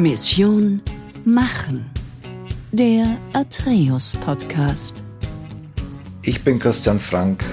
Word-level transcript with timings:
Mission 0.00 0.80
Machen. 1.26 1.90
Der 2.72 3.18
Atreus 3.34 4.14
Podcast. 4.24 5.04
Ich 6.22 6.42
bin 6.42 6.58
Christian 6.58 6.98
Frank 6.98 7.44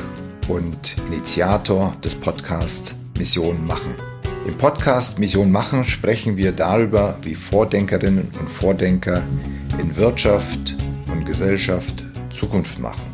und 0.48 0.96
Initiator 1.12 1.94
des 2.02 2.16
Podcasts 2.16 2.96
Mission 3.18 3.68
Machen. 3.68 3.94
Im 4.48 4.58
Podcast 4.58 5.20
Mission 5.20 5.52
Machen 5.52 5.84
sprechen 5.84 6.38
wir 6.38 6.54
darüber, 6.54 7.18
wie 7.22 7.36
Vordenkerinnen 7.36 8.32
und 8.40 8.50
Vordenker 8.50 9.22
in 9.78 9.94
Wirtschaft 9.98 10.74
und 11.12 11.26
Gesellschaft 11.26 12.02
Zukunft 12.30 12.80
machen. 12.80 13.14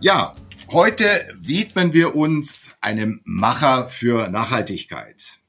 Ja, 0.00 0.34
heute 0.72 1.06
widmen 1.38 1.92
wir 1.92 2.16
uns 2.16 2.74
einem 2.80 3.20
Macher 3.22 3.88
für 3.88 4.28
Nachhaltigkeit. 4.30 5.43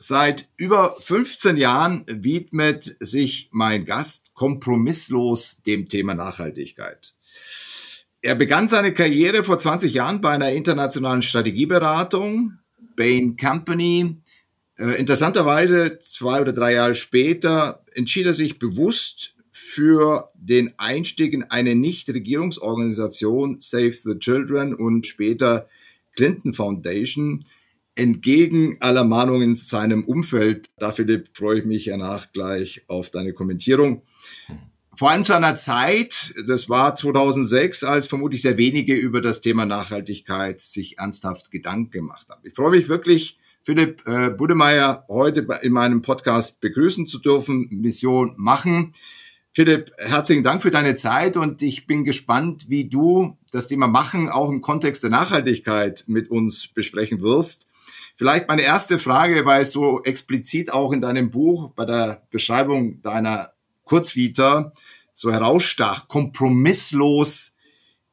Seit 0.00 0.48
über 0.56 0.94
15 1.00 1.56
Jahren 1.56 2.04
widmet 2.06 2.96
sich 3.00 3.48
mein 3.50 3.84
Gast 3.84 4.32
kompromisslos 4.32 5.60
dem 5.66 5.88
Thema 5.88 6.14
Nachhaltigkeit. 6.14 7.16
Er 8.22 8.36
begann 8.36 8.68
seine 8.68 8.94
Karriere 8.94 9.42
vor 9.42 9.58
20 9.58 9.92
Jahren 9.94 10.20
bei 10.20 10.30
einer 10.30 10.52
internationalen 10.52 11.22
Strategieberatung, 11.22 12.58
Bain 12.94 13.36
Company. 13.36 14.22
Äh, 14.76 15.00
interessanterweise 15.00 15.98
zwei 15.98 16.42
oder 16.42 16.52
drei 16.52 16.74
Jahre 16.74 16.94
später 16.94 17.84
entschied 17.92 18.26
er 18.26 18.34
sich 18.34 18.60
bewusst 18.60 19.34
für 19.50 20.30
den 20.34 20.78
Einstieg 20.78 21.32
in 21.32 21.42
eine 21.42 21.74
Nichtregierungsorganisation 21.74 23.60
Save 23.60 23.94
the 23.94 24.16
Children 24.16 24.74
und 24.74 25.08
später 25.08 25.68
Clinton 26.14 26.52
Foundation, 26.52 27.44
entgegen 27.98 28.76
aller 28.80 29.04
Mahnungen 29.04 29.42
in 29.42 29.54
seinem 29.56 30.04
Umfeld. 30.04 30.68
Da, 30.78 30.92
Philipp, 30.92 31.30
freue 31.32 31.58
ich 31.58 31.64
mich 31.64 31.86
danach 31.86 32.32
gleich 32.32 32.82
auf 32.86 33.10
deine 33.10 33.32
Kommentierung. 33.32 34.02
Vor 34.96 35.10
allem 35.10 35.24
zu 35.24 35.34
einer 35.34 35.56
Zeit, 35.56 36.34
das 36.46 36.68
war 36.68 36.94
2006, 36.94 37.84
als 37.84 38.06
vermutlich 38.06 38.42
sehr 38.42 38.56
wenige 38.56 38.94
über 38.94 39.20
das 39.20 39.40
Thema 39.40 39.66
Nachhaltigkeit 39.66 40.60
sich 40.60 40.98
ernsthaft 40.98 41.50
Gedanken 41.50 41.90
gemacht 41.90 42.28
haben. 42.28 42.40
Ich 42.44 42.54
freue 42.54 42.70
mich 42.70 42.88
wirklich, 42.88 43.38
Philipp 43.62 44.02
äh, 44.06 44.30
Budemeyer 44.30 45.04
heute 45.08 45.46
in 45.62 45.72
meinem 45.72 46.02
Podcast 46.02 46.60
begrüßen 46.60 47.06
zu 47.06 47.18
dürfen, 47.18 47.68
Mission 47.70 48.34
machen. 48.36 48.92
Philipp, 49.52 49.92
herzlichen 49.98 50.44
Dank 50.44 50.62
für 50.62 50.70
deine 50.70 50.96
Zeit 50.96 51.36
und 51.36 51.62
ich 51.62 51.86
bin 51.86 52.04
gespannt, 52.04 52.66
wie 52.68 52.88
du 52.88 53.36
das 53.50 53.66
Thema 53.66 53.88
Machen 53.88 54.28
auch 54.28 54.50
im 54.50 54.60
Kontext 54.60 55.02
der 55.02 55.10
Nachhaltigkeit 55.10 56.04
mit 56.06 56.30
uns 56.30 56.68
besprechen 56.68 57.22
wirst. 57.22 57.67
Vielleicht 58.18 58.48
meine 58.48 58.62
erste 58.62 58.98
Frage, 58.98 59.46
weil 59.46 59.62
es 59.62 59.70
so 59.70 60.02
explizit 60.02 60.72
auch 60.72 60.90
in 60.90 61.00
deinem 61.00 61.30
Buch 61.30 61.70
bei 61.76 61.84
der 61.84 62.26
Beschreibung 62.30 63.00
deiner 63.00 63.52
Kurzvita 63.84 64.72
so 65.12 65.32
herausstach, 65.32 66.08
kompromisslos 66.08 67.56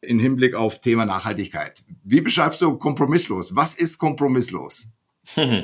im 0.01 0.19
Hinblick 0.19 0.53
auf 0.53 0.79
Thema 0.79 1.07
Nachhaltigkeit. 1.07 1.83
Wie 2.03 2.21
beschreibst 2.21 2.61
du 2.61 2.77
kompromisslos? 2.77 3.55
Was 3.55 3.73
ist 3.73 3.97
kompromisslos? 3.97 4.87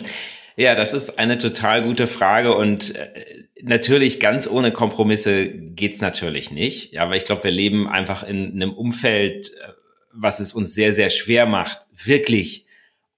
Ja, 0.58 0.76
das 0.76 0.94
ist 0.94 1.18
eine 1.18 1.38
total 1.38 1.82
gute 1.82 2.08
Frage 2.08 2.54
und 2.54 2.94
äh, 2.94 3.46
natürlich 3.62 4.20
ganz 4.20 4.48
ohne 4.48 4.74
Kompromisse 4.74 5.50
geht's 5.50 6.02
natürlich 6.02 6.52
nicht. 6.52 6.92
Ja, 6.92 7.04
aber 7.04 7.16
ich 7.16 7.24
glaube, 7.24 7.46
wir 7.46 7.52
leben 7.52 7.90
einfach 7.90 8.22
in 8.22 8.52
einem 8.52 8.74
Umfeld, 8.74 9.54
äh, 9.54 9.72
was 10.12 10.42
es 10.42 10.52
uns 10.52 10.74
sehr, 10.74 10.94
sehr 10.94 11.10
schwer 11.10 11.46
macht, 11.46 11.88
wirklich 11.96 12.68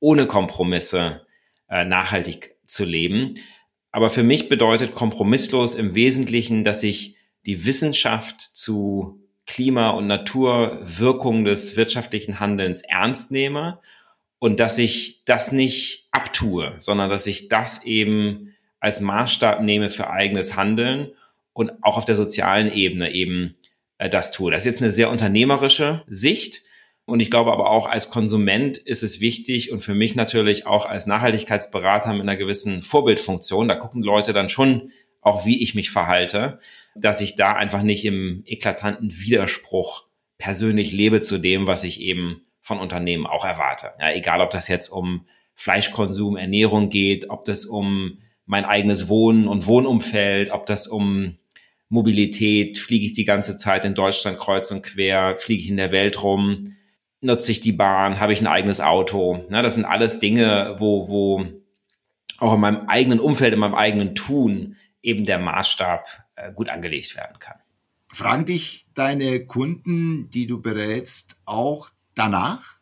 ohne 0.03 0.27
Kompromisse 0.27 1.21
äh, 1.69 1.85
nachhaltig 1.85 2.57
zu 2.65 2.83
leben. 2.83 3.35
Aber 3.89 4.09
für 4.09 4.23
mich 4.23 4.49
bedeutet 4.49 4.93
kompromisslos 4.93 5.75
im 5.75 5.95
Wesentlichen, 5.95 6.65
dass 6.65 6.83
ich 6.83 7.15
die 7.45 7.65
Wissenschaft 7.65 8.41
zu 8.41 9.21
Klima- 9.45 9.91
und 9.91 10.07
Naturwirkung 10.07 11.45
des 11.45 11.77
wirtschaftlichen 11.77 12.41
Handelns 12.41 12.81
ernst 12.81 13.31
nehme 13.31 13.79
und 14.39 14.59
dass 14.59 14.77
ich 14.77 15.23
das 15.23 15.53
nicht 15.53 16.09
abtue, 16.11 16.75
sondern 16.79 17.09
dass 17.09 17.25
ich 17.25 17.47
das 17.47 17.85
eben 17.85 18.53
als 18.81 18.99
Maßstab 18.99 19.61
nehme 19.61 19.89
für 19.89 20.09
eigenes 20.09 20.57
Handeln 20.57 21.13
und 21.53 21.71
auch 21.81 21.95
auf 21.95 22.03
der 22.03 22.15
sozialen 22.15 22.69
Ebene 22.73 23.13
eben 23.13 23.55
äh, 23.99 24.09
das 24.09 24.31
tue. 24.31 24.51
Das 24.51 24.63
ist 24.63 24.65
jetzt 24.65 24.81
eine 24.81 24.91
sehr 24.91 25.09
unternehmerische 25.09 26.03
Sicht, 26.07 26.62
und 27.05 27.19
ich 27.19 27.29
glaube 27.29 27.51
aber 27.51 27.69
auch 27.69 27.85
als 27.85 28.09
Konsument 28.09 28.77
ist 28.77 29.03
es 29.03 29.19
wichtig 29.19 29.71
und 29.71 29.81
für 29.81 29.93
mich 29.93 30.15
natürlich 30.15 30.65
auch 30.65 30.85
als 30.85 31.05
Nachhaltigkeitsberater 31.05 32.13
mit 32.13 32.21
einer 32.21 32.37
gewissen 32.37 32.81
Vorbildfunktion, 32.81 33.67
da 33.67 33.75
gucken 33.75 34.03
Leute 34.03 34.33
dann 34.33 34.49
schon 34.49 34.91
auch, 35.21 35.45
wie 35.45 35.61
ich 35.61 35.75
mich 35.75 35.89
verhalte, 35.89 36.59
dass 36.95 37.21
ich 37.21 37.35
da 37.35 37.53
einfach 37.53 37.81
nicht 37.81 38.05
im 38.05 38.43
eklatanten 38.45 39.11
Widerspruch 39.11 40.07
persönlich 40.37 40.91
lebe 40.91 41.19
zu 41.19 41.37
dem, 41.37 41.67
was 41.67 41.83
ich 41.83 42.01
eben 42.01 42.45
von 42.61 42.79
Unternehmen 42.79 43.25
auch 43.25 43.45
erwarte. 43.45 43.91
Ja, 43.99 44.11
egal, 44.11 44.41
ob 44.41 44.51
das 44.51 44.67
jetzt 44.67 44.89
um 44.89 45.25
Fleischkonsum, 45.55 46.37
Ernährung 46.37 46.89
geht, 46.89 47.29
ob 47.29 47.45
das 47.45 47.65
um 47.65 48.19
mein 48.45 48.65
eigenes 48.65 49.09
Wohnen 49.09 49.47
und 49.47 49.67
Wohnumfeld, 49.67 50.51
ob 50.51 50.65
das 50.65 50.87
um 50.87 51.37
Mobilität, 51.89 52.77
fliege 52.77 53.05
ich 53.05 53.13
die 53.13 53.25
ganze 53.25 53.55
Zeit 53.55 53.85
in 53.85 53.93
Deutschland 53.95 54.39
kreuz 54.39 54.71
und 54.71 54.83
quer, 54.83 55.35
fliege 55.37 55.61
ich 55.61 55.69
in 55.69 55.77
der 55.77 55.91
Welt 55.91 56.23
rum, 56.23 56.65
nutze 57.23 57.51
ich 57.51 57.61
die 57.61 57.71
Bahn, 57.71 58.19
habe 58.19 58.33
ich 58.33 58.41
ein 58.41 58.47
eigenes 58.47 58.79
Auto. 58.79 59.45
Ne, 59.49 59.61
das 59.61 59.75
sind 59.75 59.85
alles 59.85 60.19
Dinge, 60.19 60.75
wo, 60.77 61.07
wo 61.07 61.45
auch 62.39 62.53
in 62.53 62.59
meinem 62.59 62.87
eigenen 62.87 63.19
Umfeld, 63.19 63.53
in 63.53 63.59
meinem 63.59 63.75
eigenen 63.75 64.15
Tun 64.15 64.75
eben 65.01 65.25
der 65.25 65.39
Maßstab 65.39 66.07
äh, 66.35 66.51
gut 66.51 66.69
angelegt 66.69 67.15
werden 67.15 67.39
kann. 67.39 67.57
Fragen 68.07 68.45
dich 68.45 68.85
deine 68.93 69.45
Kunden, 69.45 70.29
die 70.29 70.45
du 70.45 70.61
berätst, 70.61 71.37
auch 71.45 71.89
danach? 72.15 72.79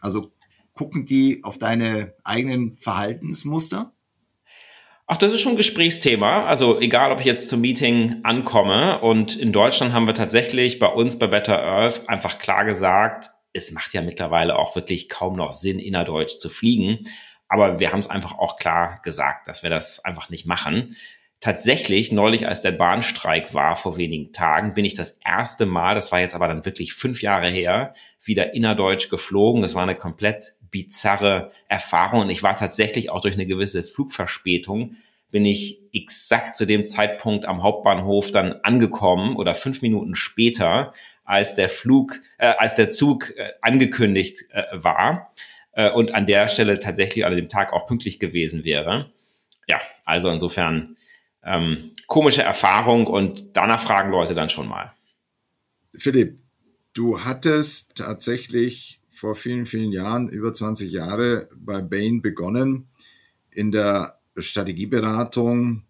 Also 0.00 0.32
gucken 0.72 1.04
die 1.04 1.44
auf 1.44 1.58
deine 1.58 2.14
eigenen 2.24 2.72
Verhaltensmuster? 2.72 3.92
Ach, 5.06 5.16
das 5.16 5.32
ist 5.32 5.40
schon 5.40 5.52
ein 5.52 5.56
Gesprächsthema. 5.56 6.46
Also 6.46 6.80
egal, 6.80 7.12
ob 7.12 7.20
ich 7.20 7.26
jetzt 7.26 7.48
zum 7.48 7.60
Meeting 7.60 8.20
ankomme 8.22 9.00
und 9.00 9.36
in 9.36 9.52
Deutschland 9.52 9.92
haben 9.92 10.06
wir 10.06 10.14
tatsächlich 10.14 10.78
bei 10.78 10.86
uns 10.86 11.18
bei 11.18 11.26
Better 11.26 11.62
Earth 11.62 12.08
einfach 12.08 12.38
klar 12.38 12.64
gesagt, 12.64 13.28
es 13.52 13.72
macht 13.72 13.94
ja 13.94 14.02
mittlerweile 14.02 14.56
auch 14.56 14.74
wirklich 14.74 15.08
kaum 15.08 15.36
noch 15.36 15.52
Sinn, 15.52 15.78
innerdeutsch 15.78 16.38
zu 16.38 16.48
fliegen. 16.48 16.98
Aber 17.48 17.80
wir 17.80 17.92
haben 17.92 18.00
es 18.00 18.08
einfach 18.08 18.38
auch 18.38 18.56
klar 18.56 19.00
gesagt, 19.02 19.48
dass 19.48 19.62
wir 19.62 19.70
das 19.70 20.04
einfach 20.04 20.30
nicht 20.30 20.46
machen. 20.46 20.96
Tatsächlich, 21.40 22.12
neulich, 22.12 22.46
als 22.46 22.62
der 22.62 22.70
Bahnstreik 22.70 23.52
war 23.52 23.74
vor 23.76 23.96
wenigen 23.96 24.32
Tagen, 24.32 24.74
bin 24.74 24.84
ich 24.84 24.94
das 24.94 25.18
erste 25.24 25.66
Mal, 25.66 25.94
das 25.94 26.12
war 26.12 26.20
jetzt 26.20 26.34
aber 26.34 26.46
dann 26.46 26.64
wirklich 26.64 26.94
fünf 26.94 27.20
Jahre 27.20 27.50
her, 27.50 27.94
wieder 28.22 28.54
innerdeutsch 28.54 29.10
geflogen. 29.10 29.60
Das 29.60 29.74
war 29.74 29.82
eine 29.82 29.96
komplett 29.96 30.54
bizarre 30.70 31.50
Erfahrung 31.68 32.20
und 32.20 32.30
ich 32.30 32.42
war 32.42 32.54
tatsächlich 32.56 33.10
auch 33.10 33.20
durch 33.20 33.34
eine 33.34 33.46
gewisse 33.46 33.82
Flugverspätung 33.82 34.96
bin 35.32 35.46
ich 35.46 35.88
exakt 35.94 36.54
zu 36.56 36.66
dem 36.66 36.84
Zeitpunkt 36.84 37.46
am 37.46 37.62
Hauptbahnhof 37.62 38.30
dann 38.30 38.60
angekommen 38.62 39.34
oder 39.34 39.54
fünf 39.54 39.82
Minuten 39.82 40.14
später 40.14 40.92
als 41.32 41.54
der 41.54 41.70
Flug, 41.70 42.20
äh, 42.36 42.52
als 42.58 42.74
der 42.74 42.90
Zug 42.90 43.30
äh, 43.36 43.52
angekündigt 43.62 44.44
äh, 44.50 44.64
war 44.72 45.32
äh, 45.72 45.90
und 45.90 46.14
an 46.14 46.26
der 46.26 46.46
Stelle 46.48 46.78
tatsächlich 46.78 47.24
an 47.24 47.34
dem 47.34 47.48
Tag 47.48 47.72
auch 47.72 47.86
pünktlich 47.86 48.20
gewesen 48.20 48.64
wäre. 48.64 49.10
Ja, 49.66 49.80
also 50.04 50.28
insofern 50.28 50.98
ähm, 51.42 51.90
komische 52.06 52.42
Erfahrung 52.42 53.06
und 53.06 53.56
danach 53.56 53.82
fragen 53.82 54.10
Leute 54.10 54.34
dann 54.34 54.50
schon 54.50 54.68
mal. 54.68 54.92
Philipp, 55.96 56.38
du 56.92 57.24
hattest 57.24 57.96
tatsächlich 57.96 59.00
vor 59.08 59.34
vielen, 59.34 59.64
vielen 59.64 59.90
Jahren, 59.90 60.28
über 60.28 60.52
20 60.52 60.92
Jahre 60.92 61.48
bei 61.56 61.80
Bain 61.80 62.20
begonnen 62.20 62.88
in 63.50 63.72
der 63.72 64.18
Strategieberatung. 64.36 65.84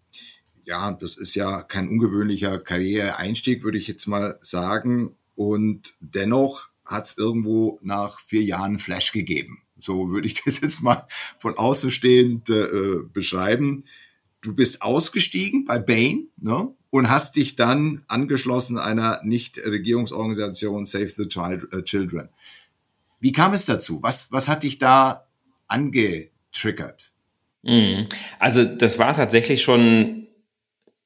Ja, 0.63 0.93
das 0.93 1.17
ist 1.17 1.35
ja 1.35 1.61
kein 1.63 1.89
ungewöhnlicher 1.89 2.59
Karriereeinstieg, 2.59 3.63
würde 3.63 3.77
ich 3.77 3.89
jetzt 3.89 4.07
mal 4.07 4.37
sagen. 4.39 5.17
Und 5.35 5.95
dennoch 5.99 6.69
hat 6.85 7.05
es 7.05 7.17
irgendwo 7.17 7.79
nach 7.81 8.19
vier 8.19 8.43
Jahren 8.43 8.79
Flash 8.79 9.11
gegeben. 9.11 9.63
So 9.77 10.09
würde 10.09 10.27
ich 10.27 10.43
das 10.45 10.61
jetzt 10.61 10.81
mal 10.81 11.05
von 11.37 11.57
außenstehend 11.57 12.49
äh, 12.49 12.99
beschreiben. 13.11 13.85
Du 14.41 14.53
bist 14.53 14.81
ausgestiegen 14.81 15.65
bei 15.65 15.79
Bain 15.79 16.27
ne, 16.37 16.69
und 16.89 17.09
hast 17.09 17.37
dich 17.37 17.55
dann 17.55 18.03
angeschlossen 18.07 18.77
einer 18.77 19.21
Nichtregierungsorganisation 19.23 20.85
Save 20.85 21.09
the 21.09 21.27
Child, 21.27 21.71
äh, 21.73 21.83
Children. 21.83 22.29
Wie 23.19 23.31
kam 23.31 23.53
es 23.53 23.65
dazu? 23.65 24.03
Was, 24.03 24.31
was 24.31 24.49
hat 24.49 24.63
dich 24.63 24.79
da 24.79 25.25
angetriggert? 25.67 27.13
Mhm. 27.61 28.03
Also 28.37 28.65
das 28.65 28.99
war 28.99 29.13
tatsächlich 29.13 29.63
schon 29.63 30.27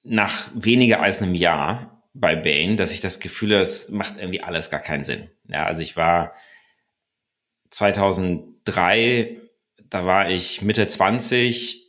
nach 0.03 0.50
weniger 0.56 1.01
als 1.01 1.21
einem 1.21 1.35
Jahr 1.35 1.96
bei 2.19 2.36
Bane, 2.36 2.75
dass 2.75 2.92
ich 2.92 3.02
das 3.02 3.19
Gefühl 3.19 3.54
habe, 3.54 3.62
es 3.62 3.90
macht 3.90 4.18
irgendwie 4.18 4.42
alles 4.42 4.69
gar 4.69 4.80
keinen 4.80 5.04
Sinn. 5.04 5.30
Ja, 5.48 5.66
also 5.66 5.81
ich 5.81 5.96
war 5.96 6.34
2003, 7.69 9.38
da 9.90 10.06
war 10.06 10.30
ich 10.30 10.62
Mitte 10.62 10.88
20 10.88 11.88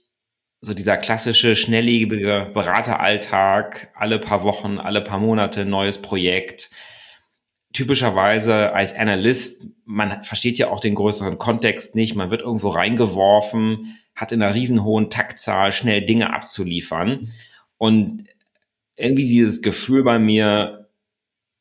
so 0.61 0.75
dieser 0.75 0.97
klassische, 0.97 1.55
schnelllebige 1.55 2.51
Berateralltag, 2.53 3.93
alle 3.95 4.19
paar 4.19 4.43
Wochen, 4.43 4.79
alle 4.79 5.01
paar 5.01 5.21
Monate 5.21 5.65
neues 5.65 6.03
Projekt. 6.03 6.71
Typischerweise 7.73 8.73
als 8.73 8.95
Analyst, 8.95 9.67
man 9.85 10.23
versteht 10.25 10.59
ja 10.59 10.69
auch 10.69 10.81
den 10.81 10.97
größeren 10.97 11.39
Kontext 11.39 11.95
nicht, 11.95 12.17
man 12.17 12.31
wird 12.31 12.43
irgendwo 12.43 12.71
reingeworfen, 12.71 13.99
hat 14.17 14.33
in 14.33 14.43
einer 14.43 14.55
riesenhohen 14.55 15.11
Taktzahl 15.11 15.71
schnell 15.71 16.05
Dinge 16.05 16.33
abzuliefern. 16.33 17.29
Und 17.77 18.25
irgendwie 18.99 19.25
dieses 19.25 19.63
Gefühl 19.63 20.03
bei 20.03 20.19
mir, 20.19 20.89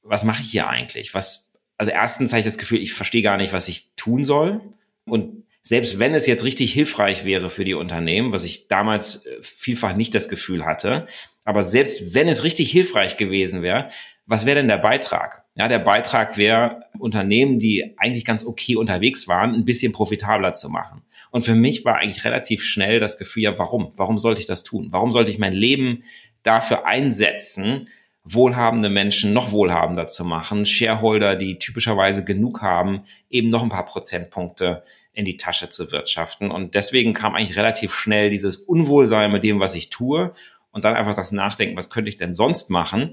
was 0.02 0.24
mache 0.24 0.42
ich 0.42 0.50
hier 0.50 0.68
eigentlich? 0.68 1.14
Was, 1.14 1.54
also 1.78 1.92
erstens 1.92 2.32
habe 2.32 2.40
ich 2.40 2.46
das 2.46 2.58
Gefühl, 2.58 2.82
ich 2.82 2.94
verstehe 2.94 3.22
gar 3.22 3.38
nicht, 3.38 3.54
was 3.54 3.68
ich 3.68 3.96
tun 3.96 4.26
soll. 4.26 4.62
Und 5.06 5.44
selbst 5.62 6.00
wenn 6.00 6.14
es 6.14 6.28
jetzt 6.28 6.44
richtig 6.44 6.74
hilfreich 6.74 7.26
wäre 7.26 7.50
für 7.50 7.66
die 7.66 7.74
Unternehmen, 7.74 8.32
was 8.32 8.44
ich 8.44 8.68
damals 8.68 9.26
äh, 9.26 9.38
vielfach 9.42 9.96
nicht 9.96 10.16
das 10.16 10.30
Gefühl 10.30 10.66
hatte, 10.66 11.06
aber 11.46 11.64
selbst 11.64 12.14
wenn 12.14 12.28
es 12.28 12.44
richtig 12.44 12.72
hilfreich 12.72 13.18
gewesen 13.18 13.62
wäre, 13.62 13.90
was 14.26 14.46
wäre 14.46 14.58
denn 14.58 14.68
der 14.68 14.78
Beitrag? 14.78 15.46
Ja, 15.56 15.68
der 15.68 15.80
Beitrag 15.80 16.38
wäre, 16.38 16.82
Unternehmen, 17.00 17.60
die 17.60 17.96
eigentlich 17.98 18.26
ganz 18.26 18.46
okay 18.46 18.76
unterwegs 18.76 19.28
waren, 19.28 19.56
ein 19.56 19.64
bisschen 19.66 19.94
profitabler 19.94 20.54
zu 20.54 20.70
machen. 20.70 21.04
Und 21.32 21.44
für 21.44 21.56
mich 21.56 21.86
war 21.86 21.98
eigentlich 21.98 22.26
relativ 22.26 22.64
schnell 22.64 23.00
das 23.00 23.18
Gefühl, 23.18 23.44
ja, 23.44 23.58
warum? 23.58 23.92
Warum 23.96 24.20
sollte 24.20 24.42
ich 24.42 24.46
das 24.46 24.64
tun? 24.64 24.90
Warum 24.92 25.14
sollte 25.14 25.32
ich 25.32 25.40
mein 25.40 25.54
Leben 25.54 26.04
dafür 26.44 26.86
einsetzen, 26.86 27.88
wohlhabende 28.24 28.90
Menschen 28.90 29.34
noch 29.34 29.52
wohlhabender 29.52 30.08
zu 30.08 30.26
machen, 30.26 30.66
Shareholder, 30.66 31.36
die 31.36 31.60
typischerweise 31.60 32.26
genug 32.26 32.62
haben, 32.62 33.04
eben 33.30 33.50
noch 33.50 33.64
ein 33.64 33.70
paar 33.70 33.86
Prozentpunkte 33.86 34.84
in 35.14 35.26
die 35.26 35.38
Tasche 35.38 35.70
zu 35.70 35.92
wirtschaften. 35.92 36.52
Und 36.52 36.76
deswegen 36.76 37.14
kam 37.14 37.36
eigentlich 37.36 37.58
relativ 37.58 37.94
schnell 37.94 38.30
dieses 38.30 38.58
Unwohlsein 38.58 39.32
mit 39.32 39.44
dem, 39.44 39.60
was 39.60 39.76
ich 39.76 39.90
tue 39.90 40.34
und 40.72 40.86
dann 40.86 40.96
einfach 40.96 41.16
das 41.16 41.32
Nachdenken, 41.32 41.78
was 41.78 41.90
könnte 41.90 42.10
ich 42.10 42.18
denn 42.18 42.34
sonst 42.34 42.70
machen? 42.70 43.12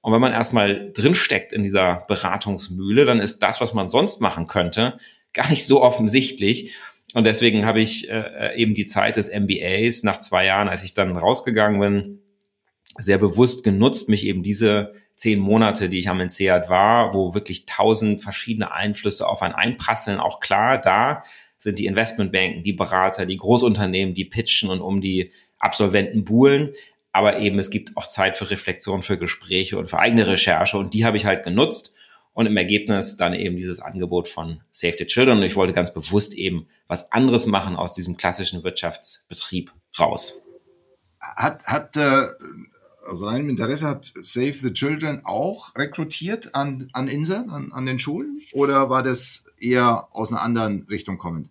Und 0.00 0.12
wenn 0.12 0.20
man 0.20 0.32
erstmal 0.32 0.90
drinsteckt 0.92 1.52
in 1.52 1.62
dieser 1.62 2.04
Beratungsmühle, 2.08 3.04
dann 3.04 3.20
ist 3.20 3.38
das, 3.38 3.60
was 3.60 3.72
man 3.72 3.88
sonst 3.88 4.20
machen 4.20 4.46
könnte, 4.46 4.96
gar 5.32 5.48
nicht 5.48 5.66
so 5.66 5.82
offensichtlich. 5.82 6.74
Und 7.14 7.24
deswegen 7.24 7.66
habe 7.66 7.80
ich 7.80 8.10
äh, 8.10 8.54
eben 8.56 8.74
die 8.74 8.86
Zeit 8.86 9.16
des 9.16 9.30
MBAs 9.30 10.02
nach 10.02 10.18
zwei 10.18 10.46
Jahren, 10.46 10.68
als 10.68 10.82
ich 10.82 10.94
dann 10.94 11.16
rausgegangen 11.16 11.80
bin, 11.80 12.23
sehr 12.98 13.18
bewusst 13.18 13.64
genutzt, 13.64 14.08
mich 14.08 14.24
eben 14.26 14.42
diese 14.42 14.92
zehn 15.14 15.38
Monate, 15.38 15.88
die 15.88 15.98
ich 15.98 16.08
am 16.08 16.20
INSEAD 16.20 16.68
war, 16.68 17.14
wo 17.14 17.34
wirklich 17.34 17.66
tausend 17.66 18.20
verschiedene 18.22 18.72
Einflüsse 18.72 19.28
auf 19.28 19.42
ein 19.42 19.52
einprasseln, 19.52 20.20
auch 20.20 20.40
klar 20.40 20.80
da 20.80 21.22
sind 21.64 21.78
die 21.78 21.86
Investmentbanken, 21.86 22.62
die 22.62 22.72
Berater, 22.72 23.26
die 23.26 23.36
Großunternehmen, 23.36 24.14
die 24.14 24.26
pitchen 24.26 24.70
und 24.70 24.80
um 24.80 25.00
die 25.00 25.32
Absolventen 25.58 26.24
buhlen. 26.24 26.72
Aber 27.10 27.38
eben 27.38 27.58
es 27.58 27.70
gibt 27.70 27.96
auch 27.96 28.06
Zeit 28.06 28.36
für 28.36 28.50
Reflexion, 28.50 29.02
für 29.02 29.18
Gespräche 29.18 29.78
und 29.78 29.88
für 29.88 29.98
eigene 29.98 30.26
Recherche. 30.26 30.76
Und 30.76 30.94
die 30.94 31.04
habe 31.04 31.16
ich 31.16 31.24
halt 31.24 31.42
genutzt 31.42 31.94
und 32.32 32.46
im 32.46 32.56
Ergebnis 32.56 33.16
dann 33.16 33.34
eben 33.34 33.56
dieses 33.56 33.80
Angebot 33.80 34.28
von 34.28 34.60
Save 34.70 34.96
the 34.98 35.06
Children. 35.06 35.38
Und 35.38 35.44
ich 35.44 35.56
wollte 35.56 35.72
ganz 35.72 35.94
bewusst 35.94 36.34
eben 36.34 36.66
was 36.86 37.12
anderes 37.12 37.46
machen 37.46 37.76
aus 37.76 37.94
diesem 37.94 38.16
klassischen 38.16 38.62
Wirtschaftsbetrieb 38.62 39.72
raus. 39.98 40.46
Hat, 41.20 41.64
hat 41.64 41.96
äh, 41.96 42.24
also 43.06 43.26
rein 43.26 43.48
Interesse 43.48 43.86
hat 43.86 44.04
Save 44.04 44.54
the 44.54 44.72
Children 44.72 45.22
auch 45.24 45.74
rekrutiert 45.76 46.54
an, 46.54 46.88
an 46.92 47.08
Inseln, 47.08 47.50
an, 47.50 47.72
an 47.72 47.86
den 47.86 47.98
Schulen? 47.98 48.42
Oder 48.52 48.90
war 48.90 49.02
das 49.02 49.44
eher 49.60 50.08
aus 50.12 50.32
einer 50.32 50.42
anderen 50.42 50.86
Richtung 50.88 51.18
kommend? 51.18 51.50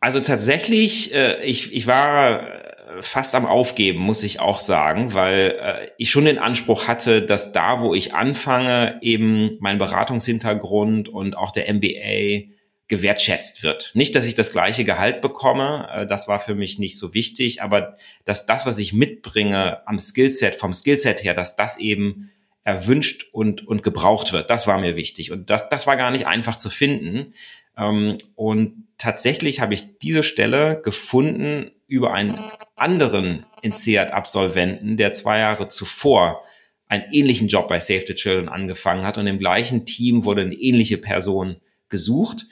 Also 0.00 0.20
tatsächlich, 0.20 1.14
äh, 1.14 1.42
ich, 1.44 1.74
ich 1.74 1.86
war 1.86 2.42
äh, 2.42 3.02
fast 3.02 3.34
am 3.34 3.44
Aufgeben, 3.44 4.00
muss 4.00 4.22
ich 4.22 4.40
auch 4.40 4.58
sagen, 4.58 5.12
weil 5.12 5.58
äh, 5.60 5.90
ich 5.98 6.10
schon 6.10 6.24
den 6.24 6.38
Anspruch 6.38 6.88
hatte, 6.88 7.22
dass 7.22 7.52
da, 7.52 7.80
wo 7.82 7.94
ich 7.94 8.14
anfange, 8.14 8.98
eben 9.02 9.58
mein 9.60 9.78
Beratungshintergrund 9.78 11.08
und 11.08 11.36
auch 11.36 11.50
der 11.50 11.72
MBA 11.72 12.50
gewertschätzt 12.90 13.62
wird. 13.62 13.92
Nicht, 13.94 14.14
dass 14.14 14.26
ich 14.26 14.34
das 14.34 14.52
gleiche 14.52 14.84
Gehalt 14.84 15.22
bekomme, 15.22 15.88
äh, 15.90 16.06
das 16.06 16.28
war 16.28 16.40
für 16.40 16.54
mich 16.54 16.78
nicht 16.78 16.98
so 16.98 17.14
wichtig, 17.14 17.62
aber 17.62 17.96
dass 18.26 18.44
das, 18.44 18.66
was 18.66 18.78
ich 18.78 18.92
mitbringe 18.92 19.86
am 19.88 19.98
Skillset, 19.98 20.56
vom 20.56 20.74
Skillset 20.74 21.24
her, 21.24 21.32
dass 21.32 21.56
das 21.56 21.78
eben 21.78 22.30
erwünscht 22.64 23.26
und, 23.32 23.66
und 23.66 23.82
gebraucht 23.82 24.32
wird. 24.32 24.50
Das 24.50 24.66
war 24.66 24.78
mir 24.78 24.96
wichtig. 24.96 25.30
Und 25.30 25.48
das, 25.48 25.70
das 25.70 25.86
war 25.86 25.96
gar 25.96 26.10
nicht 26.10 26.26
einfach 26.26 26.56
zu 26.56 26.68
finden. 26.68 27.32
Ähm, 27.78 28.18
und 28.34 28.88
tatsächlich 28.98 29.60
habe 29.60 29.72
ich 29.72 29.98
diese 29.98 30.22
Stelle 30.22 30.80
gefunden 30.82 31.70
über 31.86 32.12
einen 32.12 32.36
anderen 32.76 33.46
INSEAD-Absolventen, 33.62 34.96
der 34.96 35.12
zwei 35.12 35.38
Jahre 35.38 35.68
zuvor 35.68 36.42
einen 36.88 37.04
ähnlichen 37.12 37.46
Job 37.46 37.68
bei 37.68 37.78
Save 37.78 38.04
the 38.06 38.14
Children 38.14 38.48
angefangen 38.48 39.06
hat. 39.06 39.16
Und 39.16 39.28
im 39.28 39.38
gleichen 39.38 39.86
Team 39.86 40.24
wurde 40.24 40.42
eine 40.42 40.54
ähnliche 40.54 40.98
Person 40.98 41.56
gesucht. 41.88 42.46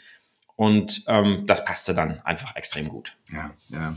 Und 0.59 1.05
ähm, 1.07 1.45
das 1.47 1.65
passte 1.65 1.95
dann 1.95 2.19
einfach 2.23 2.57
extrem 2.57 2.89
gut. 2.89 3.17
Ja, 3.33 3.55
ja. 3.69 3.97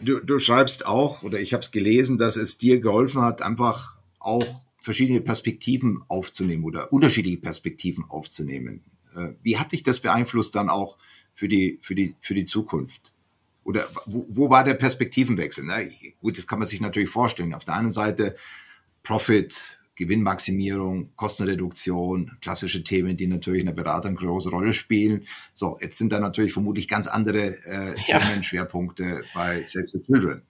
Du, 0.00 0.20
du 0.20 0.38
schreibst 0.38 0.86
auch, 0.86 1.24
oder 1.24 1.40
ich 1.40 1.54
habe 1.54 1.64
es 1.64 1.72
gelesen, 1.72 2.18
dass 2.18 2.36
es 2.36 2.56
dir 2.56 2.78
geholfen 2.78 3.22
hat, 3.22 3.42
einfach 3.42 3.98
auch 4.20 4.46
verschiedene 4.76 5.20
Perspektiven 5.20 6.00
aufzunehmen 6.06 6.62
oder 6.62 6.92
unterschiedliche 6.92 7.38
Perspektiven 7.38 8.04
aufzunehmen. 8.08 8.84
Äh, 9.16 9.30
wie 9.42 9.58
hat 9.58 9.72
dich 9.72 9.82
das 9.82 9.98
beeinflusst 9.98 10.54
dann 10.54 10.70
auch 10.70 10.98
für 11.34 11.48
die, 11.48 11.80
für 11.82 11.96
die, 11.96 12.14
für 12.20 12.34
die 12.34 12.44
Zukunft? 12.44 13.12
Oder 13.64 13.88
wo, 14.06 14.24
wo 14.28 14.50
war 14.50 14.62
der 14.62 14.74
Perspektivenwechsel? 14.74 15.64
Na, 15.66 15.78
gut, 16.20 16.38
das 16.38 16.46
kann 16.46 16.60
man 16.60 16.68
sich 16.68 16.80
natürlich 16.80 17.10
vorstellen. 17.10 17.54
Auf 17.54 17.64
der 17.64 17.74
einen 17.74 17.90
Seite 17.90 18.36
Profit, 19.02 19.80
Gewinnmaximierung, 20.04 21.10
Kostenreduktion, 21.16 22.32
klassische 22.40 22.82
Themen, 22.84 23.16
die 23.16 23.26
natürlich 23.26 23.60
in 23.60 23.66
der 23.66 23.72
Beratung 23.72 24.16
eine 24.18 24.26
große 24.26 24.50
Rolle 24.50 24.72
spielen. 24.72 25.26
So, 25.54 25.76
jetzt 25.80 25.98
sind 25.98 26.12
da 26.12 26.20
natürlich 26.20 26.52
vermutlich 26.52 26.88
ganz 26.88 27.06
andere 27.06 27.56
äh, 27.64 27.94
ja. 28.06 28.18
Themenschwerpunkte 28.18 29.22
bei 29.34 29.62
Save 29.64 29.86
the 29.86 30.02
Children. 30.02 30.42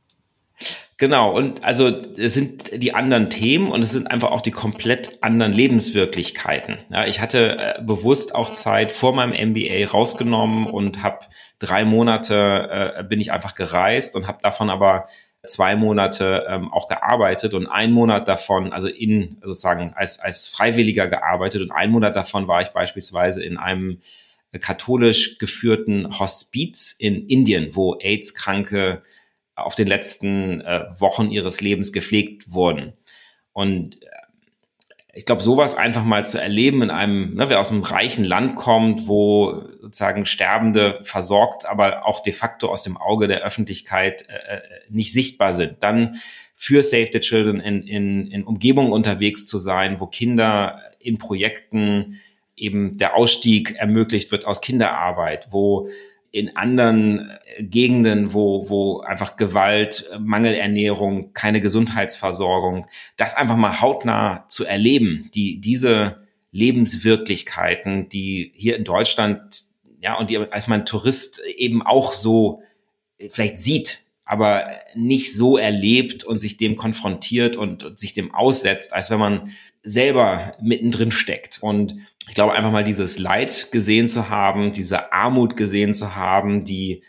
Genau, 0.96 1.36
und 1.36 1.64
also 1.64 1.88
es 1.88 2.34
sind 2.34 2.80
die 2.80 2.94
anderen 2.94 3.28
Themen 3.28 3.68
und 3.68 3.82
es 3.82 3.90
sind 3.90 4.08
einfach 4.08 4.30
auch 4.30 4.40
die 4.40 4.52
komplett 4.52 5.18
anderen 5.22 5.52
Lebenswirklichkeiten. 5.52 6.78
Ja, 6.90 7.06
ich 7.06 7.20
hatte 7.20 7.58
äh, 7.58 7.82
bewusst 7.82 8.34
auch 8.34 8.52
Zeit 8.52 8.92
vor 8.92 9.12
meinem 9.12 9.50
MBA 9.50 9.90
rausgenommen 9.90 10.66
und 10.66 11.02
habe 11.02 11.26
drei 11.58 11.84
Monate 11.84 12.94
äh, 12.96 13.04
bin 13.04 13.20
ich 13.20 13.32
einfach 13.32 13.56
gereist 13.56 14.14
und 14.14 14.28
habe 14.28 14.38
davon 14.42 14.70
aber 14.70 15.06
zwei 15.46 15.74
Monate 15.76 16.46
ähm, 16.48 16.72
auch 16.72 16.88
gearbeitet 16.88 17.54
und 17.54 17.66
ein 17.66 17.92
Monat 17.92 18.28
davon, 18.28 18.72
also 18.72 18.88
in 18.88 19.38
sozusagen 19.42 19.92
als, 19.94 20.20
als 20.20 20.46
Freiwilliger 20.46 21.08
gearbeitet 21.08 21.62
und 21.62 21.72
ein 21.72 21.90
Monat 21.90 22.14
davon 22.14 22.46
war 22.46 22.62
ich 22.62 22.68
beispielsweise 22.68 23.42
in 23.42 23.56
einem 23.56 24.00
katholisch 24.60 25.38
geführten 25.38 26.18
Hospiz 26.18 26.94
in 26.98 27.26
Indien, 27.26 27.74
wo 27.74 27.94
AIDS-Kranke 27.98 29.02
auf 29.54 29.74
den 29.74 29.88
letzten 29.88 30.60
äh, 30.60 30.84
Wochen 30.98 31.30
ihres 31.30 31.60
Lebens 31.60 31.92
gepflegt 31.92 32.52
wurden. 32.52 32.92
Und 33.52 34.02
äh, 34.02 34.08
ich 35.14 35.26
glaube, 35.26 35.42
sowas 35.42 35.74
einfach 35.74 36.04
mal 36.04 36.24
zu 36.24 36.40
erleben 36.40 36.82
in 36.82 36.90
einem, 36.90 37.34
ne, 37.34 37.50
wer 37.50 37.60
aus 37.60 37.70
einem 37.70 37.82
reichen 37.82 38.24
Land 38.24 38.56
kommt, 38.56 39.06
wo 39.06 39.62
sozusagen 39.80 40.24
Sterbende 40.24 41.00
versorgt, 41.02 41.66
aber 41.66 42.06
auch 42.06 42.22
de 42.22 42.32
facto 42.32 42.68
aus 42.68 42.82
dem 42.82 42.96
Auge 42.96 43.28
der 43.28 43.42
Öffentlichkeit 43.42 44.26
äh, 44.28 44.56
äh 44.56 44.60
nicht 44.88 45.12
sichtbar 45.12 45.52
sind, 45.52 45.82
dann 45.82 46.16
für 46.54 46.82
Save 46.82 47.10
the 47.12 47.20
Children 47.20 47.60
in, 47.60 47.82
in, 47.82 48.26
in 48.30 48.44
Umgebungen 48.44 48.92
unterwegs 48.92 49.46
zu 49.46 49.58
sein, 49.58 50.00
wo 50.00 50.06
Kinder 50.06 50.80
in 50.98 51.18
Projekten 51.18 52.20
eben 52.56 52.96
der 52.96 53.16
Ausstieg 53.16 53.76
ermöglicht 53.76 54.30
wird 54.32 54.46
aus 54.46 54.60
Kinderarbeit, 54.60 55.48
wo 55.50 55.88
in 56.32 56.56
anderen 56.56 57.30
äh, 57.30 57.62
Gegenden, 57.62 58.32
wo, 58.32 58.68
wo 58.68 59.00
einfach 59.00 59.36
Gewalt, 59.36 60.10
Mangelernährung, 60.18 61.32
keine 61.34 61.60
Gesundheitsversorgung, 61.60 62.86
das 63.16 63.36
einfach 63.36 63.56
mal 63.56 63.80
hautnah 63.80 64.46
zu 64.48 64.64
erleben, 64.64 65.30
die, 65.34 65.60
diese 65.60 66.26
Lebenswirklichkeiten, 66.50 68.08
die 68.08 68.50
hier 68.54 68.76
in 68.76 68.84
Deutschland, 68.84 69.62
ja, 70.00 70.18
und 70.18 70.30
die 70.30 70.38
als 70.38 70.66
man 70.66 70.84
Tourist 70.84 71.40
eben 71.56 71.82
auch 71.82 72.12
so 72.12 72.62
vielleicht 73.30 73.58
sieht, 73.58 74.00
aber 74.24 74.66
nicht 74.94 75.34
so 75.34 75.58
erlebt 75.58 76.24
und 76.24 76.38
sich 76.38 76.56
dem 76.56 76.76
konfrontiert 76.76 77.56
und, 77.56 77.82
und 77.82 77.98
sich 77.98 78.12
dem 78.14 78.34
aussetzt, 78.34 78.92
als 78.92 79.10
wenn 79.10 79.18
man 79.18 79.52
selber 79.82 80.56
mittendrin 80.60 81.10
steckt. 81.10 81.58
Und 81.60 81.96
ich 82.28 82.34
glaube, 82.34 82.54
einfach 82.54 82.70
mal 82.70 82.84
dieses 82.84 83.18
Leid 83.18 83.68
gesehen 83.72 84.08
zu 84.08 84.28
haben, 84.28 84.72
diese 84.72 85.12
Armut 85.12 85.56
gesehen 85.56 85.92
zu 85.92 86.14
haben, 86.14 86.64
die 86.64 87.02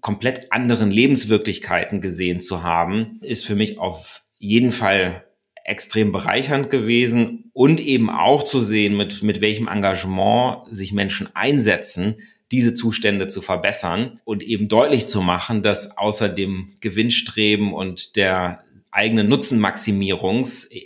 komplett 0.00 0.52
anderen 0.52 0.90
Lebenswirklichkeiten 0.90 2.00
gesehen 2.00 2.40
zu 2.40 2.62
haben, 2.62 3.20
ist 3.22 3.46
für 3.46 3.54
mich 3.54 3.78
auf 3.78 4.22
jeden 4.38 4.72
Fall 4.72 5.24
extrem 5.64 6.10
bereichernd 6.10 6.70
gewesen. 6.70 7.50
Und 7.52 7.80
eben 7.80 8.10
auch 8.10 8.42
zu 8.42 8.60
sehen, 8.60 8.96
mit, 8.96 9.22
mit 9.22 9.40
welchem 9.40 9.68
Engagement 9.68 10.74
sich 10.74 10.92
Menschen 10.92 11.28
einsetzen, 11.34 12.16
diese 12.50 12.74
Zustände 12.74 13.28
zu 13.28 13.42
verbessern 13.42 14.20
und 14.24 14.42
eben 14.42 14.68
deutlich 14.68 15.06
zu 15.06 15.22
machen, 15.22 15.62
dass 15.62 15.96
außer 15.96 16.28
dem 16.28 16.74
Gewinnstreben 16.80 17.72
und 17.72 18.16
der 18.16 18.62
eigenen 18.90 19.28
Nutzenmaximierungs 19.28 20.72
e, 20.72 20.78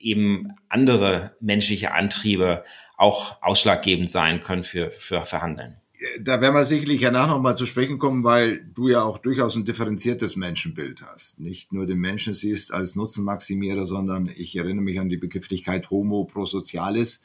eben 0.00 0.54
andere 0.68 1.36
menschliche 1.40 1.92
Antriebe 1.92 2.64
auch 3.02 3.36
ausschlaggebend 3.42 4.08
sein 4.08 4.40
können 4.40 4.62
für, 4.62 4.90
für 4.90 5.24
Verhandeln 5.24 5.76
da 6.20 6.40
werden 6.40 6.54
wir 6.54 6.64
sicherlich 6.64 7.00
danach 7.00 7.28
nochmal 7.28 7.56
zu 7.56 7.66
sprechen 7.66 7.98
kommen, 7.98 8.24
weil 8.24 8.64
du 8.74 8.88
ja 8.88 9.02
auch 9.02 9.18
durchaus 9.18 9.56
ein 9.56 9.64
differenziertes 9.64 10.36
Menschenbild 10.36 11.02
hast. 11.02 11.40
Nicht 11.40 11.72
nur 11.72 11.86
den 11.86 11.98
Menschen 11.98 12.34
siehst 12.34 12.72
als 12.72 12.96
Nutzenmaximierer, 12.96 13.86
sondern 13.86 14.30
ich 14.34 14.56
erinnere 14.56 14.82
mich 14.82 14.98
an 14.98 15.08
die 15.08 15.16
Begrifflichkeit 15.16 15.90
Homo 15.90 16.24
pro 16.24 16.46
Socialis. 16.46 17.22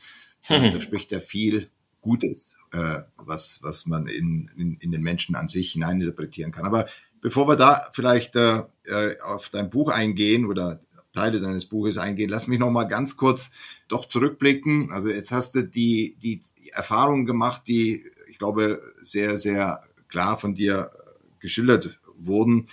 Mhm. 0.49 0.71
Da 0.71 0.79
spricht 0.79 1.11
ja 1.11 1.19
viel 1.19 1.69
Gutes, 2.01 2.57
äh, 2.71 2.99
was, 3.17 3.59
was 3.63 3.85
man 3.85 4.07
in, 4.07 4.51
in, 4.55 4.77
in 4.79 4.91
den 4.91 5.01
Menschen 5.01 5.35
an 5.35 5.47
sich 5.47 5.71
hineininterpretieren 5.71 6.51
kann. 6.51 6.65
Aber 6.65 6.87
bevor 7.21 7.47
wir 7.47 7.55
da 7.55 7.89
vielleicht 7.91 8.35
äh, 8.35 8.63
äh 8.85 9.19
auf 9.21 9.49
dein 9.49 9.69
Buch 9.69 9.89
eingehen 9.89 10.45
oder 10.45 10.79
Teile 11.17 11.41
deines 11.41 11.65
Buches 11.65 11.97
eingehen. 11.97 12.29
Lass 12.29 12.47
mich 12.47 12.59
noch 12.59 12.71
mal 12.71 12.85
ganz 12.85 13.17
kurz 13.17 13.51
doch 13.87 14.05
zurückblicken. 14.05 14.91
Also 14.91 15.09
jetzt 15.09 15.31
hast 15.31 15.55
du 15.55 15.63
die, 15.63 16.15
die 16.21 16.41
Erfahrungen 16.73 17.25
gemacht, 17.25 17.63
die 17.67 18.03
ich 18.37 18.39
glaube, 18.39 18.93
sehr, 19.01 19.35
sehr 19.35 19.81
klar 20.09 20.37
von 20.37 20.53
dir 20.53 20.91
geschildert 21.39 21.99
wurden. 22.19 22.67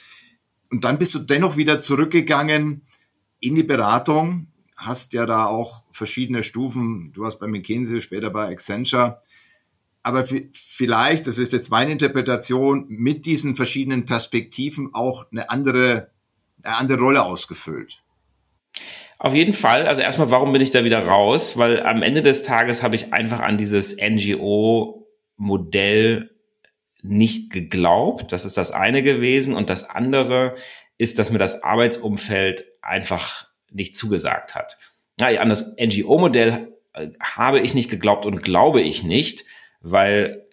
Und 0.71 0.85
dann 0.85 0.99
bist 0.99 1.15
du 1.15 1.21
dennoch 1.21 1.57
wieder 1.57 1.81
zurückgegangen 1.81 2.83
in 3.41 3.55
die 3.55 3.63
Beratung, 3.63 4.49
hast 4.77 5.15
ja 5.15 5.25
da 5.25 5.47
auch 5.47 5.85
verschiedene 5.91 6.43
Stufen. 6.43 7.13
Du 7.15 7.23
warst 7.23 7.41
bei 7.41 7.47
McKinsey, 7.47 8.03
später 8.03 8.29
bei 8.29 8.49
Accenture. 8.49 9.17
Aber 10.03 10.27
vielleicht, 10.53 11.27
das 11.27 11.39
ist 11.39 11.55
jetzt 11.55 11.71
meine 11.71 11.93
Interpretation, 11.93 12.85
mit 12.89 13.25
diesen 13.25 13.57
verschiedenen 13.57 14.05
Perspektiven 14.05 14.95
auch 14.95 15.25
eine 15.31 15.49
andere, 15.49 16.11
eine 16.63 16.77
andere 16.77 16.99
Rolle 16.99 17.23
ausgefüllt. 17.23 18.04
Auf 19.19 19.35
jeden 19.35 19.53
Fall. 19.53 19.87
Also 19.87 20.03
erstmal, 20.03 20.31
warum 20.31 20.53
bin 20.53 20.61
ich 20.61 20.71
da 20.71 20.85
wieder 20.85 20.99
raus? 20.99 21.57
Weil 21.57 21.83
am 21.83 22.03
Ende 22.03 22.23
des 22.23 22.43
Tages 22.43 22.83
habe 22.83 22.97
ich 22.97 23.13
einfach 23.13 23.41
an 23.41 23.59
dieses 23.59 23.97
NGO 23.97 25.09
Modell 25.37 26.31
nicht 27.03 27.53
geglaubt. 27.53 28.33
Das 28.33 28.45
ist 28.45 28.57
das 28.57 28.71
eine 28.71 29.03
gewesen. 29.03 29.55
Und 29.55 29.71
das 29.71 29.89
andere 29.89 30.55
ist, 30.99 31.19
dass 31.19 31.31
mir 31.31 31.39
das 31.39 31.63
Arbeitsumfeld 31.63 32.65
einfach 32.83 33.47
nicht 33.71 33.97
zugesagt 33.97 34.55
hat. 34.55 34.79
Ja, 35.21 35.29
an 35.41 35.49
das 35.49 35.77
NGO-Modell 35.79 36.73
äh, 36.93 37.11
habe 37.21 37.61
ich 37.61 37.75
nicht 37.75 37.91
geglaubt 37.91 38.27
und 38.27 38.43
glaube 38.43 38.81
ich 38.81 39.03
nicht, 39.03 39.45
weil 39.81 40.47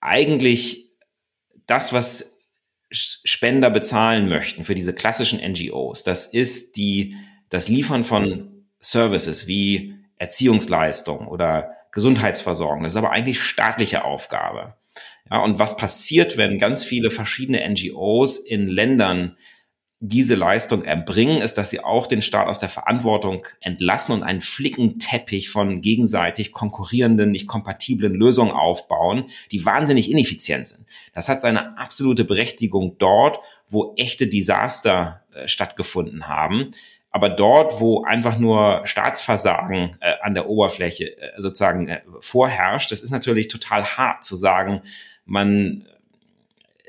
eigentlich 0.00 0.96
das, 1.66 1.92
was 1.92 2.29
Spender 2.90 3.70
bezahlen 3.70 4.28
möchten 4.28 4.64
für 4.64 4.74
diese 4.74 4.94
klassischen 4.94 5.40
NGOs, 5.40 6.02
das 6.02 6.26
ist 6.26 6.76
die, 6.76 7.16
das 7.48 7.68
Liefern 7.68 8.04
von 8.04 8.64
Services 8.80 9.46
wie 9.46 9.94
Erziehungsleistung 10.16 11.28
oder 11.28 11.72
Gesundheitsversorgung. 11.92 12.82
Das 12.82 12.92
ist 12.92 12.96
aber 12.96 13.12
eigentlich 13.12 13.40
staatliche 13.42 14.04
Aufgabe. 14.04 14.74
Ja, 15.30 15.38
und 15.38 15.58
was 15.58 15.76
passiert, 15.76 16.36
wenn 16.36 16.58
ganz 16.58 16.84
viele 16.84 17.10
verschiedene 17.10 17.66
NGOs 17.68 18.38
in 18.38 18.66
Ländern 18.66 19.36
diese 20.02 20.34
Leistung 20.34 20.82
erbringen, 20.82 21.42
ist, 21.42 21.58
dass 21.58 21.68
sie 21.68 21.84
auch 21.84 22.06
den 22.06 22.22
Staat 22.22 22.48
aus 22.48 22.58
der 22.58 22.70
Verantwortung 22.70 23.46
entlassen 23.60 24.14
und 24.14 24.22
einen 24.22 24.40
Flickenteppich 24.40 25.50
von 25.50 25.82
gegenseitig 25.82 26.52
konkurrierenden, 26.52 27.30
nicht 27.30 27.46
kompatiblen 27.46 28.14
Lösungen 28.14 28.52
aufbauen, 28.52 29.26
die 29.52 29.64
wahnsinnig 29.66 30.10
ineffizient 30.10 30.66
sind. 30.66 30.86
Das 31.12 31.28
hat 31.28 31.42
seine 31.42 31.76
absolute 31.76 32.24
Berechtigung 32.24 32.96
dort, 32.96 33.40
wo 33.68 33.92
echte 33.96 34.26
Desaster 34.26 35.22
äh, 35.34 35.46
stattgefunden 35.46 36.26
haben. 36.28 36.70
Aber 37.10 37.28
dort, 37.28 37.78
wo 37.80 38.04
einfach 38.04 38.38
nur 38.38 38.80
Staatsversagen 38.84 39.98
äh, 40.00 40.14
an 40.22 40.32
der 40.32 40.48
Oberfläche 40.48 41.18
äh, 41.18 41.32
sozusagen 41.38 41.88
äh, 41.88 42.00
vorherrscht, 42.20 42.90
das 42.90 43.02
ist 43.02 43.10
natürlich 43.10 43.48
total 43.48 43.84
hart 43.84 44.24
zu 44.24 44.34
sagen, 44.34 44.80
man 45.26 45.84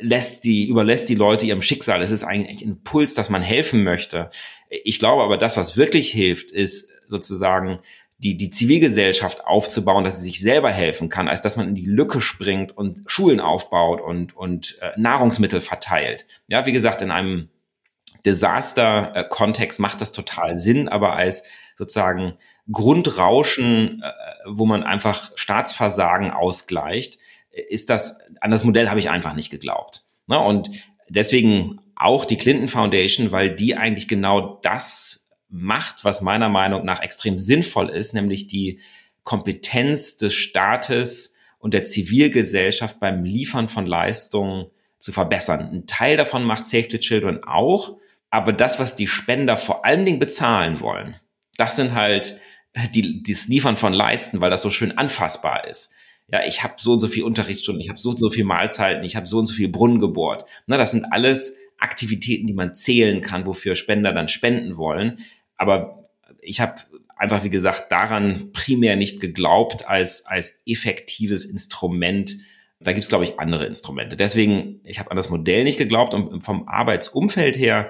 lässt 0.02 0.44
die, 0.44 0.68
überlässt 0.68 1.10
die 1.10 1.16
Leute 1.16 1.46
ihrem 1.46 1.62
Schicksal. 1.62 2.02
Es 2.02 2.12
ist 2.12 2.24
eigentlich 2.24 2.62
ein 2.62 2.72
Impuls, 2.72 3.14
dass 3.14 3.30
man 3.30 3.42
helfen 3.42 3.84
möchte. 3.84 4.30
Ich 4.70 5.00
glaube 5.00 5.24
aber, 5.24 5.38
das, 5.38 5.58
was 5.58 5.78
wirklich 5.78 6.12
hilft, 6.12 6.52
ist 6.52 6.90
sozusagen 7.08 7.80
die, 8.18 8.38
die 8.38 8.50
Zivilgesellschaft 8.52 9.46
aufzubauen, 9.46 10.04
dass 10.04 10.18
sie 10.18 10.26
sich 10.26 10.42
selber 10.42 10.70
helfen 10.72 11.10
kann, 11.10 11.28
als 11.28 11.42
dass 11.42 11.56
man 11.56 11.70
in 11.70 11.76
die 11.76 11.88
Lücke 11.88 12.22
springt 12.22 12.78
und 12.78 13.02
Schulen 13.08 13.40
aufbaut 13.40 14.00
und, 14.00 14.36
und 14.36 14.78
äh, 14.82 14.92
Nahrungsmittel 14.96 15.60
verteilt. 15.60 16.26
Ja, 16.48 16.66
wie 16.66 16.72
gesagt, 16.72 17.02
in 17.02 17.10
einem 17.10 17.50
Desaster-Kontext 18.26 19.80
macht 19.80 20.02
das 20.02 20.12
total 20.12 20.56
Sinn, 20.56 20.88
aber 20.88 21.14
als 21.14 21.44
sozusagen 21.76 22.34
Grundrauschen, 22.72 24.04
äh, 24.04 24.12
wo 24.48 24.68
man 24.68 24.84
einfach 24.84 25.32
Staatsversagen 25.36 26.30
ausgleicht, 26.30 27.18
ist 27.52 27.90
das, 27.90 28.20
an 28.40 28.52
das 28.52 28.64
Modell 28.64 28.90
habe 28.90 29.00
ich 29.00 29.10
einfach 29.10 29.34
nicht 29.34 29.50
geglaubt. 29.50 30.02
Und 30.28 30.70
deswegen 31.10 31.82
auch 31.96 32.26
die 32.26 32.38
Clinton 32.38 32.68
Foundation, 32.68 33.32
weil 33.32 33.56
die 33.56 33.76
eigentlich 33.76 34.08
genau 34.08 34.60
das 34.64 35.30
macht, 35.50 36.06
was 36.06 36.22
meiner 36.22 36.50
Meinung 36.50 36.86
nach 36.86 37.02
extrem 37.02 37.38
sinnvoll 37.38 37.90
ist, 37.90 38.14
nämlich 38.14 38.48
die 38.48 38.80
Kompetenz 39.24 40.18
des 40.18 40.34
Staates 40.34 41.38
und 41.60 41.74
der 41.74 41.84
Zivilgesellschaft 41.84 43.00
beim 43.00 43.24
Liefern 43.24 43.68
von 43.68 43.86
Leistungen 43.86 44.68
zu 44.98 45.12
verbessern. 45.12 45.70
Ein 45.72 45.88
Teil 45.88 46.18
davon 46.18 46.44
macht 46.44 46.68
Save 46.68 46.88
the 46.90 47.00
Children 47.00 47.44
auch, 47.44 47.98
aber 48.30 48.54
das, 48.54 48.80
was 48.80 48.96
die 48.96 49.08
Spender 49.08 49.58
vor 49.58 49.86
allen 49.86 50.06
Dingen 50.06 50.20
bezahlen 50.20 50.80
wollen, 50.80 51.16
das 51.58 51.76
sind 51.76 51.94
halt 51.94 52.40
die, 52.96 53.22
das 53.22 53.48
Liefern 53.48 53.76
von 53.76 53.94
Leisten, 53.94 54.42
weil 54.42 54.50
das 54.50 54.62
so 54.62 54.72
schön 54.72 54.98
anfassbar 54.98 55.68
ist. 55.68 55.94
Ja, 56.32 56.44
ich 56.46 56.64
habe 56.64 56.76
so 56.78 56.94
und 56.94 57.00
so 57.00 57.08
viel 57.08 57.24
Unterrichtsstunden, 57.24 57.82
ich 57.82 57.90
habe 57.90 58.00
so 58.00 58.12
und 58.12 58.20
so 58.20 58.30
viel 58.30 58.46
Mahlzeiten, 58.46 59.04
ich 59.04 59.16
habe 59.16 59.26
so 59.26 59.40
und 59.40 59.46
so 59.46 59.54
viel 59.54 59.70
Brunnen 59.70 60.00
gebohrt. 60.00 60.46
Na, 60.66 60.78
das 60.78 60.92
sind 60.92 61.06
alles 61.12 61.58
Aktivitäten, 61.78 62.48
die 62.48 62.54
man 62.54 62.74
zählen 62.74 63.22
kann, 63.22 63.46
wofür 63.46 63.76
Spender 63.76 64.14
dann 64.14 64.28
spenden 64.28 64.78
wollen. 64.78 65.18
Aber 65.58 66.10
ich 66.42 66.62
habe 66.62 66.76
einfach, 67.18 67.44
wie 67.44 67.50
gesagt, 67.50 67.92
daran 67.92 68.52
primär 68.54 68.96
nicht 68.96 69.20
geglaubt 69.20 69.88
als, 69.88 70.26
als 70.26 70.62
effektives 70.66 71.44
Instrument. 71.44 72.38
Da 72.80 72.94
gibt 72.94 73.04
es, 73.04 73.10
glaube 73.10 73.26
ich, 73.26 73.40
andere 73.40 73.66
Instrumente. 73.66 74.16
Deswegen, 74.16 74.80
ich 74.86 75.00
habe 75.00 75.12
an 75.12 75.18
das 75.18 75.30
Modell 75.30 75.64
nicht 75.64 75.78
geglaubt 75.78 76.14
und 76.14 76.44
vom 76.44 76.68
Arbeitsumfeld 76.68 77.58
her 77.58 77.90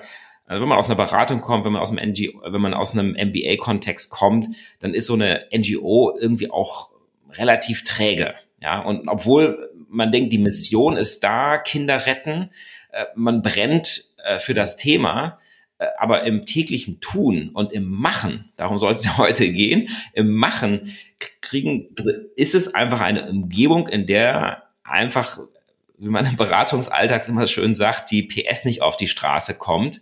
also 0.52 0.64
wenn 0.64 0.68
man 0.68 0.80
aus 0.80 0.88
einer 0.88 0.96
Beratung 0.96 1.40
kommt, 1.40 1.64
wenn 1.64 1.72
man 1.72 1.82
aus 1.82 1.92
einem 1.92 2.12
NGO, 2.12 2.42
wenn 2.44 2.60
man 2.60 2.74
aus 2.74 2.92
einem 2.92 3.12
MBA-Kontext 3.12 4.10
kommt, 4.10 4.50
dann 4.82 4.94
ist 4.94 5.08
so 5.08 5.14
eine 5.14 5.46
NGO 5.56 6.14
irgendwie 6.20 6.52
auch 6.52 6.90
relativ 7.38 7.84
träge. 7.84 8.34
Ja, 8.62 8.80
und 8.80 9.08
obwohl 9.08 9.72
man 9.90 10.12
denkt, 10.12 10.32
die 10.32 10.38
Mission 10.38 10.98
ist 10.98 11.24
da, 11.24 11.58
Kinder 11.58 12.06
retten, 12.06 12.50
äh, 12.92 13.06
man 13.16 13.42
brennt 13.42 14.04
äh, 14.24 14.40
für 14.40 14.54
das 14.54 14.78
Thema, 14.78 15.40
äh, 15.78 15.88
aber 15.98 16.24
im 16.24 16.46
täglichen 16.46 17.00
Tun 17.00 17.50
und 17.54 17.74
im 17.74 17.90
Machen, 17.90 18.52
darum 18.56 18.78
soll 18.78 18.94
es 18.94 19.04
ja 19.04 19.18
heute 19.18 19.52
gehen, 19.52 19.90
im 20.14 20.34
Machen 20.34 20.96
kriegen, 21.42 21.90
also 21.98 22.12
ist 22.36 22.56
es 22.56 22.74
einfach 22.74 23.02
eine 23.02 23.30
Umgebung, 23.30 23.88
in 23.88 24.06
der 24.06 24.64
einfach, 24.84 25.40
wie 25.98 26.10
man 26.10 26.26
im 26.26 26.36
Beratungsalltag 26.36 27.28
immer 27.28 27.48
schön 27.48 27.76
sagt, 27.76 28.12
die 28.12 28.24
PS 28.24 28.66
nicht 28.66 28.82
auf 28.82 28.98
die 28.98 29.08
Straße 29.08 29.56
kommt 29.56 30.02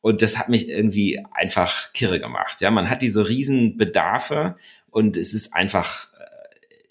und 0.00 0.22
das 0.22 0.38
hat 0.38 0.48
mich 0.48 0.68
irgendwie 0.68 1.24
einfach 1.32 1.92
kirre 1.92 2.20
gemacht. 2.20 2.60
Ja, 2.60 2.70
man 2.70 2.90
hat 2.90 3.02
diese 3.02 3.28
riesen 3.28 3.76
Bedarfe 3.76 4.56
und 4.90 5.16
es 5.16 5.34
ist 5.34 5.54
einfach 5.54 6.13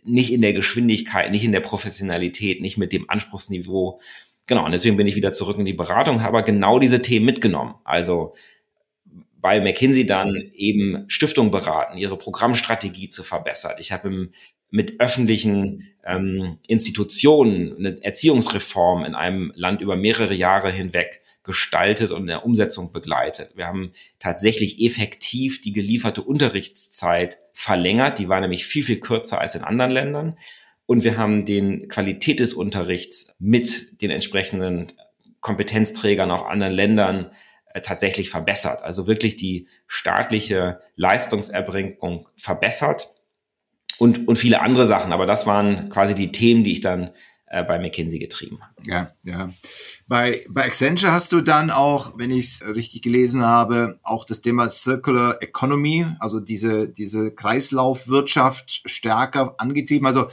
nicht 0.05 0.31
in 0.31 0.41
der 0.41 0.53
Geschwindigkeit, 0.53 1.31
nicht 1.31 1.43
in 1.43 1.51
der 1.51 1.59
Professionalität, 1.59 2.61
nicht 2.61 2.77
mit 2.77 2.93
dem 2.93 3.09
Anspruchsniveau. 3.09 3.99
Genau, 4.47 4.65
und 4.65 4.71
deswegen 4.71 4.97
bin 4.97 5.07
ich 5.07 5.15
wieder 5.15 5.31
zurück 5.31 5.57
in 5.57 5.65
die 5.65 5.73
Beratung, 5.73 6.21
habe 6.21 6.43
genau 6.43 6.79
diese 6.79 7.01
Themen 7.01 7.25
mitgenommen. 7.25 7.75
Also 7.83 8.33
bei 9.35 9.59
McKinsey 9.59 10.05
dann 10.05 10.51
eben 10.53 11.05
Stiftung 11.07 11.51
beraten, 11.51 11.97
ihre 11.97 12.17
Programmstrategie 12.17 13.09
zu 13.09 13.23
verbessern. 13.23 13.75
Ich 13.79 13.91
habe 13.91 14.29
mit 14.69 14.99
öffentlichen 14.99 15.89
ähm, 16.05 16.57
Institutionen 16.67 17.75
eine 17.77 18.03
Erziehungsreform 18.03 19.03
in 19.05 19.15
einem 19.15 19.51
Land 19.55 19.81
über 19.81 19.95
mehrere 19.95 20.33
Jahre 20.33 20.71
hinweg 20.71 21.21
gestaltet 21.43 22.11
und 22.11 22.21
in 22.21 22.27
der 22.27 22.45
Umsetzung 22.45 22.91
begleitet. 22.91 23.51
Wir 23.55 23.67
haben 23.67 23.91
tatsächlich 24.19 24.81
effektiv 24.81 25.61
die 25.61 25.73
gelieferte 25.73 26.21
Unterrichtszeit 26.21 27.37
verlängert. 27.53 28.19
Die 28.19 28.29
war 28.29 28.39
nämlich 28.39 28.65
viel, 28.65 28.83
viel 28.83 28.99
kürzer 28.99 29.41
als 29.41 29.55
in 29.55 29.63
anderen 29.63 29.91
Ländern. 29.91 30.37
Und 30.85 31.03
wir 31.03 31.17
haben 31.17 31.45
den 31.45 31.87
Qualität 31.87 32.39
des 32.39 32.53
Unterrichts 32.53 33.35
mit 33.39 34.01
den 34.01 34.11
entsprechenden 34.11 34.87
Kompetenzträgern 35.41 36.31
auch 36.31 36.47
anderen 36.47 36.73
Ländern 36.73 37.31
äh, 37.73 37.81
tatsächlich 37.81 38.29
verbessert. 38.29 38.81
Also 38.81 39.07
wirklich 39.07 39.35
die 39.35 39.67
staatliche 39.87 40.79
Leistungserbringung 40.95 42.29
verbessert 42.37 43.09
und, 43.97 44.27
und 44.27 44.37
viele 44.37 44.61
andere 44.61 44.85
Sachen. 44.85 45.13
Aber 45.13 45.25
das 45.25 45.45
waren 45.45 45.89
quasi 45.89 46.15
die 46.15 46.31
Themen, 46.31 46.63
die 46.63 46.71
ich 46.71 46.81
dann 46.81 47.11
äh, 47.53 47.63
bei 47.63 47.77
McKinsey 47.77 48.17
getrieben. 48.17 48.59
Ja, 48.83 49.13
ja. 49.23 49.51
Bei, 50.07 50.43
bei 50.49 50.65
Accenture 50.65 51.11
hast 51.11 51.31
du 51.33 51.41
dann 51.41 51.69
auch, 51.69 52.17
wenn 52.17 52.31
ich 52.31 52.45
es 52.45 52.65
richtig 52.65 53.03
gelesen 53.03 53.43
habe, 53.43 53.99
auch 54.01 54.25
das 54.25 54.41
Thema 54.41 54.69
Circular 54.69 55.39
Economy, 55.39 56.07
also 56.19 56.39
diese, 56.39 56.89
diese 56.89 57.31
Kreislaufwirtschaft 57.31 58.81
stärker 58.85 59.53
angetrieben. 59.59 60.07
Also, 60.07 60.29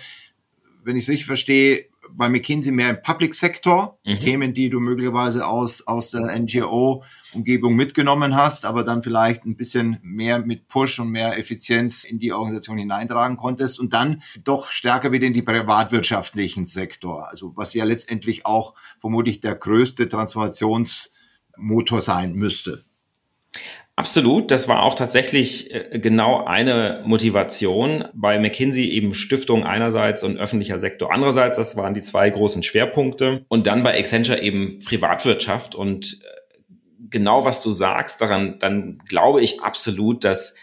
wenn 0.83 0.97
ich 0.97 1.03
es 1.03 1.11
richtig 1.11 1.27
verstehe, 1.27 1.90
bei 2.15 2.29
McKinsey 2.29 2.73
mehr 2.73 2.91
im 2.91 3.03
Public 3.03 3.35
Sector, 3.35 3.99
mhm. 4.05 4.19
Themen, 4.19 4.55
die 4.55 4.71
du 4.71 4.81
möglicherweise 4.81 5.47
aus, 5.47 5.87
aus 5.87 6.11
der 6.11 6.39
NGO-Umgebung 6.39 7.75
mitgenommen 7.75 8.37
hast, 8.37 8.65
aber 8.65 8.85
dann 8.85 9.03
vielleicht 9.03 9.45
ein 9.45 9.57
bisschen 9.57 9.99
mehr 10.03 10.39
mit 10.39 10.69
Push 10.69 10.99
und 11.01 11.11
mehr 11.11 11.39
Effizienz 11.39 12.05
in 12.05 12.19
die 12.19 12.33
Organisation 12.33 12.79
hineintragen 12.79 13.37
konntest 13.37 13.81
und 13.81 13.93
dann 13.93 14.23
doch 14.45 14.69
stärker 14.69 15.13
wieder 15.13 15.27
in 15.27 15.33
die 15.33 15.43
privatwirtschaftlichen 15.43 16.67
Sektor, 16.67 17.29
also 17.29 17.53
was 17.57 17.75
ja 17.75 17.85
letztendlich 17.85 18.47
auch 18.47 18.75
vermutlich 19.01 19.41
der 19.41 19.55
größte 19.55 20.09
Transformationsmotor 20.09 22.01
sein 22.01 22.35
müsste. 22.35 22.85
Absolut, 24.01 24.51
das 24.51 24.67
war 24.67 24.83
auch 24.83 24.95
tatsächlich 24.95 25.75
äh, 25.75 25.99
genau 25.99 26.47
eine 26.47 27.03
Motivation 27.05 28.07
bei 28.15 28.39
McKinsey 28.39 28.89
eben 28.89 29.13
Stiftung 29.13 29.63
einerseits 29.63 30.23
und 30.23 30.39
öffentlicher 30.39 30.79
Sektor 30.79 31.13
andererseits. 31.13 31.59
Das 31.59 31.77
waren 31.77 31.93
die 31.93 32.01
zwei 32.01 32.31
großen 32.31 32.63
Schwerpunkte. 32.63 33.45
Und 33.49 33.67
dann 33.67 33.83
bei 33.83 33.99
Accenture 33.99 34.41
eben 34.41 34.81
Privatwirtschaft. 34.87 35.75
Und 35.75 36.23
äh, 36.23 36.73
genau 37.11 37.45
was 37.45 37.63
du 37.63 37.73
sagst, 37.73 38.23
daran, 38.23 38.59
dann 38.59 38.97
glaube 39.07 39.43
ich 39.43 39.61
absolut, 39.61 40.25
dass 40.25 40.55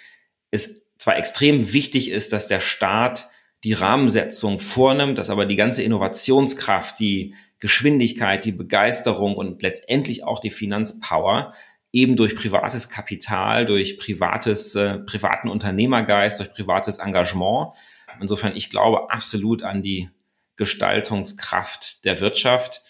es 0.50 0.88
zwar 0.98 1.17
extrem 1.17 1.74
wichtig 1.74 2.10
ist, 2.10 2.34
dass 2.34 2.48
der 2.48 2.60
Staat 2.60 3.27
die 3.63 3.74
Rahmensetzung 3.74 4.58
vornimmt, 4.58 5.20
dass 5.20 5.29
aber 5.29 5.46
die 5.46 5.58
ganze 5.58 5.84
Innovationskraft, 5.84 7.00
die 7.00 7.36
Geschwindigkeit, 7.60 8.46
die 8.46 8.51
Begeisterung 8.51 9.36
und 9.36 9.62
letztendlich 9.62 10.24
auch 10.24 10.39
die 10.39 10.50
Finanzpower 10.50 11.53
eben 11.98 12.16
durch 12.16 12.36
privates 12.36 12.89
Kapital, 12.89 13.66
durch 13.66 13.98
privates, 13.98 14.75
äh, 14.75 15.00
privaten 15.00 15.50
Unternehmergeist, 15.50 16.39
durch 16.39 16.51
privates 16.51 17.00
Engagement. 17.00 17.74
Insofern, 18.22 18.56
ich 18.56 18.70
glaube 18.70 19.12
absolut 19.12 19.63
an 19.63 19.82
die 19.82 20.10
Gestaltungskraft 20.58 22.06
der 22.06 22.20
Wirtschaft. 22.20 22.82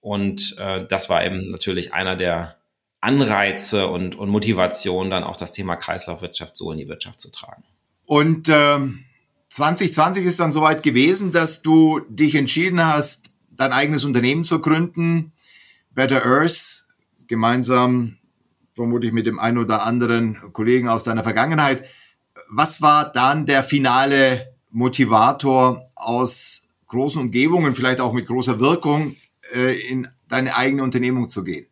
Und 0.00 0.56
äh, 0.58 0.84
das 0.88 1.08
war 1.08 1.24
eben 1.24 1.48
natürlich 1.48 1.94
einer 1.94 2.16
der 2.16 2.56
Anreize 3.00 3.86
und, 3.86 4.16
und 4.16 4.30
Motivationen, 4.30 5.10
dann 5.10 5.22
auch 5.22 5.36
das 5.36 5.52
Thema 5.52 5.76
Kreislaufwirtschaft 5.76 6.56
so 6.56 6.72
in 6.72 6.78
die 6.78 6.88
Wirtschaft 6.88 7.20
zu 7.20 7.30
tragen. 7.30 7.62
Und 8.06 8.48
ähm, 8.48 9.04
2020 9.50 10.24
ist 10.24 10.40
dann 10.40 10.50
soweit 10.50 10.82
gewesen, 10.82 11.30
dass 11.30 11.62
du 11.62 12.00
dich 12.08 12.34
entschieden 12.34 12.84
hast, 12.84 13.30
dein 13.50 13.72
eigenes 13.72 14.04
Unternehmen 14.04 14.42
zu 14.42 14.60
gründen, 14.60 15.32
Better 15.94 16.24
Earth, 16.26 16.86
gemeinsam 17.28 18.15
vermutlich 18.76 19.12
mit 19.12 19.26
dem 19.26 19.38
einen 19.38 19.58
oder 19.58 19.84
anderen 19.84 20.52
Kollegen 20.52 20.88
aus 20.88 21.04
deiner 21.04 21.24
Vergangenheit. 21.24 21.84
Was 22.48 22.82
war 22.82 23.10
dann 23.10 23.46
der 23.46 23.62
finale 23.62 24.54
Motivator 24.70 25.82
aus 25.94 26.68
großen 26.86 27.20
Umgebungen, 27.20 27.74
vielleicht 27.74 28.00
auch 28.00 28.12
mit 28.12 28.26
großer 28.26 28.60
Wirkung, 28.60 29.16
äh, 29.54 29.74
in 29.88 30.08
deine 30.28 30.54
eigene 30.54 30.82
Unternehmung 30.82 31.28
zu 31.28 31.42
gehen? 31.42 31.66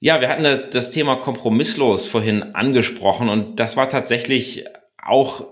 Ja, 0.00 0.20
wir 0.20 0.28
hatten 0.28 0.42
das 0.42 0.90
Thema 0.90 1.16
kompromisslos 1.16 2.06
vorhin 2.06 2.42
angesprochen 2.54 3.28
und 3.28 3.60
das 3.60 3.76
war 3.76 3.88
tatsächlich 3.88 4.64
auch 5.00 5.46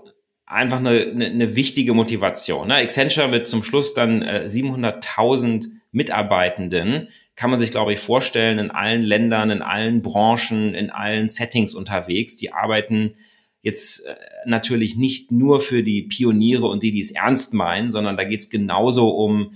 einfach 0.45 0.79
eine, 0.79 1.11
eine, 1.13 1.55
wichtige 1.55 1.93
Motivation. 1.93 2.67
Ne? 2.67 2.75
Accenture 2.75 3.29
mit 3.29 3.47
zum 3.47 3.63
Schluss 3.63 3.93
dann 3.93 4.21
äh, 4.21 4.47
700.000 4.47 5.67
Mitarbeitenden 5.93 7.07
kann 7.41 7.49
man 7.49 7.59
sich, 7.59 7.71
glaube 7.71 7.91
ich, 7.91 7.97
vorstellen, 7.99 8.59
in 8.59 8.69
allen 8.69 9.01
Ländern, 9.01 9.49
in 9.49 9.63
allen 9.63 10.03
Branchen, 10.03 10.75
in 10.75 10.91
allen 10.91 11.27
Settings 11.27 11.73
unterwegs. 11.73 12.35
Die 12.35 12.53
arbeiten 12.53 13.15
jetzt 13.63 14.05
äh, 14.05 14.15
natürlich 14.45 14.95
nicht 14.95 15.31
nur 15.31 15.59
für 15.59 15.81
die 15.81 16.03
Pioniere 16.03 16.67
und 16.67 16.83
die, 16.83 16.91
die 16.91 16.99
es 16.99 17.09
ernst 17.09 17.55
meinen, 17.55 17.89
sondern 17.89 18.15
da 18.15 18.25
geht 18.25 18.41
es 18.41 18.51
genauso 18.51 19.09
um 19.09 19.55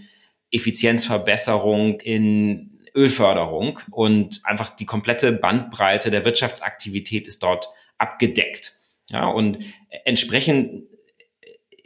Effizienzverbesserung 0.49 1.99
in 1.99 2.79
Ölförderung 2.95 3.77
und 3.91 4.41
einfach 4.45 4.75
die 4.75 4.87
komplette 4.87 5.31
Bandbreite 5.31 6.09
der 6.09 6.25
Wirtschaftsaktivität 6.25 7.27
ist 7.27 7.43
dort 7.43 7.67
abgedeckt. 7.99 8.73
Ja, 9.11 9.27
und 9.27 9.59
entsprechend 10.05 10.85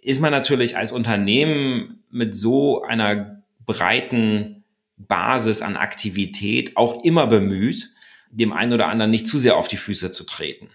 ist 0.02 0.22
man 0.22 0.32
natürlich 0.32 0.78
als 0.78 0.94
Unternehmen 0.94 2.06
mit 2.10 2.38
so 2.38 2.84
einer 2.84 3.44
breiten 3.66 4.59
Basis 5.00 5.62
an 5.62 5.78
Aktivität 5.78 6.78
auch 6.78 7.04
immer 7.04 7.28
bemüht, 7.28 7.90
dem 8.30 8.54
einen 8.54 8.74
oder 8.74 8.88
anderen 8.88 9.12
nicht 9.12 9.26
zu 9.26 9.40
sehr 9.40 9.58
auf 9.58 9.68
die 9.68 9.78
Füße 9.78 10.12
zu 10.12 10.26
treten. 10.26 10.70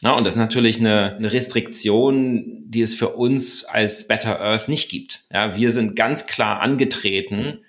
Ja, 0.00 0.12
und 0.12 0.24
das 0.24 0.34
ist 0.34 0.40
natürlich 0.40 0.80
eine, 0.80 1.14
eine 1.16 1.32
Restriktion, 1.32 2.64
die 2.66 2.82
es 2.82 2.94
für 2.94 3.10
uns 3.10 3.64
als 3.64 4.08
Better 4.08 4.40
Earth 4.40 4.68
nicht 4.68 4.90
gibt. 4.90 5.24
Ja, 5.32 5.56
wir 5.56 5.70
sind 5.70 5.94
ganz 5.94 6.26
klar 6.26 6.60
angetreten, 6.60 7.60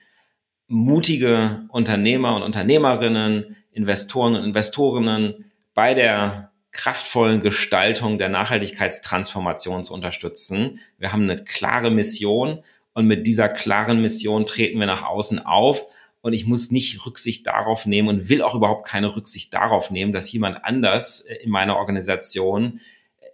mutige 0.68 1.66
Unternehmer 1.70 2.36
und 2.36 2.42
Unternehmerinnen, 2.42 3.56
Investoren 3.72 4.36
und 4.36 4.44
Investorinnen 4.44 5.52
bei 5.76 5.94
der 5.94 6.52
kraftvollen 6.72 7.42
Gestaltung 7.42 8.18
der 8.18 8.30
Nachhaltigkeitstransformation 8.30 9.84
zu 9.84 9.94
unterstützen. 9.94 10.80
Wir 10.98 11.14
haben 11.14 11.30
eine 11.30 11.44
klare 11.44 11.92
Mission 11.92 12.64
und 12.94 13.08
mit 13.08 13.26
dieser 13.28 13.50
klaren 13.50 14.02
Mission 14.02 14.46
treten 14.46 14.80
wir 14.80 14.88
nach 14.88 15.04
außen 15.04 15.46
auf. 15.46 15.86
Und 16.22 16.34
ich 16.34 16.46
muss 16.46 16.72
nicht 16.72 17.06
Rücksicht 17.06 17.46
darauf 17.48 17.86
nehmen 17.86 18.08
und 18.08 18.30
will 18.30 18.42
auch 18.42 18.56
überhaupt 18.56 18.88
keine 18.88 19.14
Rücksicht 19.14 19.54
darauf 19.54 19.92
nehmen, 19.92 20.14
dass 20.14 20.32
jemand 20.32 20.64
anders 20.64 21.20
in 21.20 21.50
meiner 21.50 21.76
Organisation 21.76 22.80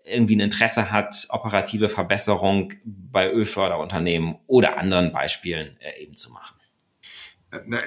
irgendwie 0.03 0.35
ein 0.35 0.39
Interesse 0.39 0.91
hat, 0.91 1.27
operative 1.29 1.87
Verbesserung 1.87 2.73
bei 2.83 3.31
Ölförderunternehmen 3.31 4.37
oder 4.47 4.77
anderen 4.77 5.11
Beispielen 5.11 5.77
äh, 5.79 6.01
eben 6.01 6.15
zu 6.15 6.31
machen. 6.31 6.58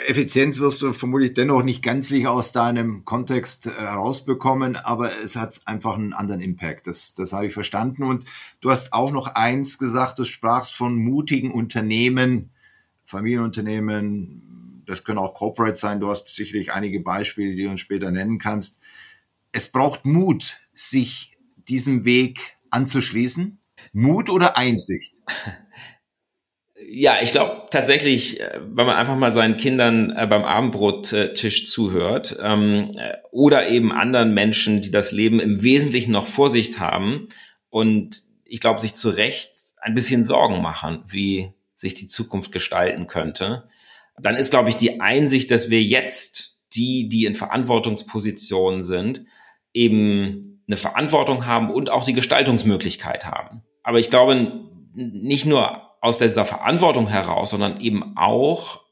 Effizienz 0.09 0.59
wirst 0.59 0.83
du 0.83 0.92
vermutlich 0.92 1.35
dennoch 1.35 1.62
nicht 1.62 1.83
gänzlich 1.83 2.27
aus 2.27 2.51
deinem 2.51 3.05
Kontext 3.05 3.66
herausbekommen, 3.66 4.75
äh, 4.75 4.79
aber 4.83 5.11
es 5.22 5.37
hat 5.37 5.61
einfach 5.66 5.94
einen 5.94 6.12
anderen 6.12 6.40
Impact. 6.40 6.88
Das, 6.88 7.14
das 7.14 7.33
habe 7.33 7.46
ich 7.46 7.53
verstanden. 7.53 8.03
Und 8.03 8.25
du 8.61 8.70
hast 8.70 8.92
auch 8.92 9.12
noch 9.12 9.29
eins 9.29 9.79
gesagt, 9.79 10.18
du 10.18 10.25
sprachst 10.25 10.75
von 10.75 10.96
mutigen 10.96 11.53
Unternehmen, 11.53 12.51
Familienunternehmen, 13.05 14.83
das 14.85 15.05
können 15.05 15.18
auch 15.18 15.35
Corporate 15.35 15.77
sein. 15.77 16.01
Du 16.01 16.11
hast 16.11 16.29
sicherlich 16.29 16.72
einige 16.72 17.01
Beispiele, 17.01 17.55
die 17.55 17.64
du 17.64 17.70
uns 17.70 17.81
später 17.81 18.11
nennen 18.11 18.38
kannst. 18.38 18.81
Es 19.53 19.70
braucht 19.70 20.05
Mut, 20.05 20.59
sich 20.72 21.37
diesem 21.68 22.05
Weg 22.05 22.57
anzuschließen. 22.70 23.59
Mut 23.92 24.29
oder 24.29 24.57
Einsicht? 24.57 25.14
Ja, 26.88 27.16
ich 27.23 27.33
glaube 27.33 27.68
tatsächlich, 27.71 28.40
äh, 28.40 28.61
wenn 28.61 28.87
man 28.87 28.97
einfach 28.97 29.16
mal 29.16 29.33
seinen 29.33 29.57
Kindern 29.57 30.11
äh, 30.11 30.27
beim 30.27 30.45
Abendbrottisch 30.45 31.66
zuhört 31.66 32.37
ähm, 32.42 32.90
äh, 32.97 33.14
oder 33.31 33.68
eben 33.68 33.92
anderen 33.92 34.35
Menschen, 34.35 34.81
die 34.81 34.90
das 34.90 35.12
Leben 35.12 35.40
im 35.40 35.62
Wesentlichen 35.62 36.12
noch 36.12 36.27
vor 36.27 36.51
sich 36.51 36.79
haben 36.79 37.29
und 37.71 38.23
ich 38.45 38.61
glaube, 38.61 38.81
sich 38.81 38.95
zu 38.95 39.09
Recht 39.09 39.51
ein 39.81 39.95
bisschen 39.95 40.25
Sorgen 40.25 40.61
machen, 40.61 41.05
wie 41.09 41.53
sich 41.75 41.95
die 41.95 42.07
Zukunft 42.07 42.53
gestalten 42.53 43.07
könnte, 43.07 43.68
dann 44.21 44.37
ist, 44.37 44.51
glaube 44.51 44.68
ich, 44.68 44.77
die 44.77 45.01
Einsicht, 45.01 45.51
dass 45.51 45.71
wir 45.71 45.83
jetzt 45.83 46.64
die, 46.75 47.09
die 47.09 47.25
in 47.25 47.35
Verantwortungspositionen 47.35 48.83
sind, 48.83 49.25
eben 49.73 50.62
eine 50.66 50.77
Verantwortung 50.77 51.47
haben 51.47 51.71
und 51.71 51.90
auch 51.90 52.05
die 52.05 52.12
Gestaltungsmöglichkeit 52.12 53.25
haben. 53.25 53.62
Aber 53.83 53.99
ich 53.99 54.11
glaube, 54.11 54.62
nicht 54.95 55.47
nur 55.47 55.91
aus 56.02 56.18
dieser 56.18 56.44
Verantwortung 56.44 57.08
heraus, 57.08 57.50
sondern 57.50 57.80
eben 57.80 58.16
auch, 58.16 58.82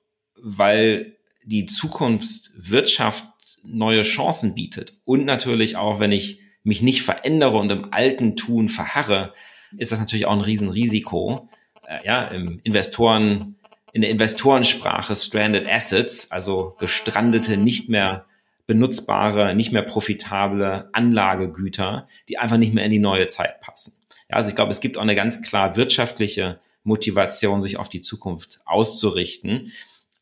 weil 0.41 1.17
die 1.45 1.67
Zukunftswirtschaft 1.67 3.25
neue 3.65 4.03
Chancen 4.03 4.55
bietet. 4.55 4.97
Und 5.05 5.27
natürlich 5.27 5.77
auch, 5.77 5.99
wenn 5.99 6.13
ich 6.13 6.41
mich 6.63 6.83
nicht 6.83 7.03
verändere 7.03 7.59
und 7.59 7.71
im 7.73 7.93
alten 7.93 8.37
Tun 8.37 8.69
verharre, 8.69 9.35
ist 9.77 9.91
das 9.91 9.99
natürlich 9.99 10.27
auch 10.27 10.33
ein 10.33 10.41
Riesenrisiko. 10.41 11.49
Äh, 11.87 12.07
ja, 12.07 12.23
im 12.25 12.61
Investoren, 12.63 13.57
in 13.93 14.03
der 14.03 14.11
Investorensprache 14.11 15.17
Stranded 15.17 15.69
Assets, 15.69 16.31
also 16.31 16.77
gestrandete, 16.79 17.57
nicht 17.57 17.89
mehr 17.89 18.27
benutzbare, 18.69 19.57
nicht 19.57 19.73
mehr 19.73 19.83
profitable 19.83 20.89
Anlagegüter, 20.93 22.07
die 22.29 22.39
einfach 22.39 22.57
nicht 22.57 22.73
mehr 22.73 22.85
in 22.85 22.93
die 22.93 23.01
neue 23.01 23.27
Zeit 23.27 23.61
passen. 23.61 23.95
Ja, 24.29 24.37
also 24.37 24.49
ich 24.49 24.55
glaube, 24.55 24.71
es 24.71 24.81
gibt 24.81 24.97
auch 24.97 25.03
eine 25.03 25.17
ganz 25.17 25.43
klar 25.43 25.75
wirtschaftliche 25.75 26.61
Motivation, 26.83 27.63
sich 27.63 27.77
auf 27.79 27.89
die 27.89 28.01
Zukunft 28.01 28.61
auszurichten. 28.65 29.73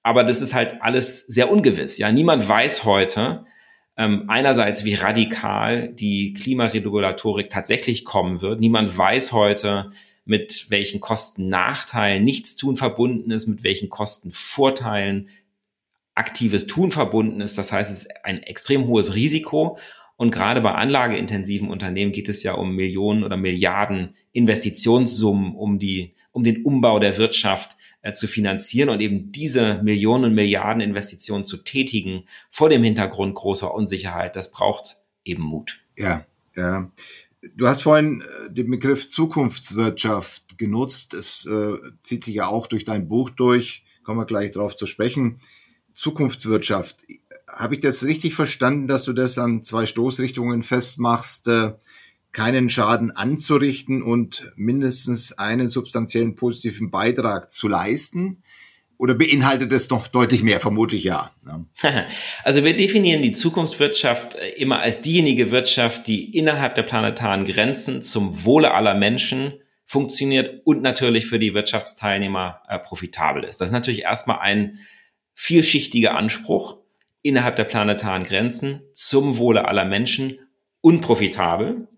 Aber 0.03 0.25
das 0.25 0.41
ist 0.41 0.55
halt 0.55 0.81
alles 0.83 1.27
sehr 1.27 1.51
ungewiss. 1.51 1.99
Ja, 1.99 2.11
niemand 2.13 2.49
weiß 2.49 2.85
heute, 2.85 3.45
ähm, 3.97 4.25
einerseits, 4.29 4.85
wie 4.85 4.95
radikal 4.95 5.93
die 5.93 6.33
Klimaregulatorik 6.33 7.51
tatsächlich 7.51 8.05
kommen 8.05 8.41
wird. 8.41 8.61
Niemand 8.61 8.97
weiß 8.97 9.33
heute, 9.33 9.91
mit 10.25 10.67
welchen 10.69 11.01
Kosten 11.01 11.49
Nachteilen 11.49 12.23
Nichtstun 12.23 12.77
verbunden 12.77 13.31
ist, 13.31 13.47
mit 13.47 13.65
welchen 13.65 13.89
Kosten 13.89 14.31
Vorteilen 14.31 15.29
aktives 16.15 16.67
Tun 16.67 16.91
verbunden 16.91 17.41
ist. 17.41 17.59
Das 17.59 17.73
heißt, 17.73 17.91
es 17.91 18.03
ist 18.03 18.25
ein 18.25 18.43
extrem 18.43 18.87
hohes 18.87 19.15
Risiko. 19.15 19.79
Und 20.17 20.33
gerade 20.33 20.61
bei 20.61 20.73
anlageintensiven 20.73 21.71
Unternehmen 21.71 22.13
geht 22.13 22.29
es 22.29 22.43
ja 22.43 22.55
um 22.55 22.75
Millionen 22.75 23.25
oder 23.25 23.37
Milliarden 23.37 24.15
Investitionssummen, 24.33 25.55
um 25.55 25.79
die, 25.79 26.15
um 26.39 26.45
den 26.45 26.65
Umbau 26.65 27.01
der 27.01 27.19
Wirtschaft 27.19 27.77
äh, 28.01 28.13
zu 28.13 28.29
finanzieren 28.29 28.91
und 28.91 29.01
eben 29.01 29.33
diese 29.33 29.83
Millionen 29.83 30.27
und 30.27 30.35
Milliarden 30.35 30.81
Investitionen 30.81 31.45
zu 31.45 31.57
tätigen 31.57 32.27
vor 32.49 32.69
dem 32.69 32.85
Hintergrund 32.85 33.35
großer 33.35 33.75
Unsicherheit. 33.75 34.37
Das 34.37 34.53
braucht 34.53 34.99
eben 35.25 35.43
Mut. 35.43 35.81
Ja, 35.97 36.25
ja. 36.55 36.93
Du 37.57 37.67
hast 37.67 37.83
vorhin 37.83 38.21
äh, 38.21 38.53
den 38.53 38.71
Begriff 38.71 39.09
Zukunftswirtschaft 39.09 40.59
genutzt. 40.59 41.13
Es 41.13 41.45
äh, 41.47 41.77
zieht 42.03 42.23
sich 42.23 42.37
ja 42.37 42.47
auch 42.47 42.69
durch 42.69 42.85
dein 42.85 43.09
Buch 43.09 43.31
durch. 43.31 43.85
Kommen 44.05 44.21
wir 44.21 44.27
gleich 44.27 44.53
darauf 44.53 44.77
zu 44.77 44.87
sprechen. 44.87 45.41
Zukunftswirtschaft. 45.95 46.99
Habe 47.49 47.75
ich 47.75 47.81
das 47.81 48.05
richtig 48.05 48.35
verstanden, 48.35 48.87
dass 48.87 49.03
du 49.05 49.13
das 49.13 49.39
an 49.39 49.65
zwei 49.65 49.87
Stoßrichtungen 49.87 50.63
festmachst, 50.63 51.49
äh, 51.49 51.73
keinen 52.33 52.69
Schaden 52.69 53.11
anzurichten 53.11 54.03
und 54.03 54.53
mindestens 54.57 55.33
einen 55.33 55.69
substanziellen 55.69 56.35
positiven 56.35 56.91
Beitrag 56.91 57.51
zu 57.51 57.69
leisten? 57.69 58.43
Oder 58.99 59.15
beinhaltet 59.15 59.73
es 59.73 59.87
doch 59.87 60.09
deutlich 60.09 60.43
mehr? 60.43 60.59
Vermutlich 60.59 61.05
ja. 61.05 61.31
Also 62.43 62.65
wir 62.65 62.77
definieren 62.77 63.23
die 63.23 63.33
Zukunftswirtschaft 63.33 64.35
äh, 64.35 64.49
immer 64.51 64.81
als 64.81 65.01
diejenige 65.01 65.53
Wirtschaft, 65.53 66.09
die 66.09 66.37
innerhalb 66.37 66.75
der 66.75 66.83
planetaren 66.83 67.45
Grenzen 67.45 68.03
zum 68.03 68.45
Wohle 68.45 68.75
aller 68.75 68.95
Menschen 68.95 69.55
funktioniert 69.87 70.67
und 70.67 70.83
natürlich 70.83 71.27
für 71.27 71.39
die 71.39 71.55
Wirtschaftsteilnehmer 71.55 72.61
äh, 72.69 72.79
profitabel 72.79 73.45
ist. 73.45 73.61
Das 73.61 73.69
ist 73.69 73.73
natürlich 73.73 74.03
erstmal 74.03 74.41
ein 74.41 74.79
vielschichtiger 75.35 76.17
Anspruch 76.17 76.79
innerhalb 77.23 77.55
der 77.57 77.65
planetaren 77.65 78.25
Grenzen 78.25 78.83
zum 78.93 79.39
Wohle 79.39 79.67
aller 79.67 79.85
Menschen 79.85 80.41
unprofitabel. 80.81 81.89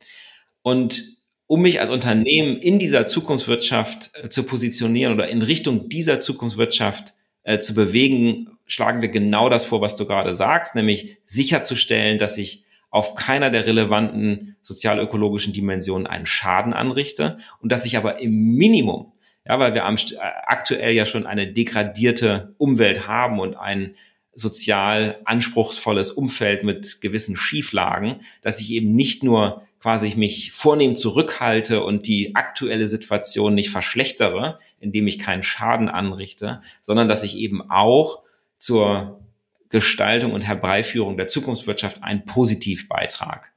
Und 0.62 1.04
um 1.46 1.62
mich 1.62 1.80
als 1.80 1.90
Unternehmen 1.90 2.56
in 2.58 2.78
dieser 2.78 3.06
Zukunftswirtschaft 3.06 4.10
äh, 4.14 4.28
zu 4.28 4.44
positionieren 4.44 5.14
oder 5.14 5.28
in 5.28 5.42
Richtung 5.42 5.88
dieser 5.88 6.20
Zukunftswirtschaft 6.20 7.14
äh, 7.42 7.58
zu 7.58 7.74
bewegen, 7.74 8.58
schlagen 8.66 9.02
wir 9.02 9.08
genau 9.08 9.48
das 9.48 9.64
vor, 9.64 9.80
was 9.80 9.96
du 9.96 10.06
gerade 10.06 10.34
sagst, 10.34 10.74
nämlich 10.74 11.18
sicherzustellen, 11.24 12.18
dass 12.18 12.38
ich 12.38 12.64
auf 12.90 13.14
keiner 13.14 13.50
der 13.50 13.66
relevanten 13.66 14.56
sozialökologischen 14.62 15.52
Dimensionen 15.52 16.06
einen 16.06 16.26
Schaden 16.26 16.72
anrichte 16.72 17.38
und 17.60 17.72
dass 17.72 17.84
ich 17.84 17.96
aber 17.96 18.20
im 18.20 18.54
Minimum 18.54 19.12
ja, 19.46 19.58
weil 19.58 19.74
wir 19.74 19.84
am, 19.84 19.96
äh, 19.96 20.16
aktuell 20.46 20.92
ja 20.92 21.06
schon 21.06 21.26
eine 21.26 21.52
degradierte 21.52 22.54
Umwelt 22.58 23.08
haben 23.08 23.40
und 23.40 23.56
ein 23.56 23.94
sozial 24.32 25.20
anspruchsvolles 25.24 26.12
Umfeld 26.12 26.62
mit 26.62 27.00
gewissen 27.00 27.36
Schieflagen, 27.36 28.20
dass 28.42 28.60
ich 28.60 28.70
eben 28.70 28.94
nicht 28.94 29.22
nur 29.22 29.66
quasi 29.80 30.14
mich 30.16 30.52
vornehm 30.52 30.94
zurückhalte 30.94 31.82
und 31.82 32.06
die 32.06 32.36
aktuelle 32.36 32.86
Situation 32.86 33.54
nicht 33.54 33.70
verschlechtere, 33.70 34.58
indem 34.78 35.06
ich 35.06 35.18
keinen 35.18 35.42
Schaden 35.42 35.88
anrichte, 35.88 36.60
sondern 36.82 37.08
dass 37.08 37.22
ich 37.22 37.36
eben 37.36 37.70
auch 37.70 38.22
zur 38.58 39.24
Gestaltung 39.70 40.32
und 40.32 40.42
Herbeiführung 40.42 41.16
der 41.16 41.28
Zukunftswirtschaft 41.28 42.02
einen 42.02 42.26
Positivbeitrag 42.26 43.52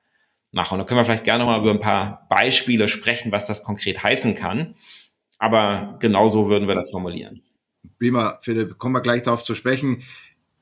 mache. 0.51 0.75
Und 0.75 0.79
da 0.79 0.85
können 0.85 0.99
wir 0.99 1.05
vielleicht 1.05 1.25
gerne 1.25 1.43
noch 1.43 1.51
mal 1.51 1.59
über 1.59 1.71
ein 1.71 1.79
paar 1.79 2.27
Beispiele 2.29 2.87
sprechen, 2.87 3.31
was 3.31 3.47
das 3.47 3.63
konkret 3.63 4.01
heißen 4.03 4.35
kann. 4.35 4.75
Aber 5.39 5.97
genau 5.99 6.29
so 6.29 6.47
würden 6.47 6.67
wir 6.67 6.75
das 6.75 6.91
formulieren. 6.91 7.41
Prima, 7.99 8.37
Philipp, 8.39 8.77
kommen 8.77 8.95
wir 8.95 9.01
gleich 9.01 9.23
darauf 9.23 9.43
zu 9.43 9.55
sprechen. 9.55 10.03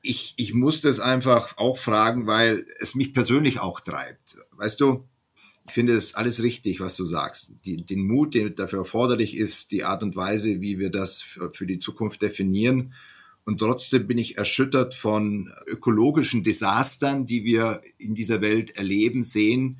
Ich, 0.00 0.34
ich 0.38 0.54
muss 0.54 0.80
das 0.80 0.98
einfach 0.98 1.56
auch 1.56 1.76
fragen, 1.76 2.26
weil 2.26 2.64
es 2.80 2.96
mich 2.96 3.12
persönlich 3.12 3.60
auch 3.60 3.78
treibt. 3.78 4.38
Weißt 4.52 4.80
du, 4.80 5.06
ich 5.64 5.72
finde 5.72 5.94
es 5.94 6.14
alles 6.14 6.42
richtig, 6.42 6.80
was 6.80 6.96
du 6.96 7.04
sagst. 7.04 7.52
Die, 7.64 7.84
den 7.84 8.06
Mut, 8.06 8.34
der 8.34 8.50
dafür 8.50 8.80
erforderlich 8.80 9.36
ist, 9.36 9.70
die 9.70 9.84
Art 9.84 10.02
und 10.02 10.16
Weise, 10.16 10.60
wie 10.60 10.78
wir 10.78 10.90
das 10.90 11.22
für, 11.22 11.52
für 11.52 11.66
die 11.66 11.78
Zukunft 11.78 12.22
definieren. 12.22 12.94
Und 13.44 13.58
trotzdem 13.58 14.06
bin 14.06 14.18
ich 14.18 14.38
erschüttert 14.38 14.94
von 14.94 15.52
ökologischen 15.66 16.42
Desastern, 16.42 17.26
die 17.26 17.44
wir 17.44 17.80
in 17.98 18.14
dieser 18.14 18.40
Welt 18.40 18.76
erleben, 18.76 19.22
sehen 19.22 19.78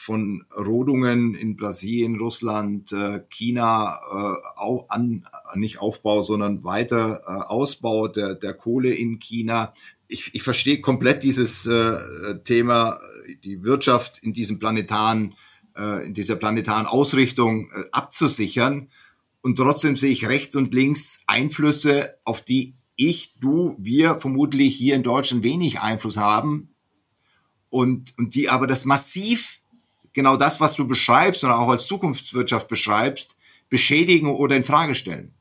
von 0.00 0.44
Rodungen 0.56 1.34
in 1.34 1.56
Brasilien, 1.56 2.16
Russland, 2.16 2.90
äh, 2.92 3.20
China, 3.28 3.98
äh, 4.10 4.58
auch 4.58 4.88
an, 4.88 5.26
nicht 5.56 5.78
Aufbau, 5.78 6.22
sondern 6.22 6.64
weiter 6.64 7.20
äh, 7.26 7.30
Ausbau 7.30 8.08
der, 8.08 8.34
der 8.34 8.54
Kohle 8.54 8.94
in 8.94 9.18
China. 9.18 9.74
Ich, 10.08 10.34
ich 10.34 10.42
verstehe 10.42 10.80
komplett 10.80 11.22
dieses 11.22 11.70
Thema, 12.42 12.98
die 13.44 13.62
Wirtschaft 13.62 14.18
in 14.24 14.32
diesem 14.32 14.58
planetaren, 14.58 15.36
in 16.04 16.14
dieser 16.14 16.34
planetaren 16.34 16.86
Ausrichtung 16.86 17.70
abzusichern. 17.92 18.88
Und 19.40 19.54
trotzdem 19.56 19.94
sehe 19.94 20.10
ich 20.10 20.26
rechts 20.26 20.56
und 20.56 20.74
links 20.74 21.22
Einflüsse, 21.28 22.16
auf 22.24 22.44
die 22.44 22.74
ich, 22.96 23.36
du, 23.38 23.76
wir 23.78 24.18
vermutlich 24.18 24.74
hier 24.74 24.96
in 24.96 25.04
Deutschland 25.04 25.44
wenig 25.44 25.80
Einfluss 25.80 26.16
haben 26.16 26.74
und, 27.68 28.12
und 28.18 28.34
die 28.34 28.48
aber 28.48 28.66
das 28.66 28.84
massiv 28.84 29.59
genau 30.12 30.36
das, 30.36 30.60
was 30.60 30.74
du 30.74 30.86
beschreibst 30.86 31.44
und 31.44 31.50
auch 31.50 31.68
als 31.68 31.86
Zukunftswirtschaft 31.86 32.68
beschreibst, 32.68 33.36
beschädigen 33.68 34.28
oder 34.28 34.56
in 34.56 34.64
Frage 34.64 34.94
stellen. 34.94 35.34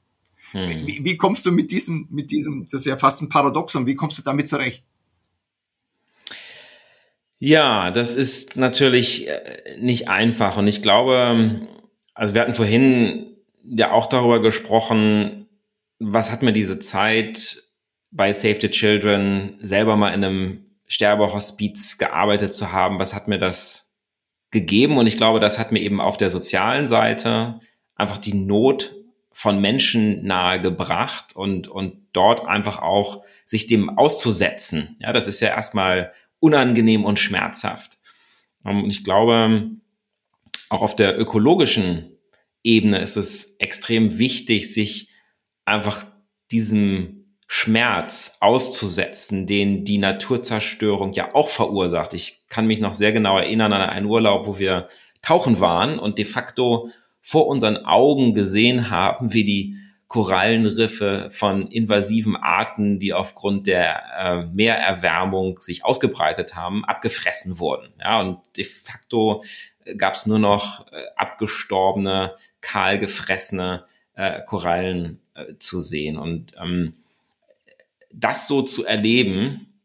Hm. 0.51 0.87
Wie, 0.87 1.03
wie, 1.03 1.17
kommst 1.17 1.45
du 1.45 1.51
mit 1.51 1.71
diesem, 1.71 2.07
mit 2.09 2.31
diesem, 2.31 2.65
das 2.65 2.81
ist 2.81 2.87
ja 2.87 2.97
fast 2.97 3.21
ein 3.21 3.29
Paradoxon, 3.29 3.85
wie 3.85 3.95
kommst 3.95 4.17
du 4.17 4.23
damit 4.23 4.47
zurecht? 4.47 4.83
Ja, 7.39 7.91
das 7.91 8.15
ist 8.15 8.57
natürlich 8.57 9.27
äh, 9.29 9.77
nicht 9.79 10.09
einfach 10.09 10.57
und 10.57 10.67
ich 10.67 10.81
glaube, 10.81 11.67
also 12.13 12.33
wir 12.33 12.41
hatten 12.41 12.53
vorhin 12.53 13.37
ja 13.63 13.91
auch 13.91 14.07
darüber 14.07 14.41
gesprochen, 14.41 15.47
was 15.99 16.31
hat 16.31 16.41
mir 16.41 16.53
diese 16.53 16.79
Zeit 16.79 17.63
bei 18.11 18.33
Save 18.33 18.59
the 18.61 18.69
Children 18.69 19.57
selber 19.61 19.95
mal 19.95 20.09
in 20.09 20.23
einem 20.23 20.65
Sterbehospiz 20.87 21.97
gearbeitet 21.97 22.53
zu 22.53 22.71
haben, 22.71 22.99
was 22.99 23.13
hat 23.13 23.27
mir 23.27 23.37
das 23.37 23.88
gegeben 24.51 24.97
und 24.97 25.07
ich 25.07 25.17
glaube, 25.17 25.39
das 25.39 25.59
hat 25.59 25.71
mir 25.71 25.79
eben 25.79 26.01
auf 26.01 26.17
der 26.17 26.29
sozialen 26.29 26.87
Seite 26.87 27.59
einfach 27.95 28.17
die 28.17 28.33
Not 28.33 28.95
von 29.31 29.61
Menschen 29.61 30.25
nahe 30.25 30.59
gebracht 30.59 31.35
und, 31.35 31.67
und 31.67 32.07
dort 32.13 32.45
einfach 32.45 32.81
auch 32.81 33.23
sich 33.45 33.67
dem 33.67 33.89
auszusetzen. 33.97 34.97
Ja, 34.99 35.13
das 35.13 35.27
ist 35.27 35.39
ja 35.39 35.49
erstmal 35.49 36.13
unangenehm 36.39 37.05
und 37.05 37.19
schmerzhaft. 37.19 37.99
Ähm, 38.65 38.83
und 38.83 38.89
ich 38.89 39.03
glaube, 39.03 39.69
auch 40.69 40.81
auf 40.81 40.95
der 40.95 41.19
ökologischen 41.19 42.17
Ebene 42.63 42.99
ist 42.99 43.15
es 43.15 43.55
extrem 43.59 44.17
wichtig, 44.17 44.73
sich 44.73 45.09
einfach 45.65 46.05
diesem 46.51 47.18
Schmerz 47.51 48.37
auszusetzen, 48.41 49.47
den 49.47 49.83
die 49.83 49.97
Naturzerstörung 49.97 51.13
ja 51.13 51.33
auch 51.33 51.49
verursacht. 51.49 52.13
Ich 52.13 52.43
kann 52.47 52.67
mich 52.67 52.79
noch 52.79 52.93
sehr 52.93 53.11
genau 53.11 53.39
erinnern 53.39 53.73
an 53.73 53.89
einen 53.89 54.05
Urlaub, 54.05 54.45
wo 54.45 54.59
wir 54.59 54.87
tauchen 55.23 55.59
waren 55.59 55.97
und 55.97 56.19
de 56.19 56.25
facto 56.25 56.91
vor 57.21 57.47
unseren 57.47 57.77
Augen 57.77 58.35
gesehen 58.35 58.91
haben, 58.91 59.33
wie 59.33 59.43
die 59.43 59.77
Korallenriffe 60.07 61.29
von 61.31 61.65
invasiven 61.65 62.35
Arten, 62.35 62.99
die 62.99 63.13
aufgrund 63.13 63.65
der 63.65 64.03
äh, 64.19 64.45
Meererwärmung 64.53 65.59
sich 65.59 65.83
ausgebreitet 65.83 66.55
haben, 66.55 66.85
abgefressen 66.85 67.57
wurden. 67.57 67.91
Ja, 67.99 68.21
und 68.21 68.41
de 68.57 68.63
facto 68.63 69.43
gab 69.97 70.13
es 70.13 70.27
nur 70.27 70.39
noch 70.39 70.85
äh, 70.91 71.01
abgestorbene, 71.15 72.35
kahlgefressene 72.61 73.85
äh, 74.13 74.41
Korallen 74.45 75.19
äh, 75.33 75.55
zu 75.57 75.79
sehen. 75.79 76.19
Und 76.19 76.53
ähm, 76.61 76.93
das 78.11 78.47
so 78.47 78.61
zu 78.61 78.85
erleben, 78.85 79.81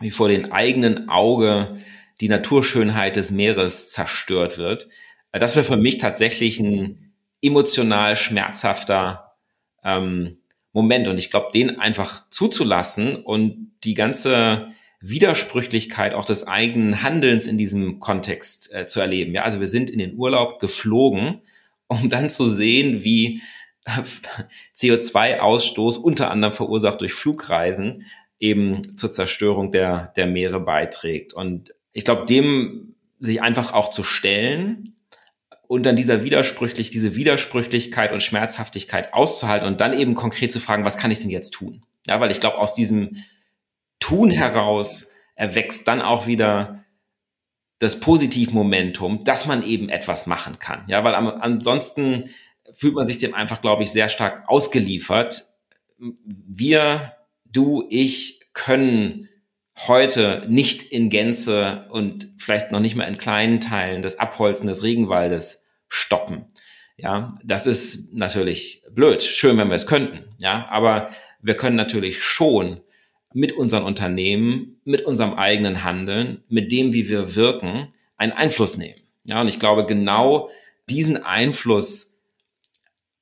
wie 0.00 0.10
vor 0.10 0.28
den 0.28 0.52
eigenen 0.52 1.08
Auge 1.08 1.78
die 2.20 2.28
Naturschönheit 2.28 3.16
des 3.16 3.30
Meeres 3.30 3.90
zerstört 3.90 4.58
wird, 4.58 4.88
das 5.32 5.56
wäre 5.56 5.64
für 5.64 5.76
mich 5.76 5.98
tatsächlich 5.98 6.58
ein 6.58 7.12
emotional 7.42 8.16
schmerzhafter 8.16 9.36
ähm, 9.84 10.38
Moment. 10.72 11.08
Und 11.08 11.18
ich 11.18 11.30
glaube, 11.30 11.50
den 11.52 11.78
einfach 11.78 12.28
zuzulassen 12.30 13.16
und 13.16 13.72
die 13.84 13.94
ganze 13.94 14.68
Widersprüchlichkeit 15.00 16.14
auch 16.14 16.24
des 16.24 16.46
eigenen 16.46 17.02
Handelns 17.02 17.46
in 17.46 17.58
diesem 17.58 18.00
Kontext 18.00 18.74
äh, 18.74 18.86
zu 18.86 19.00
erleben. 19.00 19.34
Ja, 19.34 19.42
also 19.42 19.60
wir 19.60 19.68
sind 19.68 19.90
in 19.90 19.98
den 19.98 20.16
Urlaub 20.16 20.58
geflogen, 20.58 21.40
um 21.86 22.08
dann 22.08 22.30
zu 22.30 22.50
sehen, 22.50 23.04
wie 23.04 23.40
CO2-Ausstoß, 24.76 25.98
unter 25.98 26.30
anderem 26.30 26.54
verursacht 26.54 27.00
durch 27.00 27.14
Flugreisen, 27.14 28.06
eben 28.38 28.82
zur 28.96 29.10
Zerstörung 29.10 29.72
der, 29.72 30.12
der 30.16 30.26
Meere 30.26 30.60
beiträgt. 30.60 31.32
Und 31.32 31.74
ich 31.92 32.04
glaube, 32.04 32.26
dem 32.26 32.94
sich 33.20 33.42
einfach 33.42 33.72
auch 33.72 33.90
zu 33.90 34.04
stellen 34.04 34.94
und 35.66 35.84
dann 35.84 35.96
dieser 35.96 36.22
widersprüchlich, 36.22 36.90
diese 36.90 37.14
Widersprüchlichkeit 37.14 38.12
und 38.12 38.22
Schmerzhaftigkeit 38.22 39.12
auszuhalten 39.12 39.66
und 39.66 39.80
dann 39.80 39.92
eben 39.92 40.14
konkret 40.14 40.52
zu 40.52 40.60
fragen, 40.60 40.84
was 40.84 40.96
kann 40.96 41.10
ich 41.10 41.18
denn 41.18 41.30
jetzt 41.30 41.50
tun? 41.50 41.82
Ja, 42.06 42.20
weil 42.20 42.30
ich 42.30 42.40
glaube, 42.40 42.58
aus 42.58 42.74
diesem 42.74 43.16
Tun 44.00 44.30
heraus 44.30 45.12
erwächst 45.34 45.88
dann 45.88 46.00
auch 46.00 46.26
wieder 46.26 46.84
das 47.78 48.00
Positivmomentum, 48.00 49.24
dass 49.24 49.46
man 49.46 49.62
eben 49.62 49.88
etwas 49.88 50.26
machen 50.26 50.58
kann. 50.58 50.84
Ja, 50.88 51.04
weil 51.04 51.14
ansonsten 51.14 52.30
fühlt 52.72 52.94
man 52.94 53.06
sich 53.06 53.18
dem 53.18 53.34
einfach, 53.34 53.60
glaube 53.60 53.82
ich, 53.82 53.90
sehr 53.90 54.08
stark 54.08 54.48
ausgeliefert. 54.48 55.44
Wir, 55.98 57.14
du, 57.44 57.86
ich 57.90 58.40
können 58.52 59.28
heute 59.86 60.44
nicht 60.48 60.82
in 60.82 61.08
Gänze 61.08 61.86
und 61.90 62.28
vielleicht 62.38 62.72
noch 62.72 62.80
nicht 62.80 62.96
mal 62.96 63.04
in 63.04 63.18
kleinen 63.18 63.60
Teilen 63.60 64.02
das 64.02 64.18
Abholzen 64.18 64.66
des 64.66 64.82
Regenwaldes 64.82 65.66
stoppen. 65.88 66.46
Ja, 66.96 67.32
das 67.44 67.66
ist 67.66 68.14
natürlich 68.14 68.82
blöd. 68.90 69.22
Schön, 69.22 69.56
wenn 69.56 69.68
wir 69.68 69.76
es 69.76 69.86
könnten. 69.86 70.34
Ja, 70.38 70.66
aber 70.68 71.08
wir 71.40 71.54
können 71.54 71.76
natürlich 71.76 72.22
schon 72.22 72.80
mit 73.32 73.52
unseren 73.52 73.84
Unternehmen, 73.84 74.80
mit 74.84 75.02
unserem 75.02 75.34
eigenen 75.34 75.84
Handeln, 75.84 76.42
mit 76.48 76.72
dem, 76.72 76.92
wie 76.92 77.08
wir 77.08 77.36
wirken, 77.36 77.92
einen 78.16 78.32
Einfluss 78.32 78.76
nehmen. 78.78 79.00
Ja, 79.24 79.40
und 79.40 79.48
ich 79.48 79.60
glaube, 79.60 79.86
genau 79.86 80.50
diesen 80.88 81.22
Einfluss 81.22 82.07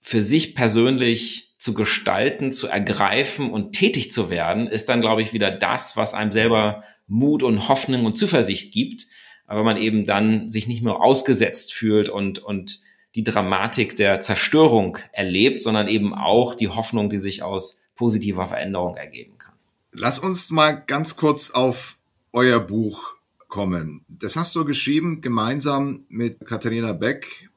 für 0.06 0.22
sich 0.22 0.54
persönlich 0.54 1.56
zu 1.58 1.74
gestalten, 1.74 2.52
zu 2.52 2.68
ergreifen 2.68 3.50
und 3.50 3.72
tätig 3.72 4.12
zu 4.12 4.30
werden, 4.30 4.68
ist 4.68 4.88
dann, 4.88 5.00
glaube 5.00 5.20
ich, 5.20 5.32
wieder 5.32 5.50
das, 5.50 5.96
was 5.96 6.14
einem 6.14 6.30
selber 6.30 6.84
Mut 7.08 7.42
und 7.42 7.68
Hoffnung 7.68 8.04
und 8.04 8.16
Zuversicht 8.16 8.72
gibt, 8.72 9.08
aber 9.48 9.64
man 9.64 9.76
eben 9.76 10.04
dann 10.04 10.48
sich 10.48 10.68
nicht 10.68 10.84
mehr 10.84 11.00
ausgesetzt 11.00 11.74
fühlt 11.74 12.08
und, 12.08 12.38
und 12.38 12.78
die 13.16 13.24
Dramatik 13.24 13.96
der 13.96 14.20
Zerstörung 14.20 14.96
erlebt, 15.10 15.60
sondern 15.60 15.88
eben 15.88 16.14
auch 16.14 16.54
die 16.54 16.68
Hoffnung, 16.68 17.10
die 17.10 17.18
sich 17.18 17.42
aus 17.42 17.82
positiver 17.96 18.46
Veränderung 18.46 18.94
ergeben 18.96 19.38
kann. 19.38 19.54
Lass 19.90 20.20
uns 20.20 20.50
mal 20.50 20.84
ganz 20.86 21.16
kurz 21.16 21.50
auf 21.50 21.98
euer 22.32 22.60
Buch 22.60 23.16
kommen. 23.48 24.04
Das 24.08 24.36
hast 24.36 24.54
du 24.54 24.64
geschrieben 24.64 25.20
gemeinsam 25.20 26.04
mit 26.08 26.46
Katharina 26.46 26.92
Beck, 26.92 27.50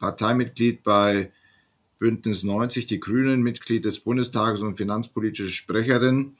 Parteimitglied 0.00 0.82
bei 0.82 1.30
Bündnis 2.02 2.42
90, 2.42 2.86
die 2.86 2.98
Grünen, 2.98 3.42
Mitglied 3.42 3.84
des 3.84 4.00
Bundestages 4.00 4.60
und 4.60 4.76
finanzpolitische 4.76 5.50
Sprecherin. 5.50 6.36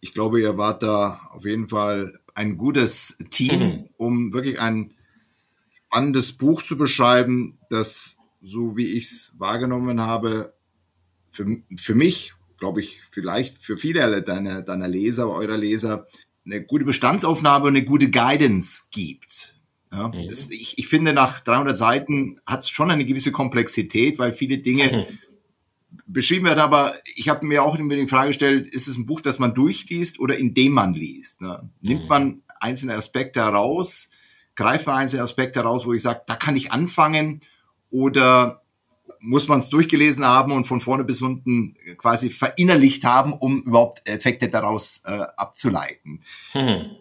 Ich 0.00 0.12
glaube, 0.12 0.38
ihr 0.38 0.58
wart 0.58 0.82
da 0.82 1.18
auf 1.32 1.46
jeden 1.46 1.70
Fall 1.70 2.20
ein 2.34 2.58
gutes 2.58 3.16
Team, 3.30 3.60
mhm. 3.60 3.88
um 3.96 4.32
wirklich 4.34 4.60
ein 4.60 4.92
spannendes 5.72 6.32
Buch 6.32 6.60
zu 6.60 6.76
beschreiben, 6.76 7.58
das, 7.70 8.18
so 8.42 8.76
wie 8.76 8.86
ich 8.86 9.04
es 9.04 9.34
wahrgenommen 9.38 10.02
habe, 10.02 10.52
für, 11.30 11.46
für 11.76 11.94
mich 11.94 12.34
glaube 12.58 12.80
ich, 12.80 13.00
vielleicht 13.10 13.58
für 13.58 13.76
viele 13.76 14.22
deiner, 14.22 14.62
deiner 14.62 14.86
Leser, 14.86 15.28
eurer 15.28 15.56
Leser, 15.56 16.06
eine 16.46 16.62
gute 16.62 16.84
Bestandsaufnahme 16.84 17.64
und 17.64 17.76
eine 17.76 17.84
gute 17.84 18.08
Guidance 18.08 18.84
gibt. 18.92 19.60
Ja, 19.92 20.08
mhm. 20.08 20.26
das, 20.28 20.50
ich, 20.50 20.78
ich 20.78 20.88
finde, 20.88 21.12
nach 21.12 21.40
300 21.40 21.76
Seiten 21.76 22.40
hat 22.46 22.60
es 22.60 22.70
schon 22.70 22.90
eine 22.90 23.04
gewisse 23.04 23.30
Komplexität, 23.30 24.18
weil 24.18 24.32
viele 24.32 24.58
Dinge 24.58 25.06
mhm. 25.08 25.18
beschrieben 26.06 26.46
werden. 26.46 26.60
Aber 26.60 26.94
ich 27.14 27.28
habe 27.28 27.44
mir 27.46 27.62
auch 27.62 27.78
immer 27.78 27.94
die 27.94 28.08
Frage 28.08 28.28
gestellt, 28.28 28.70
ist 28.70 28.88
es 28.88 28.96
ein 28.96 29.06
Buch, 29.06 29.20
das 29.20 29.38
man 29.38 29.54
durchliest 29.54 30.18
oder 30.18 30.36
indem 30.36 30.72
man 30.72 30.94
liest? 30.94 31.42
Ne? 31.42 31.68
Nimmt 31.80 32.04
mhm. 32.04 32.08
man 32.08 32.42
einzelne 32.58 32.94
Aspekte 32.94 33.40
heraus, 33.40 34.08
greift 34.54 34.86
man 34.86 34.96
einzelne 34.96 35.22
Aspekte 35.22 35.60
heraus, 35.60 35.84
wo 35.84 35.92
ich 35.92 36.02
sage, 36.02 36.22
da 36.26 36.36
kann 36.36 36.56
ich 36.56 36.72
anfangen 36.72 37.40
oder 37.90 38.62
muss 39.20 39.46
man 39.46 39.60
es 39.60 39.68
durchgelesen 39.68 40.26
haben 40.26 40.52
und 40.52 40.66
von 40.66 40.80
vorne 40.80 41.04
bis 41.04 41.22
unten 41.22 41.76
quasi 41.96 42.28
verinnerlicht 42.28 43.04
haben, 43.04 43.32
um 43.32 43.62
überhaupt 43.62 44.06
Effekte 44.06 44.48
daraus 44.48 45.02
äh, 45.04 45.26
abzuleiten. 45.36 46.20
Hm. 46.52 46.96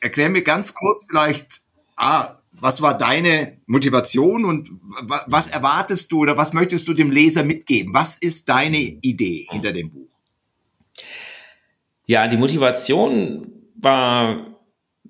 Erklär 0.00 0.28
mir 0.30 0.42
ganz 0.42 0.72
kurz 0.74 1.04
vielleicht, 1.08 1.62
ah, 2.06 2.42
was 2.52 2.80
war 2.80 2.96
deine 2.96 3.58
Motivation 3.66 4.44
und 4.44 4.70
was 5.26 5.50
erwartest 5.50 6.10
du 6.10 6.20
oder 6.20 6.36
was 6.36 6.52
möchtest 6.52 6.88
du 6.88 6.94
dem 6.94 7.10
Leser 7.10 7.44
mitgeben? 7.44 7.92
Was 7.92 8.16
ist 8.18 8.48
deine 8.48 8.78
Idee 8.78 9.46
hinter 9.50 9.72
dem 9.72 9.90
Buch? 9.90 10.08
Ja, 12.06 12.28
die 12.28 12.36
Motivation 12.36 13.46
war 13.74 14.58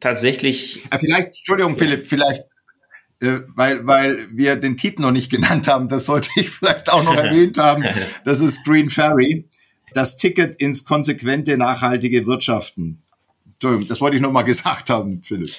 tatsächlich. 0.00 0.82
Vielleicht, 0.98 1.38
Entschuldigung, 1.38 1.76
Philipp, 1.76 2.08
vielleicht 2.08 2.44
äh, 3.20 3.40
weil, 3.54 3.86
weil 3.86 4.28
wir 4.32 4.56
den 4.56 4.76
Titel 4.76 5.02
noch 5.02 5.10
nicht 5.10 5.30
genannt 5.36 5.68
haben, 5.68 5.88
das 5.88 6.06
sollte 6.06 6.30
ich 6.36 6.50
vielleicht 6.50 6.90
auch 6.92 7.04
noch 7.04 7.14
erwähnt 7.16 7.58
haben. 7.58 7.84
Das 8.24 8.40
ist 8.40 8.64
Green 8.64 8.90
Ferry, 8.90 9.48
das 9.92 10.16
Ticket 10.16 10.56
ins 10.56 10.84
konsequente, 10.84 11.56
nachhaltige 11.56 12.26
Wirtschaften. 12.26 13.02
Entschuldigung, 13.54 13.88
das 13.88 14.00
wollte 14.00 14.16
ich 14.16 14.22
noch 14.22 14.32
mal 14.32 14.42
gesagt 14.42 14.90
haben, 14.90 15.22
Philipp. 15.22 15.54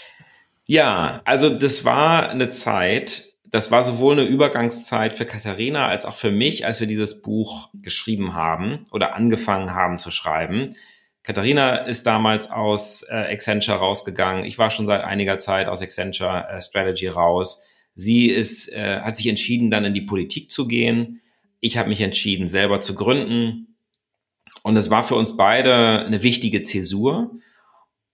Ja, 0.68 1.22
also 1.24 1.50
das 1.50 1.86
war 1.86 2.30
eine 2.30 2.50
Zeit, 2.50 3.24
das 3.46 3.72
war 3.72 3.86
sowohl 3.86 4.20
eine 4.20 4.28
Übergangszeit 4.28 5.16
für 5.16 5.26
Katharina 5.26 5.88
als 5.88 6.04
auch 6.04 6.14
für 6.14 6.30
mich, 6.30 6.66
als 6.66 6.82
wir 6.82 6.88
dieses 6.88 7.22
Buch 7.22 7.70
geschrieben 7.74 8.34
haben 8.34 8.86
oder 8.92 9.16
angefangen 9.16 9.74
haben 9.74 9.98
zu 9.98 10.12
schreiben. 10.12 10.76
Katharina 11.24 11.76
ist 11.78 12.06
damals 12.06 12.52
aus 12.52 13.04
äh, 13.04 13.14
Accenture 13.16 13.78
rausgegangen. 13.78 14.44
Ich 14.44 14.58
war 14.58 14.70
schon 14.70 14.86
seit 14.86 15.04
einiger 15.04 15.38
Zeit 15.40 15.68
aus 15.68 15.82
Accenture 15.82 16.48
äh, 16.50 16.62
Strategy 16.62 17.08
raus. 17.08 17.62
Sie 17.96 18.28
ist, 18.30 18.72
äh, 18.74 19.00
hat 19.00 19.16
sich 19.16 19.28
entschieden, 19.28 19.72
dann 19.72 19.86
in 19.86 19.94
die 19.94 20.02
Politik 20.02 20.52
zu 20.52 20.68
gehen. 20.68 21.22
Ich 21.62 21.78
habe 21.78 21.90
mich 21.90 22.02
entschieden, 22.02 22.48
selber 22.48 22.82
zu 22.82 22.94
gründen. 22.94 23.78
Und 24.64 24.76
es 24.76 24.90
war 24.90 25.04
für 25.04 25.16
uns 25.16 25.38
beide 25.38 26.06
eine 26.06 26.24
wichtige 26.24 26.62
Zäsur 26.62 27.32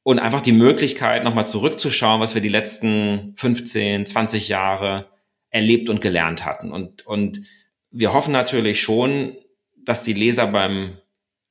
und 0.04 0.20
einfach 0.20 0.42
die 0.42 0.52
Möglichkeit, 0.52 1.24
nochmal 1.24 1.48
zurückzuschauen, 1.48 2.20
was 2.20 2.36
wir 2.36 2.42
die 2.42 2.50
letzten 2.50 3.34
15, 3.38 4.06
20 4.06 4.50
Jahre 4.50 5.10
erlebt 5.50 5.90
und 5.90 6.02
gelernt 6.02 6.46
hatten. 6.46 6.72
Und, 6.72 7.06
und 7.06 7.42
wir 7.90 8.12
hoffen 8.14 8.34
natürlich 8.34 8.82
schon, 8.82 9.38
dass 9.78 10.04
die 10.04 10.14
Leser 10.14 10.48
beim 10.48 10.98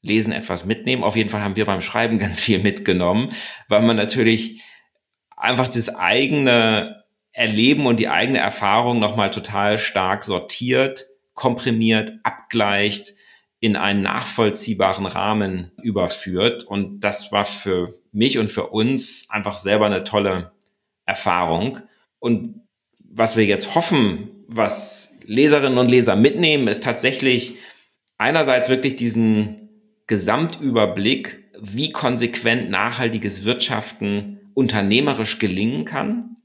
Lesen 0.02 0.32
etwas 0.32 0.64
mitnehmen. 0.64 1.04
Auf 1.04 1.16
jeden 1.16 1.30
Fall 1.30 1.42
haben 1.42 1.56
wir 1.56 1.64
beim 1.64 1.80
Schreiben 1.80 2.18
ganz 2.18 2.40
viel 2.40 2.58
mitgenommen, 2.58 3.32
weil 3.68 3.82
man 3.82 3.96
natürlich 3.96 4.62
einfach 5.36 5.68
das 5.68 5.94
eigene 5.94 7.02
Erleben 7.32 7.86
und 7.86 7.98
die 7.98 8.08
eigene 8.08 8.38
Erfahrung 8.38 8.98
nochmal 8.98 9.30
total 9.30 9.78
stark 9.78 10.22
sortiert, 10.22 11.06
komprimiert, 11.32 12.12
abgleicht, 12.24 13.14
in 13.62 13.76
einen 13.76 14.02
nachvollziehbaren 14.02 15.06
Rahmen 15.06 15.70
überführt. 15.80 16.64
Und 16.64 16.98
das 16.98 17.30
war 17.30 17.44
für 17.44 17.94
mich 18.10 18.38
und 18.38 18.50
für 18.50 18.66
uns 18.66 19.28
einfach 19.30 19.56
selber 19.56 19.86
eine 19.86 20.02
tolle 20.02 20.50
Erfahrung. 21.06 21.78
Und 22.18 22.60
was 23.08 23.36
wir 23.36 23.44
jetzt 23.44 23.76
hoffen, 23.76 24.32
was 24.48 25.20
Leserinnen 25.26 25.78
und 25.78 25.92
Leser 25.92 26.16
mitnehmen, 26.16 26.66
ist 26.66 26.82
tatsächlich 26.82 27.54
einerseits 28.18 28.68
wirklich 28.68 28.96
diesen 28.96 29.68
Gesamtüberblick, 30.08 31.44
wie 31.60 31.92
konsequent 31.92 32.68
nachhaltiges 32.68 33.44
Wirtschaften 33.44 34.40
unternehmerisch 34.54 35.38
gelingen 35.38 35.84
kann. 35.84 36.36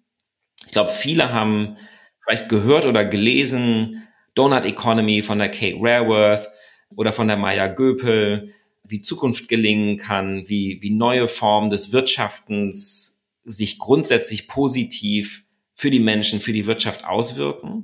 Ich 0.67 0.71
glaube, 0.71 0.91
viele 0.91 1.34
haben 1.34 1.77
vielleicht 2.23 2.47
gehört 2.47 2.86
oder 2.86 3.06
gelesen 3.06 4.08
Donut 4.36 4.65
Economy 4.65 5.23
von 5.23 5.39
der 5.39 5.49
Kate 5.49 5.77
Rareworth 5.82 6.47
oder 6.95 7.12
von 7.12 7.28
der 7.28 7.38
Maya 7.38 7.67
Göpel, 7.67 8.54
wie 8.84 9.02
Zukunft 9.02 9.50
gelingen 9.50 9.97
kann, 9.97 10.47
wie, 10.47 10.80
wie 10.82 10.91
neue 10.91 11.28
Formen 11.28 11.69
des 11.69 11.91
Wirtschaftens 11.91 13.28
sich 13.43 13.80
grundsätzlich 13.80 14.47
positiv 14.47 15.43
für 15.73 15.91
die 15.91 16.00
Menschen, 16.00 16.41
für 16.41 16.54
die 16.54 16.65
Wirtschaft 16.65 17.06
auswirken. 17.06 17.84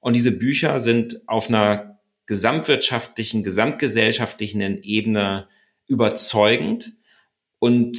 Und 0.00 0.16
diese 0.16 0.32
Bücher 0.32 0.80
sind 0.80 1.28
auf 1.28 1.48
einer 1.48 2.00
gesamtwirtschaftlichen, 2.26 3.42
gesamtgesellschaftlichen 3.42 4.82
Ebene 4.82 5.48
überzeugend 5.86 6.92
und 7.58 7.98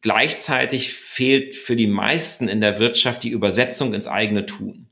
gleichzeitig 0.00 0.92
fehlt 0.92 1.54
für 1.54 1.76
die 1.76 1.86
meisten 1.86 2.48
in 2.48 2.60
der 2.60 2.78
Wirtschaft 2.78 3.22
die 3.22 3.30
Übersetzung 3.30 3.94
ins 3.94 4.06
eigene 4.06 4.46
Tun. 4.46 4.88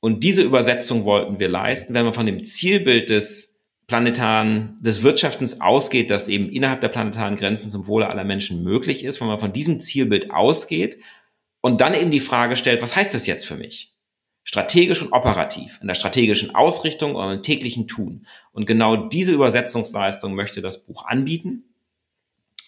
Und 0.00 0.24
diese 0.24 0.42
Übersetzung 0.42 1.04
wollten 1.04 1.38
wir 1.38 1.48
leisten, 1.48 1.94
wenn 1.94 2.04
man 2.04 2.14
von 2.14 2.26
dem 2.26 2.42
Zielbild 2.42 3.08
des 3.08 3.51
planetaren, 3.86 4.78
des 4.80 5.02
Wirtschaftens 5.02 5.60
ausgeht, 5.60 6.10
das 6.10 6.28
eben 6.28 6.48
innerhalb 6.48 6.80
der 6.80 6.88
planetaren 6.88 7.36
Grenzen 7.36 7.70
zum 7.70 7.86
Wohle 7.86 8.08
aller 8.08 8.24
Menschen 8.24 8.62
möglich 8.62 9.04
ist, 9.04 9.20
wenn 9.20 9.28
man 9.28 9.38
von 9.38 9.52
diesem 9.52 9.80
Zielbild 9.80 10.30
ausgeht 10.30 10.98
und 11.60 11.80
dann 11.80 11.94
eben 11.94 12.10
die 12.10 12.20
Frage 12.20 12.56
stellt, 12.56 12.82
was 12.82 12.96
heißt 12.96 13.14
das 13.14 13.26
jetzt 13.26 13.46
für 13.46 13.56
mich? 13.56 13.92
strategisch 14.44 15.02
und 15.02 15.12
operativ, 15.12 15.78
in 15.80 15.88
der 15.88 15.94
strategischen 15.94 16.54
Ausrichtung 16.54 17.14
und 17.14 17.32
im 17.32 17.42
täglichen 17.42 17.86
Tun. 17.86 18.26
Und 18.52 18.66
genau 18.66 18.96
diese 18.96 19.32
Übersetzungsleistung 19.32 20.34
möchte 20.34 20.62
das 20.62 20.84
Buch 20.84 21.06
anbieten. 21.06 21.64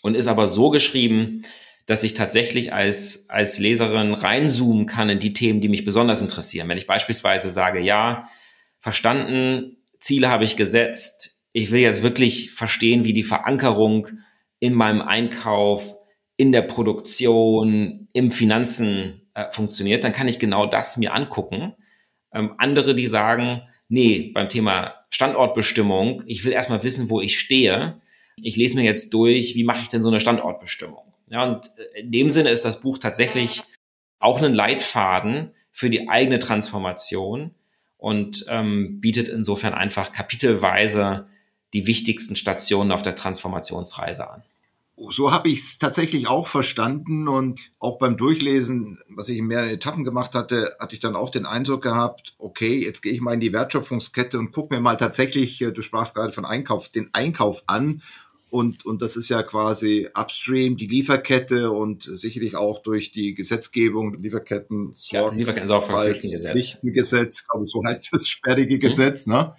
und 0.03 0.15
ist 0.15 0.27
aber 0.27 0.49
so 0.49 0.69
geschrieben, 0.69 1.47
dass 1.87 2.03
ich 2.03 2.13
tatsächlich 2.13 2.75
als, 2.75 3.29
als 3.31 3.59
Leserin 3.59 4.13
reinzoomen 4.13 4.85
kann 4.85 5.09
in 5.09 5.19
die 5.19 5.33
Themen, 5.33 5.63
die 5.63 5.71
mich 5.71 5.83
besonders 5.83 6.21
interessieren. 6.21 6.69
Wenn 6.69 6.77
ich 6.77 6.87
beispielsweise 6.87 7.51
sage, 7.51 7.81
ja, 7.81 8.25
verstanden, 8.81 9.79
Ziele 10.05 10.29
habe 10.29 10.45
ich 10.45 10.57
gesetzt, 10.57 11.47
ich 11.55 11.71
will 11.71 11.81
jetzt 11.81 12.03
wirklich 12.03 12.51
verstehen, 12.51 13.05
wie 13.05 13.15
die 13.15 13.23
Verankerung 13.23 14.09
in 14.61 14.75
meinem 14.75 15.01
Einkauf, 15.01 15.97
in 16.37 16.53
der 16.53 16.63
Produktion, 16.63 18.07
im 18.13 18.31
Finanzen 18.31 19.31
äh, 19.35 19.51
funktioniert, 19.51 20.05
dann 20.05 20.13
kann 20.13 20.29
ich 20.29 20.39
genau 20.39 20.67
das 20.67 20.99
mir 20.99 21.15
angucken. 21.15 21.75
Ähm, 22.35 22.55
andere, 22.59 22.95
die 22.95 23.07
sagen, 23.07 23.63
nee, 23.89 24.31
beim 24.35 24.51
Thema 24.51 24.95
Standortbestimmung, 25.09 26.23
ich 26.27 26.45
will 26.45 26.53
erstmal 26.53 26.83
wissen, 26.83 27.09
wo 27.09 27.23
ich 27.23 27.39
stehe. 27.39 28.01
Ich 28.43 28.57
lese 28.57 28.77
mir 28.77 28.85
jetzt 28.85 29.15
durch, 29.15 29.55
wie 29.55 29.65
mache 29.65 29.81
ich 29.81 29.89
denn 29.89 30.03
so 30.03 30.09
eine 30.09 30.21
Standortbestimmung? 30.21 31.15
Ja, 31.31 31.45
und 31.45 31.71
äh, 31.79 32.01
in 32.01 32.11
dem 32.11 32.31
Sinne 32.31 32.51
ist 32.51 32.67
das 32.67 32.81
Buch 32.81 32.99
tatsächlich 32.99 33.63
auch 34.19 34.43
ein 34.43 34.53
Leitfaden 34.53 35.53
für 35.73 35.89
die 35.89 36.11
eigene 36.11 36.41
Transformation 36.41 37.55
und 38.05 38.45
ähm, 38.51 39.01
bietet 39.01 39.29
insofern 39.29 39.73
einfach 39.73 40.13
kapitelweise 40.13 41.27
die 41.73 41.87
wichtigsten 41.87 42.37
Stationen 42.37 42.93
auf 42.93 43.01
der 43.01 43.17
Transformationsreise 43.17 44.31
an. 44.31 44.43
So 45.09 45.33
habe 45.33 45.49
ich 45.49 45.61
es 45.61 45.79
tatsächlich 45.79 46.29
auch 46.29 46.47
verstanden 46.47 47.29
und 47.29 47.71
auch 47.79 47.97
beim 47.97 48.19
Durchlesen, 48.19 48.99
was 49.09 49.31
ich 49.31 49.39
in 49.39 49.47
mehreren 49.47 49.71
Etappen 49.71 50.05
gemacht 50.05 50.35
hatte, 50.35 50.77
hatte 50.79 50.95
ich 50.95 51.01
dann 51.01 51.17
auch 51.17 51.31
den 51.31 51.47
Eindruck 51.47 51.83
gehabt, 51.83 52.35
okay, 52.37 52.85
jetzt 52.85 53.01
gehe 53.01 53.11
ich 53.11 53.23
mal 53.23 53.33
in 53.33 53.41
die 53.41 53.55
Wertschöpfungskette 53.55 54.39
und 54.39 54.53
gucke 54.53 54.75
mir 54.75 54.83
mal 54.83 54.97
tatsächlich, 54.97 55.63
äh, 55.63 55.73
du 55.73 55.81
sprachst 55.81 56.15
gerade 56.15 56.35
von 56.35 56.45
Einkauf, 56.45 56.91
den 56.91 57.09
Einkauf 57.15 57.63
an 57.67 58.03
und, 58.55 58.87
und 58.87 59.03
das 59.03 59.17
ist 59.17 59.29
ja 59.31 59.43
quasi 59.43 60.09
upstream, 60.15 60.77
die 60.77 60.87
Lieferkette 60.87 61.73
und 61.73 62.05
sicherlich 62.05 62.55
auch 62.55 62.85
durch 62.85 63.11
die 63.11 63.35
Gesetzgebung, 63.35 64.23
Lieferketten, 64.23 64.95
ja, 65.11 65.29
Lieferketten-Sorgfaltspflichtengesetz, 65.29 67.49
glaube 67.49 67.67
so 67.67 67.83
heißt 67.85 68.11
das 68.13 68.29
sperrige 68.29 68.77
mhm. 68.77 68.81
Gesetz, 68.81 69.27
ne? 69.27 69.57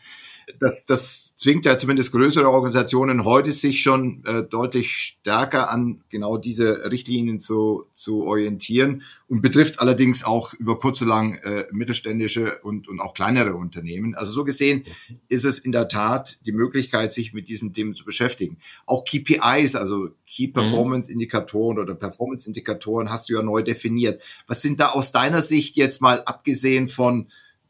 Das, 0.60 0.86
das 0.86 1.36
zwingt 1.36 1.66
ja 1.66 1.78
zumindest 1.78 2.12
größere 2.12 2.50
Organisationen 2.50 3.26
heute 3.26 3.52
sich 3.52 3.82
schon 3.82 4.24
äh, 4.26 4.44
deutlich 4.44 5.18
stärker 5.20 5.70
an 5.70 6.02
genau 6.10 6.38
diese 6.38 6.92
Richtlinien 6.92 7.40
zu, 7.40 7.86
zu 7.94 8.24
orientieren 8.24 9.04
und 9.28 9.42
betrifft 9.42 9.80
allerdings 9.80 10.24
auch 10.24 10.54
über 10.54 10.78
kurz 10.78 11.02
oder 11.02 11.10
lang 11.10 11.34
äh, 11.36 11.66
mittelständische 11.72 12.58
und, 12.64 12.88
und 12.88 13.00
auch 13.00 13.14
kleinere 13.14 13.56
Unternehmen. 13.56 14.16
Also 14.16 14.32
so 14.32 14.44
gesehen 14.44 14.84
ist 15.28 15.46
es 15.46 15.60
in 15.60 15.72
der 15.72 15.88
Tat 15.88 16.46
die 16.46 16.52
Möglichkeit, 16.52 17.12
sich 17.12 17.34
mit 17.34 17.48
diesem 17.48 17.74
Thema 17.74 17.94
zu 17.94 18.06
beschäftigen. 18.06 18.58
Auch 18.86 19.04
KPIs, 19.04 19.76
also 19.76 20.10
Key 20.28 20.48
mhm. 20.48 20.54
Performance 20.54 21.12
Indikatoren 21.12 21.80
oder 21.80 21.96
Performance 21.96 22.48
Indikatoren 22.48 23.10
hast 23.10 23.30
du 23.30 23.34
ja 23.34 23.42
neu 23.42 23.62
definiert. 23.62 24.22
Was 24.48 24.62
sind 24.62 24.80
da 24.80 24.90
aus 24.90 25.12
deiner 25.12 25.42
Sicht 25.42 25.76
jetzt 25.76 26.02
mal 26.02 26.22
abgesehen 26.22 26.88
von 26.88 27.28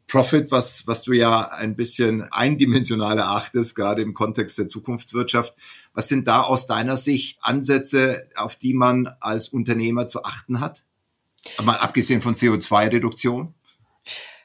Profit, 0.08 0.50
was, 0.50 0.86
was 0.86 1.02
du 1.02 1.12
ja 1.12 1.48
ein 1.48 1.74
bisschen 1.74 2.22
eindimensional 2.30 3.18
erachtest, 3.18 3.74
gerade 3.74 4.02
im 4.02 4.14
Kontext 4.14 4.58
der 4.58 4.68
Zukunftswirtschaft. 4.68 5.54
Was 5.94 6.08
sind 6.08 6.28
da 6.28 6.42
aus 6.42 6.66
deiner 6.66 6.96
Sicht 6.96 7.38
Ansätze, 7.42 8.20
auf 8.36 8.56
die 8.56 8.74
man 8.74 9.08
als 9.20 9.48
Unternehmer 9.48 10.06
zu 10.06 10.22
achten 10.24 10.60
hat? 10.60 10.84
Mal 11.62 11.76
abgesehen 11.76 12.20
von 12.20 12.34
CO2-Reduktion? 12.34 13.54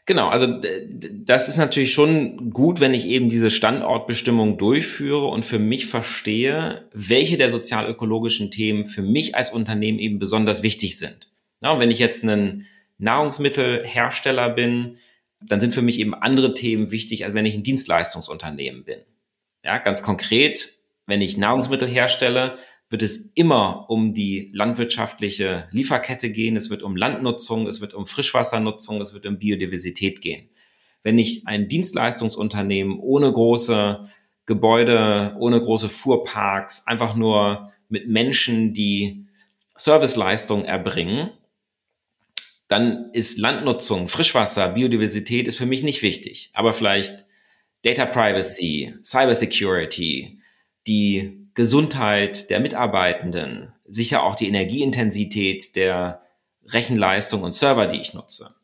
Genau, 0.07 0.29
also 0.29 0.47
das 0.47 1.47
ist 1.47 1.57
natürlich 1.57 1.93
schon 1.93 2.49
gut, 2.51 2.79
wenn 2.79 2.95
ich 2.95 3.05
eben 3.05 3.29
diese 3.29 3.51
Standortbestimmung 3.51 4.57
durchführe 4.57 5.27
und 5.27 5.45
für 5.45 5.59
mich 5.59 5.85
verstehe, 5.85 6.89
welche 6.91 7.37
der 7.37 7.51
sozialökologischen 7.51 8.49
Themen 8.49 8.85
für 8.85 9.03
mich 9.03 9.35
als 9.35 9.51
Unternehmen 9.51 9.99
eben 9.99 10.17
besonders 10.17 10.63
wichtig 10.63 10.97
sind. 10.97 11.29
Ja, 11.61 11.71
und 11.71 11.79
wenn 11.79 11.91
ich 11.91 11.99
jetzt 11.99 12.23
ein 12.23 12.65
Nahrungsmittelhersteller 12.97 14.49
bin, 14.49 14.97
dann 15.43 15.59
sind 15.59 15.73
für 15.73 15.81
mich 15.81 15.99
eben 15.99 16.13
andere 16.13 16.53
Themen 16.53 16.91
wichtig, 16.91 17.25
als 17.25 17.33
wenn 17.33 17.45
ich 17.45 17.55
ein 17.55 17.63
Dienstleistungsunternehmen 17.63 18.83
bin. 18.83 18.99
Ja, 19.63 19.77
ganz 19.77 20.03
konkret, 20.03 20.69
wenn 21.05 21.21
ich 21.21 21.37
Nahrungsmittel 21.37 21.87
herstelle, 21.87 22.57
wird 22.89 23.03
es 23.03 23.31
immer 23.35 23.89
um 23.89 24.13
die 24.13 24.51
landwirtschaftliche 24.53 25.67
Lieferkette 25.71 26.29
gehen, 26.29 26.57
es 26.57 26.69
wird 26.69 26.83
um 26.83 26.95
Landnutzung, 26.95 27.67
es 27.67 27.79
wird 27.79 27.93
um 27.93 28.05
Frischwassernutzung, 28.05 28.99
es 28.99 29.13
wird 29.13 29.25
um 29.25 29.39
Biodiversität 29.39 30.21
gehen. 30.21 30.49
Wenn 31.01 31.17
ich 31.17 31.47
ein 31.47 31.67
Dienstleistungsunternehmen 31.67 32.99
ohne 32.99 33.31
große 33.31 34.09
Gebäude, 34.45 35.35
ohne 35.39 35.61
große 35.61 35.89
Fuhrparks, 35.89 36.85
einfach 36.85 37.15
nur 37.15 37.71
mit 37.87 38.07
Menschen, 38.07 38.73
die 38.73 39.25
Serviceleistungen 39.75 40.65
erbringen, 40.65 41.31
dann 42.71 43.11
ist 43.11 43.37
Landnutzung, 43.37 44.07
Frischwasser, 44.07 44.69
Biodiversität 44.69 45.45
ist 45.45 45.57
für 45.57 45.65
mich 45.65 45.83
nicht 45.83 46.03
wichtig. 46.03 46.51
Aber 46.53 46.71
vielleicht 46.71 47.25
Data 47.81 48.05
Privacy, 48.05 48.95
Cyber 49.03 49.35
Security, 49.35 50.39
die 50.87 51.49
Gesundheit 51.53 52.49
der 52.49 52.61
Mitarbeitenden, 52.61 53.73
sicher 53.85 54.23
auch 54.23 54.35
die 54.35 54.47
Energieintensität 54.47 55.75
der 55.75 56.21
Rechenleistung 56.65 57.43
und 57.43 57.53
Server, 57.53 57.87
die 57.87 57.99
ich 57.99 58.13
nutze. 58.13 58.55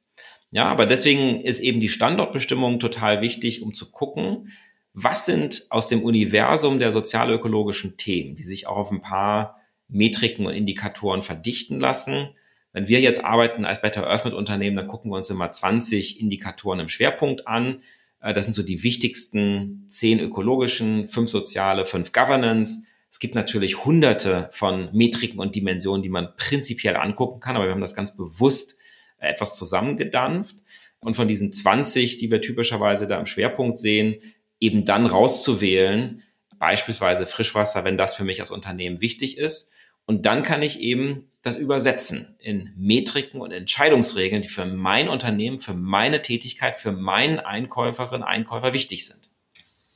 Ja, 0.51 0.65
aber 0.69 0.85
deswegen 0.85 1.41
ist 1.41 1.59
eben 1.59 1.81
die 1.81 1.89
Standortbestimmung 1.89 2.79
total 2.79 3.19
wichtig, 3.19 3.61
um 3.61 3.73
zu 3.73 3.91
gucken, 3.91 4.53
was 4.93 5.25
sind 5.25 5.65
aus 5.69 5.89
dem 5.89 6.01
Universum 6.01 6.79
der 6.79 6.93
sozialökologischen 6.93 7.97
Themen, 7.97 8.37
die 8.37 8.43
sich 8.43 8.67
auch 8.67 8.77
auf 8.77 8.89
ein 8.89 9.01
paar 9.01 9.59
Metriken 9.89 10.45
und 10.45 10.53
Indikatoren 10.53 11.23
verdichten 11.23 11.77
lassen, 11.77 12.29
wenn 12.77 12.87
wir 12.87 13.01
jetzt 13.01 13.25
arbeiten 13.25 13.65
als 13.65 13.81
Better 13.81 14.07
Earth 14.07 14.23
mit 14.23 14.35
Unternehmen, 14.35 14.77
dann 14.77 14.87
gucken 14.87 15.09
wir 15.09 15.15
uns 15.15 15.31
immer 15.31 15.51
20 15.51 16.21
Indikatoren 16.21 16.79
im 16.79 16.89
Schwerpunkt 16.89 17.47
an. 17.47 17.79
Äh, 18.21 18.35
das 18.35 18.45
sind 18.45 18.53
so 18.53 18.61
die 18.61 18.83
wichtigsten 18.83 19.85
zehn 19.87 20.19
ökologischen, 20.19 21.07
fünf 21.07 21.31
soziale, 21.31 21.85
fünf 21.85 22.11
Governance. 22.11 22.83
Es 23.09 23.17
gibt 23.17 23.33
natürlich 23.33 23.83
hunderte 23.83 24.47
von 24.51 24.89
Metriken 24.93 25.39
und 25.39 25.55
Dimensionen, 25.55 26.03
die 26.03 26.09
man 26.09 26.35
prinzipiell 26.37 26.97
angucken 26.97 27.39
kann, 27.39 27.55
aber 27.55 27.65
wir 27.65 27.71
haben 27.71 27.81
das 27.81 27.95
ganz 27.95 28.15
bewusst 28.15 28.77
äh, 29.17 29.29
etwas 29.29 29.57
zusammengedampft. 29.57 30.57
Und 30.99 31.15
von 31.15 31.27
diesen 31.27 31.51
20, 31.51 32.17
die 32.17 32.29
wir 32.29 32.41
typischerweise 32.41 33.07
da 33.07 33.17
im 33.17 33.25
Schwerpunkt 33.25 33.79
sehen, 33.79 34.17
eben 34.59 34.85
dann 34.85 35.07
rauszuwählen, 35.07 36.21
beispielsweise 36.59 37.25
Frischwasser, 37.25 37.85
wenn 37.85 37.97
das 37.97 38.13
für 38.13 38.23
mich 38.23 38.39
als 38.39 38.51
Unternehmen 38.51 39.01
wichtig 39.01 39.39
ist. 39.39 39.71
Und 40.05 40.27
dann 40.27 40.43
kann 40.43 40.61
ich 40.61 40.79
eben 40.79 41.31
das 41.47 41.55
übersetzen 41.55 42.35
in 42.39 42.73
Metriken 42.77 43.41
und 43.41 43.51
Entscheidungsregeln, 43.51 44.41
die 44.41 44.47
für 44.49 44.65
mein 44.65 45.09
Unternehmen, 45.09 45.57
für 45.57 45.73
meine 45.73 46.21
Tätigkeit, 46.21 46.75
für 46.75 46.91
meinen 46.91 47.39
Einkäuferinnen, 47.39 48.23
Einkäufer 48.23 48.73
wichtig 48.73 49.07
sind. 49.07 49.29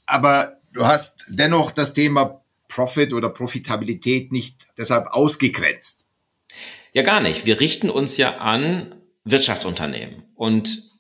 Aber 0.06 0.58
du 0.74 0.86
hast 0.86 1.26
dennoch 1.28 1.72
das 1.72 1.94
Thema 1.94 2.42
Profit 2.68 3.14
oder 3.14 3.30
Profitabilität 3.30 4.32
nicht 4.32 4.56
deshalb 4.78 5.08
ausgegrenzt. 5.08 6.08
Ja, 6.94 7.04
gar 7.04 7.22
nicht. 7.22 7.46
Wir 7.46 7.60
richten 7.60 7.90
uns 7.90 8.18
ja 8.18 8.38
an 8.38 8.96
Wirtschaftsunternehmen. 9.24 10.24
Und 10.36 10.92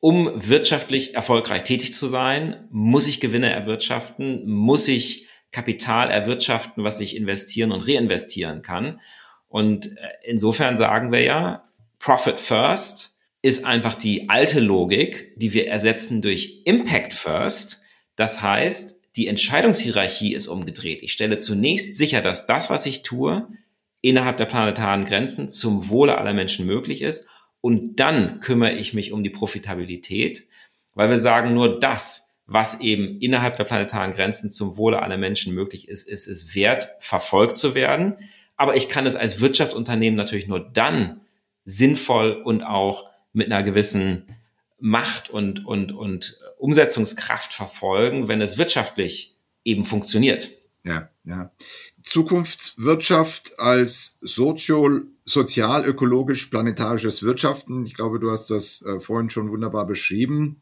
um 0.00 0.30
wirtschaftlich 0.34 1.14
erfolgreich 1.14 1.64
tätig 1.64 1.92
zu 1.94 2.08
sein, 2.08 2.68
muss 2.70 3.06
ich 3.06 3.20
Gewinne 3.20 3.50
erwirtschaften, 3.50 4.46
muss 4.46 4.88
ich 4.88 5.28
Kapital 5.50 6.10
erwirtschaften, 6.10 6.84
was 6.84 7.00
ich 7.00 7.16
investieren 7.16 7.72
und 7.72 7.88
reinvestieren 7.88 8.62
kann. 8.62 9.00
Und 9.54 9.86
äh, 9.98 10.08
insofern 10.24 10.76
sagen 10.76 11.12
wir 11.12 11.22
ja, 11.22 11.62
Profit 12.00 12.40
First 12.40 13.20
ist 13.40 13.64
einfach 13.64 13.94
die 13.94 14.28
alte 14.28 14.58
Logik, 14.58 15.32
die 15.36 15.52
wir 15.52 15.68
ersetzen 15.68 16.20
durch 16.20 16.62
Impact 16.64 17.14
First. 17.14 17.80
Das 18.16 18.42
heißt, 18.42 19.10
die 19.14 19.28
Entscheidungshierarchie 19.28 20.34
ist 20.34 20.48
umgedreht. 20.48 21.04
Ich 21.04 21.12
stelle 21.12 21.38
zunächst 21.38 21.94
sicher, 21.94 22.20
dass 22.20 22.48
das, 22.48 22.68
was 22.68 22.84
ich 22.84 23.04
tue, 23.04 23.46
innerhalb 24.00 24.38
der 24.38 24.46
planetaren 24.46 25.04
Grenzen 25.04 25.48
zum 25.48 25.88
Wohle 25.88 26.18
aller 26.18 26.34
Menschen 26.34 26.66
möglich 26.66 27.00
ist. 27.00 27.28
Und 27.60 28.00
dann 28.00 28.40
kümmere 28.40 28.72
ich 28.72 28.92
mich 28.92 29.12
um 29.12 29.22
die 29.22 29.30
Profitabilität, 29.30 30.48
weil 30.94 31.10
wir 31.10 31.20
sagen, 31.20 31.54
nur 31.54 31.78
das, 31.78 32.40
was 32.44 32.80
eben 32.80 33.20
innerhalb 33.20 33.54
der 33.54 33.64
planetaren 33.64 34.10
Grenzen 34.10 34.50
zum 34.50 34.78
Wohle 34.78 35.00
aller 35.00 35.16
Menschen 35.16 35.54
möglich 35.54 35.86
ist, 35.86 36.08
ist 36.08 36.26
es 36.26 36.56
wert, 36.56 36.88
verfolgt 36.98 37.56
zu 37.56 37.76
werden. 37.76 38.16
Aber 38.56 38.76
ich 38.76 38.88
kann 38.88 39.06
es 39.06 39.16
als 39.16 39.40
Wirtschaftsunternehmen 39.40 40.16
natürlich 40.16 40.46
nur 40.46 40.60
dann 40.60 41.20
sinnvoll 41.64 42.32
und 42.32 42.62
auch 42.62 43.08
mit 43.32 43.46
einer 43.46 43.62
gewissen 43.62 44.28
Macht 44.78 45.30
und, 45.30 45.64
und, 45.64 45.92
und 45.92 46.38
Umsetzungskraft 46.58 47.54
verfolgen, 47.54 48.28
wenn 48.28 48.40
es 48.40 48.58
wirtschaftlich 48.58 49.36
eben 49.64 49.84
funktioniert. 49.84 50.50
Ja, 50.84 51.08
ja. 51.24 51.50
Zukunftswirtschaft 52.02 53.58
als 53.58 54.18
sozio, 54.20 55.00
sozial, 55.24 55.86
ökologisch, 55.86 56.46
planetarisches 56.46 57.22
Wirtschaften. 57.22 57.86
Ich 57.86 57.94
glaube, 57.94 58.20
du 58.20 58.30
hast 58.30 58.50
das 58.50 58.82
äh, 58.82 59.00
vorhin 59.00 59.30
schon 59.30 59.50
wunderbar 59.50 59.86
beschrieben. 59.86 60.60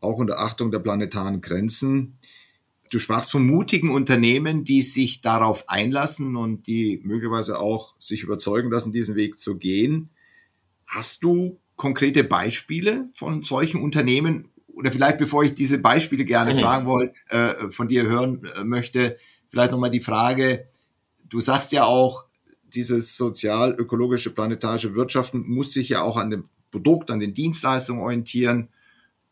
Auch 0.00 0.18
unter 0.18 0.40
Achtung 0.40 0.70
der 0.70 0.80
planetaren 0.80 1.40
Grenzen. 1.40 2.18
Du 2.94 3.00
sprachst 3.00 3.32
von 3.32 3.44
mutigen 3.44 3.90
Unternehmen, 3.90 4.64
die 4.64 4.82
sich 4.82 5.20
darauf 5.20 5.68
einlassen 5.68 6.36
und 6.36 6.68
die 6.68 7.00
möglicherweise 7.02 7.58
auch 7.58 7.96
sich 7.98 8.22
überzeugen 8.22 8.70
lassen, 8.70 8.92
diesen 8.92 9.16
Weg 9.16 9.40
zu 9.40 9.56
gehen. 9.56 10.10
Hast 10.86 11.24
du 11.24 11.58
konkrete 11.74 12.22
Beispiele 12.22 13.08
von 13.12 13.42
solchen 13.42 13.82
Unternehmen? 13.82 14.52
Oder 14.68 14.92
vielleicht, 14.92 15.18
bevor 15.18 15.42
ich 15.42 15.54
diese 15.54 15.78
Beispiele 15.78 16.24
gerne 16.24 16.54
mhm. 16.54 16.58
fragen 16.60 16.86
wollte, 16.86 17.14
äh, 17.30 17.70
von 17.72 17.88
dir 17.88 18.04
hören 18.04 18.42
äh, 18.56 18.62
möchte, 18.62 19.18
vielleicht 19.48 19.72
nochmal 19.72 19.90
die 19.90 20.00
Frage, 20.00 20.66
du 21.28 21.40
sagst 21.40 21.72
ja 21.72 21.84
auch, 21.84 22.24
dieses 22.76 23.16
sozial-ökologische 23.16 24.30
planetarische 24.30 24.94
Wirtschaften 24.94 25.48
muss 25.48 25.72
sich 25.72 25.88
ja 25.88 26.02
auch 26.02 26.16
an 26.16 26.30
dem 26.30 26.48
Produkt, 26.70 27.10
an 27.10 27.18
den 27.18 27.34
Dienstleistungen 27.34 28.02
orientieren 28.02 28.68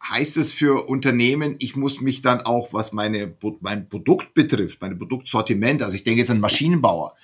heißt 0.08 0.36
es 0.36 0.52
für 0.52 0.88
Unternehmen, 0.88 1.56
ich 1.58 1.76
muss 1.76 2.00
mich 2.00 2.22
dann 2.22 2.40
auch, 2.40 2.72
was 2.72 2.92
meine, 2.92 3.34
mein 3.60 3.88
Produkt 3.88 4.34
betrifft, 4.34 4.80
meine 4.80 4.96
Produktsortiment, 4.96 5.82
also 5.82 5.94
ich 5.94 6.04
denke 6.04 6.20
jetzt 6.20 6.30
an 6.30 6.40
Maschinenbauer, 6.40 7.14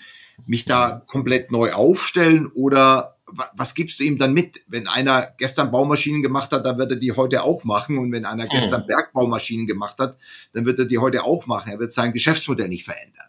mich 0.47 0.65
da 0.65 1.03
komplett 1.07 1.51
neu 1.51 1.73
aufstellen 1.73 2.47
oder 2.47 3.17
was 3.55 3.75
gibst 3.75 4.01
du 4.01 4.05
ihm 4.05 4.17
dann 4.17 4.33
mit? 4.33 4.63
Wenn 4.69 4.89
einer 4.89 5.35
gestern 5.37 5.71
Baumaschinen 5.71 6.23
gemacht 6.23 6.53
hat, 6.53 6.65
dann 6.65 6.79
wird 6.79 6.93
er 6.93 6.97
die 6.97 7.13
heute 7.13 7.43
auch 7.43 7.65
machen. 7.65 7.99
Und 7.99 8.13
wenn 8.13 8.25
einer 8.25 8.45
mhm. 8.45 8.49
gestern 8.49 8.87
Bergbaumaschinen 8.87 9.67
gemacht 9.67 9.99
hat, 9.99 10.17
dann 10.53 10.65
wird 10.65 10.79
er 10.79 10.87
die 10.87 10.99
heute 10.99 11.25
auch 11.25 11.47
machen. 11.47 11.73
Er 11.73 11.79
wird 11.79 11.93
sein 11.93 12.13
Geschäftsmodell 12.13 12.69
nicht 12.69 12.85
verändern. 12.85 13.27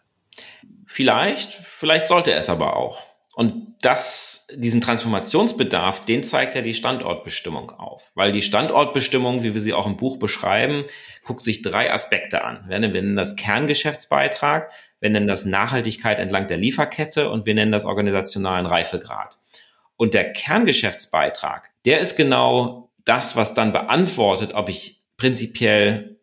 Vielleicht, 0.86 1.52
vielleicht 1.52 2.08
sollte 2.08 2.32
er 2.32 2.38
es 2.38 2.48
aber 2.48 2.76
auch. 2.76 3.04
Und 3.40 3.76
das, 3.80 4.48
diesen 4.54 4.82
Transformationsbedarf, 4.82 6.04
den 6.04 6.22
zeigt 6.22 6.54
ja 6.54 6.60
die 6.60 6.74
Standortbestimmung 6.74 7.70
auf. 7.70 8.10
Weil 8.14 8.32
die 8.32 8.42
Standortbestimmung, 8.42 9.42
wie 9.42 9.54
wir 9.54 9.62
sie 9.62 9.72
auch 9.72 9.86
im 9.86 9.96
Buch 9.96 10.18
beschreiben, 10.18 10.84
guckt 11.24 11.42
sich 11.42 11.62
drei 11.62 11.90
Aspekte 11.90 12.44
an. 12.44 12.66
Wir 12.68 12.78
nennen 12.78 13.16
das 13.16 13.36
Kerngeschäftsbeitrag, 13.36 14.70
wir 15.00 15.08
nennen 15.08 15.26
das 15.26 15.46
Nachhaltigkeit 15.46 16.18
entlang 16.18 16.48
der 16.48 16.58
Lieferkette 16.58 17.30
und 17.30 17.46
wir 17.46 17.54
nennen 17.54 17.72
das 17.72 17.86
organisationalen 17.86 18.66
Reifegrad. 18.66 19.38
Und 19.96 20.12
der 20.12 20.34
Kerngeschäftsbeitrag, 20.34 21.70
der 21.86 22.00
ist 22.00 22.16
genau 22.16 22.92
das, 23.06 23.36
was 23.36 23.54
dann 23.54 23.72
beantwortet, 23.72 24.52
ob 24.52 24.68
ich 24.68 25.06
prinzipiell 25.16 26.20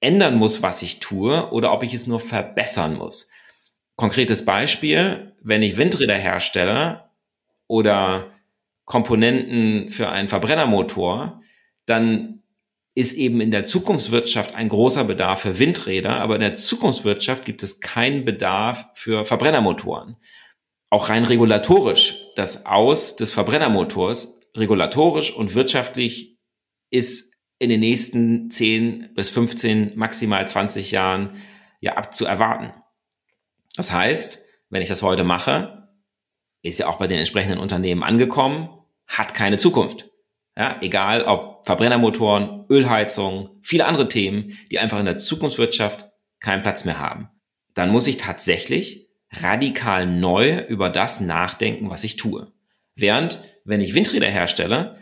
ändern 0.00 0.34
muss, 0.34 0.64
was 0.64 0.82
ich 0.82 0.98
tue, 0.98 1.48
oder 1.52 1.72
ob 1.72 1.84
ich 1.84 1.94
es 1.94 2.08
nur 2.08 2.18
verbessern 2.18 2.96
muss. 2.96 3.30
Konkretes 3.96 4.44
Beispiel, 4.44 5.34
wenn 5.42 5.62
ich 5.62 5.76
Windräder 5.76 6.16
herstelle 6.16 7.10
oder 7.66 8.30
Komponenten 8.84 9.90
für 9.90 10.10
einen 10.10 10.28
Verbrennermotor, 10.28 11.40
dann 11.86 12.42
ist 12.94 13.14
eben 13.14 13.40
in 13.40 13.50
der 13.50 13.64
Zukunftswirtschaft 13.64 14.54
ein 14.54 14.68
großer 14.68 15.04
Bedarf 15.04 15.40
für 15.42 15.58
Windräder, 15.58 16.20
aber 16.20 16.36
in 16.36 16.40
der 16.40 16.54
Zukunftswirtschaft 16.54 17.44
gibt 17.44 17.62
es 17.62 17.80
keinen 17.80 18.24
Bedarf 18.24 18.86
für 18.94 19.24
Verbrennermotoren. 19.24 20.16
Auch 20.88 21.08
rein 21.10 21.24
regulatorisch, 21.24 22.14
das 22.36 22.64
Aus 22.64 23.16
des 23.16 23.32
Verbrennermotors, 23.32 24.40
regulatorisch 24.56 25.34
und 25.34 25.54
wirtschaftlich 25.54 26.38
ist 26.90 27.34
in 27.58 27.68
den 27.68 27.80
nächsten 27.80 28.50
10 28.50 29.10
bis 29.14 29.30
15, 29.30 29.92
maximal 29.96 30.46
20 30.46 30.90
Jahren 30.90 31.36
ja 31.80 31.96
abzuerwarten. 31.96 32.72
Das 33.76 33.92
heißt, 33.92 34.44
wenn 34.70 34.82
ich 34.82 34.88
das 34.88 35.02
heute 35.02 35.24
mache, 35.24 35.88
ist 36.62 36.78
ja 36.78 36.88
auch 36.88 36.96
bei 36.96 37.06
den 37.06 37.18
entsprechenden 37.18 37.58
Unternehmen 37.58 38.02
angekommen, 38.02 38.68
hat 39.06 39.34
keine 39.34 39.58
Zukunft. 39.58 40.10
Ja, 40.58 40.78
egal 40.80 41.24
ob 41.24 41.66
Verbrennermotoren, 41.66 42.64
Ölheizungen, 42.70 43.50
viele 43.62 43.84
andere 43.84 44.08
Themen, 44.08 44.58
die 44.70 44.78
einfach 44.78 44.98
in 44.98 45.04
der 45.04 45.18
Zukunftswirtschaft 45.18 46.08
keinen 46.40 46.62
Platz 46.62 46.84
mehr 46.84 46.98
haben. 46.98 47.28
Dann 47.74 47.90
muss 47.90 48.06
ich 48.06 48.16
tatsächlich 48.16 49.10
radikal 49.30 50.06
neu 50.06 50.64
über 50.66 50.88
das 50.88 51.20
nachdenken, 51.20 51.90
was 51.90 52.04
ich 52.04 52.16
tue. 52.16 52.52
Während, 52.94 53.38
wenn 53.64 53.82
ich 53.82 53.94
Windräder 53.94 54.28
herstelle, 54.28 54.96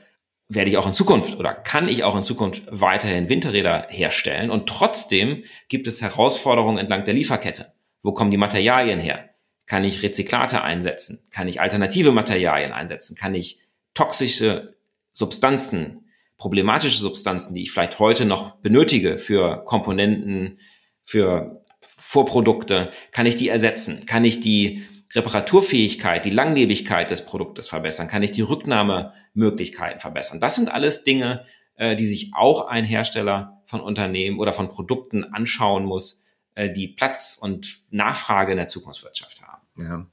werde 0.49 0.71
ich 0.71 0.77
auch 0.77 0.87
in 0.87 0.93
Zukunft 0.93 1.39
oder 1.39 1.55
kann 1.55 1.89
ich 1.89 2.03
auch 2.03 2.17
in 2.17 2.25
Zukunft 2.25 2.63
weiterhin 2.69 3.29
Windräder 3.29 3.87
herstellen 3.89 4.51
und 4.51 4.69
trotzdem 4.69 5.45
gibt 5.69 5.87
es 5.87 6.03
Herausforderungen 6.03 6.79
entlang 6.79 7.05
der 7.05 7.15
Lieferkette. 7.15 7.74
Wo 8.05 8.13
kommen 8.13 8.31
die 8.31 8.37
Materialien 8.37 9.01
her? 9.01 9.31
Kann 9.67 9.83
ich 9.83 10.03
Rezyklate 10.03 10.63
einsetzen? 10.63 11.25
Kann 11.33 11.49
ich 11.49 11.61
alternative 11.61 12.13
Materialien 12.13 12.71
einsetzen? 12.71 13.17
Kann 13.17 13.35
ich 13.35 13.61
toxische 13.95 14.77
Substanzen, 15.13 16.11
problematische 16.37 16.99
Substanzen, 16.99 17.55
die 17.55 17.63
ich 17.63 17.73
vielleicht 17.73 17.99
heute 17.99 18.27
noch 18.27 18.57
benötige 18.57 19.17
für 19.17 19.65
Komponenten, 19.65 20.61
für 21.03 21.65
Vorprodukte, 21.87 22.91
kann 23.11 23.25
ich 23.25 23.37
die 23.37 23.49
ersetzen? 23.49 24.05
Kann 24.05 24.25
ich 24.25 24.41
die 24.41 24.85
Reparaturfähigkeit, 25.15 26.27
die 26.27 26.31
Langlebigkeit 26.31 27.11
des 27.11 27.25
Produktes 27.25 27.69
verbessern? 27.69 28.09
Kann 28.09 28.23
ich 28.23 28.33
die 28.33 28.43
Rücknahmemöglichkeiten 28.43 30.01
verbessern? 30.01 30.41
Das 30.41 30.57
sind 30.57 30.71
alles 30.71 31.05
Dinge, 31.05 31.45
äh, 31.77 31.97
die 31.97 32.07
sich 32.07 32.33
auch 32.35 32.67
ein 32.67 32.85
Hersteller 32.85 33.63
von 33.65 33.81
Unternehmen 33.81 34.39
oder 34.39 34.53
von 34.53 34.69
Produkten 34.69 35.25
anschauen 35.25 35.85
muss, 35.87 36.24
äh, 36.55 36.73
die 36.73 36.89
Platz 36.89 37.39
und 37.41 37.83
Nachfrage 37.91 38.53
in 38.53 38.59
der 38.59 38.67
Zukunftswirtschaft 38.67 39.43
haben. 39.43 39.63
Ja. 39.77 40.07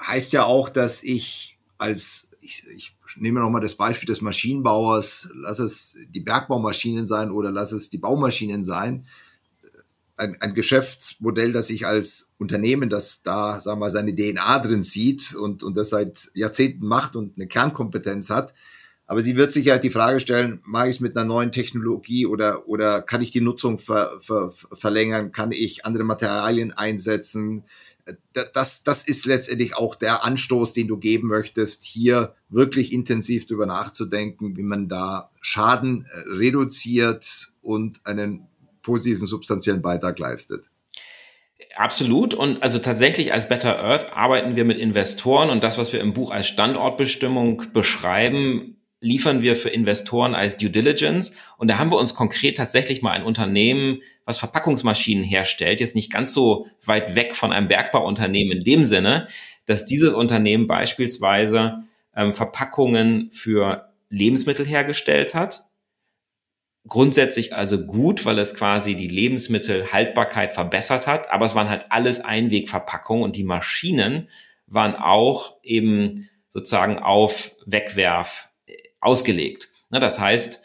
Heißt 0.00 0.32
ja 0.32 0.44
auch, 0.44 0.68
dass 0.68 1.02
ich 1.02 1.58
als, 1.78 2.28
ich, 2.40 2.64
ich 2.74 2.96
nehme 3.16 3.40
nochmal 3.40 3.60
das 3.60 3.76
Beispiel 3.76 4.06
des 4.06 4.20
Maschinenbauers, 4.20 5.28
lass 5.34 5.58
es 5.58 5.96
die 6.08 6.20
Bergbaumaschinen 6.20 7.06
sein 7.06 7.30
oder 7.30 7.50
lass 7.50 7.72
es 7.72 7.90
die 7.90 7.98
Baumaschinen 7.98 8.64
sein, 8.64 9.06
ein, 10.16 10.40
ein 10.40 10.54
Geschäftsmodell, 10.54 11.52
das 11.52 11.70
ich 11.70 11.86
als 11.86 12.32
Unternehmen, 12.38 12.90
das 12.90 13.22
da, 13.22 13.60
sagen 13.60 13.78
wir 13.78 13.86
mal, 13.86 13.90
seine 13.90 14.14
DNA 14.14 14.58
drin 14.58 14.82
sieht 14.82 15.34
und, 15.34 15.62
und 15.62 15.76
das 15.76 15.90
seit 15.90 16.30
Jahrzehnten 16.34 16.86
macht 16.86 17.14
und 17.14 17.36
eine 17.36 17.46
Kernkompetenz 17.46 18.30
hat, 18.30 18.52
aber 19.08 19.22
sie 19.22 19.36
wird 19.36 19.52
sich 19.52 19.64
ja 19.64 19.78
die 19.78 19.88
Frage 19.88 20.20
stellen, 20.20 20.60
mache 20.64 20.90
ich 20.90 20.96
es 20.96 21.00
mit 21.00 21.16
einer 21.16 21.24
neuen 21.24 21.50
Technologie 21.50 22.26
oder, 22.26 22.68
oder 22.68 23.00
kann 23.00 23.22
ich 23.22 23.30
die 23.30 23.40
Nutzung 23.40 23.78
ver, 23.78 24.12
ver, 24.20 24.50
verlängern? 24.50 25.32
Kann 25.32 25.50
ich 25.50 25.86
andere 25.86 26.04
Materialien 26.04 26.72
einsetzen? 26.72 27.64
Das, 28.52 28.84
das 28.84 29.02
ist 29.04 29.24
letztendlich 29.24 29.74
auch 29.74 29.94
der 29.94 30.26
Anstoß, 30.26 30.74
den 30.74 30.88
du 30.88 30.98
geben 30.98 31.28
möchtest, 31.28 31.84
hier 31.84 32.34
wirklich 32.50 32.92
intensiv 32.92 33.46
drüber 33.46 33.64
nachzudenken, 33.64 34.58
wie 34.58 34.62
man 34.62 34.88
da 34.88 35.30
Schaden 35.40 36.04
äh, 36.04 36.28
reduziert 36.28 37.52
und 37.62 38.04
einen 38.04 38.46
positiven 38.82 39.26
substanziellen 39.26 39.80
Beitrag 39.80 40.18
leistet. 40.18 40.70
Absolut. 41.76 42.34
Und 42.34 42.62
also 42.62 42.78
tatsächlich 42.78 43.32
als 43.32 43.48
Better 43.48 43.82
Earth 43.82 44.12
arbeiten 44.12 44.54
wir 44.54 44.66
mit 44.66 44.78
Investoren 44.78 45.48
und 45.48 45.64
das, 45.64 45.78
was 45.78 45.94
wir 45.94 46.00
im 46.00 46.12
Buch 46.12 46.30
als 46.30 46.46
Standortbestimmung 46.46 47.62
beschreiben, 47.72 48.77
liefern 49.00 49.42
wir 49.42 49.56
für 49.56 49.68
Investoren 49.68 50.34
als 50.34 50.56
Due 50.56 50.70
Diligence. 50.70 51.36
Und 51.56 51.68
da 51.68 51.78
haben 51.78 51.90
wir 51.90 51.98
uns 51.98 52.14
konkret 52.14 52.56
tatsächlich 52.56 53.02
mal 53.02 53.12
ein 53.12 53.22
Unternehmen, 53.22 54.02
was 54.24 54.38
Verpackungsmaschinen 54.38 55.24
herstellt, 55.24 55.80
jetzt 55.80 55.94
nicht 55.94 56.12
ganz 56.12 56.34
so 56.34 56.66
weit 56.84 57.14
weg 57.14 57.34
von 57.34 57.52
einem 57.52 57.68
Bergbauunternehmen 57.68 58.58
in 58.58 58.64
dem 58.64 58.84
Sinne, 58.84 59.28
dass 59.64 59.86
dieses 59.86 60.12
Unternehmen 60.12 60.66
beispielsweise 60.66 61.84
ähm, 62.14 62.32
Verpackungen 62.32 63.30
für 63.30 63.92
Lebensmittel 64.10 64.66
hergestellt 64.66 65.34
hat. 65.34 65.62
Grundsätzlich 66.86 67.54
also 67.54 67.84
gut, 67.86 68.24
weil 68.24 68.38
es 68.38 68.54
quasi 68.54 68.94
die 68.94 69.08
Lebensmittelhaltbarkeit 69.08 70.54
verbessert 70.54 71.06
hat, 71.06 71.30
aber 71.30 71.44
es 71.44 71.54
waren 71.54 71.68
halt 71.68 71.86
alles 71.90 72.20
Einwegverpackungen 72.20 73.24
und 73.24 73.36
die 73.36 73.44
Maschinen 73.44 74.28
waren 74.66 74.94
auch 74.94 75.56
eben 75.62 76.28
sozusagen 76.48 76.98
auf 76.98 77.52
Wegwerf 77.66 78.47
ausgelegt. 79.00 79.68
Das 79.90 80.18
heißt, 80.18 80.62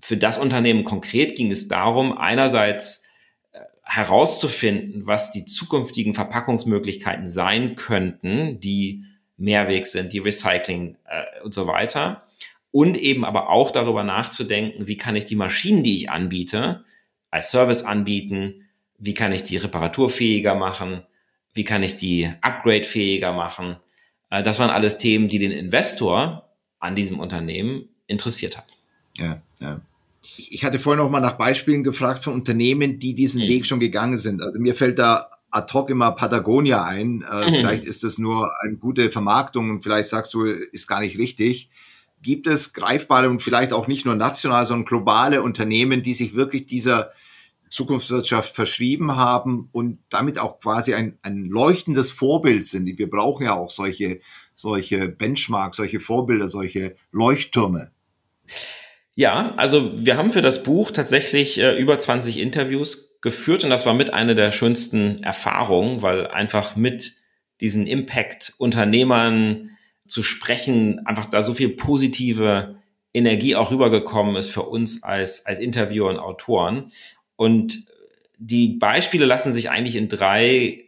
für 0.00 0.16
das 0.16 0.38
Unternehmen 0.38 0.84
konkret 0.84 1.36
ging 1.36 1.50
es 1.50 1.68
darum, 1.68 2.16
einerseits 2.16 3.04
äh, 3.52 3.60
herauszufinden, 3.82 5.06
was 5.06 5.30
die 5.30 5.44
zukünftigen 5.44 6.14
Verpackungsmöglichkeiten 6.14 7.28
sein 7.28 7.74
könnten, 7.74 8.60
die 8.60 9.04
Mehrweg 9.36 9.86
sind, 9.86 10.12
die 10.12 10.18
Recycling 10.18 10.96
äh, 11.04 11.42
und 11.42 11.54
so 11.54 11.66
weiter. 11.66 12.24
Und 12.70 12.96
eben 12.96 13.24
aber 13.24 13.48
auch 13.48 13.70
darüber 13.70 14.04
nachzudenken, 14.04 14.86
wie 14.86 14.96
kann 14.96 15.16
ich 15.16 15.24
die 15.24 15.36
Maschinen, 15.36 15.82
die 15.82 15.96
ich 15.96 16.10
anbiete, 16.10 16.84
als 17.30 17.50
Service 17.50 17.82
anbieten, 17.82 18.68
wie 18.98 19.14
kann 19.14 19.32
ich 19.32 19.44
die 19.44 19.56
reparaturfähiger 19.56 20.54
machen, 20.54 21.02
wie 21.54 21.64
kann 21.64 21.82
ich 21.82 21.96
die 21.96 22.30
upgradefähiger 22.40 23.32
machen. 23.32 23.76
Äh, 24.30 24.42
das 24.42 24.58
waren 24.58 24.70
alles 24.70 24.98
Themen, 24.98 25.28
die 25.28 25.38
den 25.38 25.52
Investor 25.52 26.47
an 26.80 26.96
diesem 26.96 27.18
Unternehmen 27.20 27.88
interessiert 28.06 28.56
hat. 28.56 28.66
Ja, 29.16 29.42
ja. 29.60 29.80
Ich 30.36 30.64
hatte 30.64 30.78
vorhin 30.78 31.02
noch 31.02 31.10
mal 31.10 31.20
nach 31.20 31.38
Beispielen 31.38 31.82
gefragt 31.82 32.22
von 32.22 32.34
Unternehmen, 32.34 32.98
die 32.98 33.14
diesen 33.14 33.42
mhm. 33.42 33.48
Weg 33.48 33.66
schon 33.66 33.80
gegangen 33.80 34.18
sind. 34.18 34.42
Also 34.42 34.60
mir 34.60 34.74
fällt 34.74 34.98
da 34.98 35.30
ad 35.50 35.72
hoc 35.72 35.90
immer 35.90 36.12
Patagonia 36.12 36.84
ein. 36.84 37.22
Äh, 37.22 37.50
mhm. 37.50 37.54
Vielleicht 37.54 37.84
ist 37.84 38.04
das 38.04 38.18
nur 38.18 38.50
eine 38.62 38.76
gute 38.76 39.10
Vermarktung 39.10 39.70
und 39.70 39.82
vielleicht 39.82 40.08
sagst 40.08 40.34
du, 40.34 40.44
ist 40.44 40.86
gar 40.86 41.00
nicht 41.00 41.18
richtig. 41.18 41.70
Gibt 42.20 42.46
es 42.46 42.72
greifbare 42.72 43.30
und 43.30 43.42
vielleicht 43.42 43.72
auch 43.72 43.86
nicht 43.86 44.04
nur 44.04 44.16
national, 44.16 44.66
sondern 44.66 44.84
globale 44.84 45.42
Unternehmen, 45.42 46.02
die 46.02 46.14
sich 46.14 46.34
wirklich 46.34 46.66
dieser 46.66 47.12
Zukunftswirtschaft 47.70 48.54
verschrieben 48.54 49.16
haben 49.16 49.68
und 49.72 49.98
damit 50.08 50.38
auch 50.38 50.58
quasi 50.58 50.94
ein, 50.94 51.18
ein 51.22 51.44
leuchtendes 51.46 52.10
Vorbild 52.10 52.66
sind. 52.66 52.98
Wir 52.98 53.10
brauchen 53.10 53.44
ja 53.44 53.54
auch 53.54 53.70
solche, 53.70 54.20
solche 54.58 55.08
Benchmarks, 55.08 55.76
solche 55.76 56.00
Vorbilder, 56.00 56.48
solche 56.48 56.96
Leuchttürme. 57.12 57.92
Ja, 59.14 59.50
also 59.56 59.92
wir 59.94 60.16
haben 60.16 60.32
für 60.32 60.42
das 60.42 60.64
Buch 60.64 60.90
tatsächlich 60.90 61.60
äh, 61.60 61.78
über 61.78 61.98
20 61.98 62.38
Interviews 62.38 63.18
geführt 63.20 63.62
und 63.62 63.70
das 63.70 63.86
war 63.86 63.94
mit 63.94 64.12
einer 64.12 64.34
der 64.34 64.50
schönsten 64.50 65.22
Erfahrungen, 65.22 66.02
weil 66.02 66.26
einfach 66.26 66.74
mit 66.74 67.12
diesen 67.60 67.86
Impact-Unternehmern 67.86 69.70
zu 70.08 70.24
sprechen, 70.24 71.06
einfach 71.06 71.26
da 71.26 71.42
so 71.42 71.54
viel 71.54 71.68
positive 71.70 72.76
Energie 73.14 73.54
auch 73.54 73.70
rübergekommen 73.70 74.34
ist 74.34 74.50
für 74.50 74.62
uns 74.62 75.04
als, 75.04 75.46
als 75.46 75.60
Interviewer 75.60 76.10
und 76.10 76.18
Autoren. 76.18 76.90
Und 77.36 77.86
die 78.38 78.68
Beispiele 78.68 79.24
lassen 79.24 79.52
sich 79.52 79.70
eigentlich 79.70 79.96
in 79.96 80.08
drei 80.08 80.87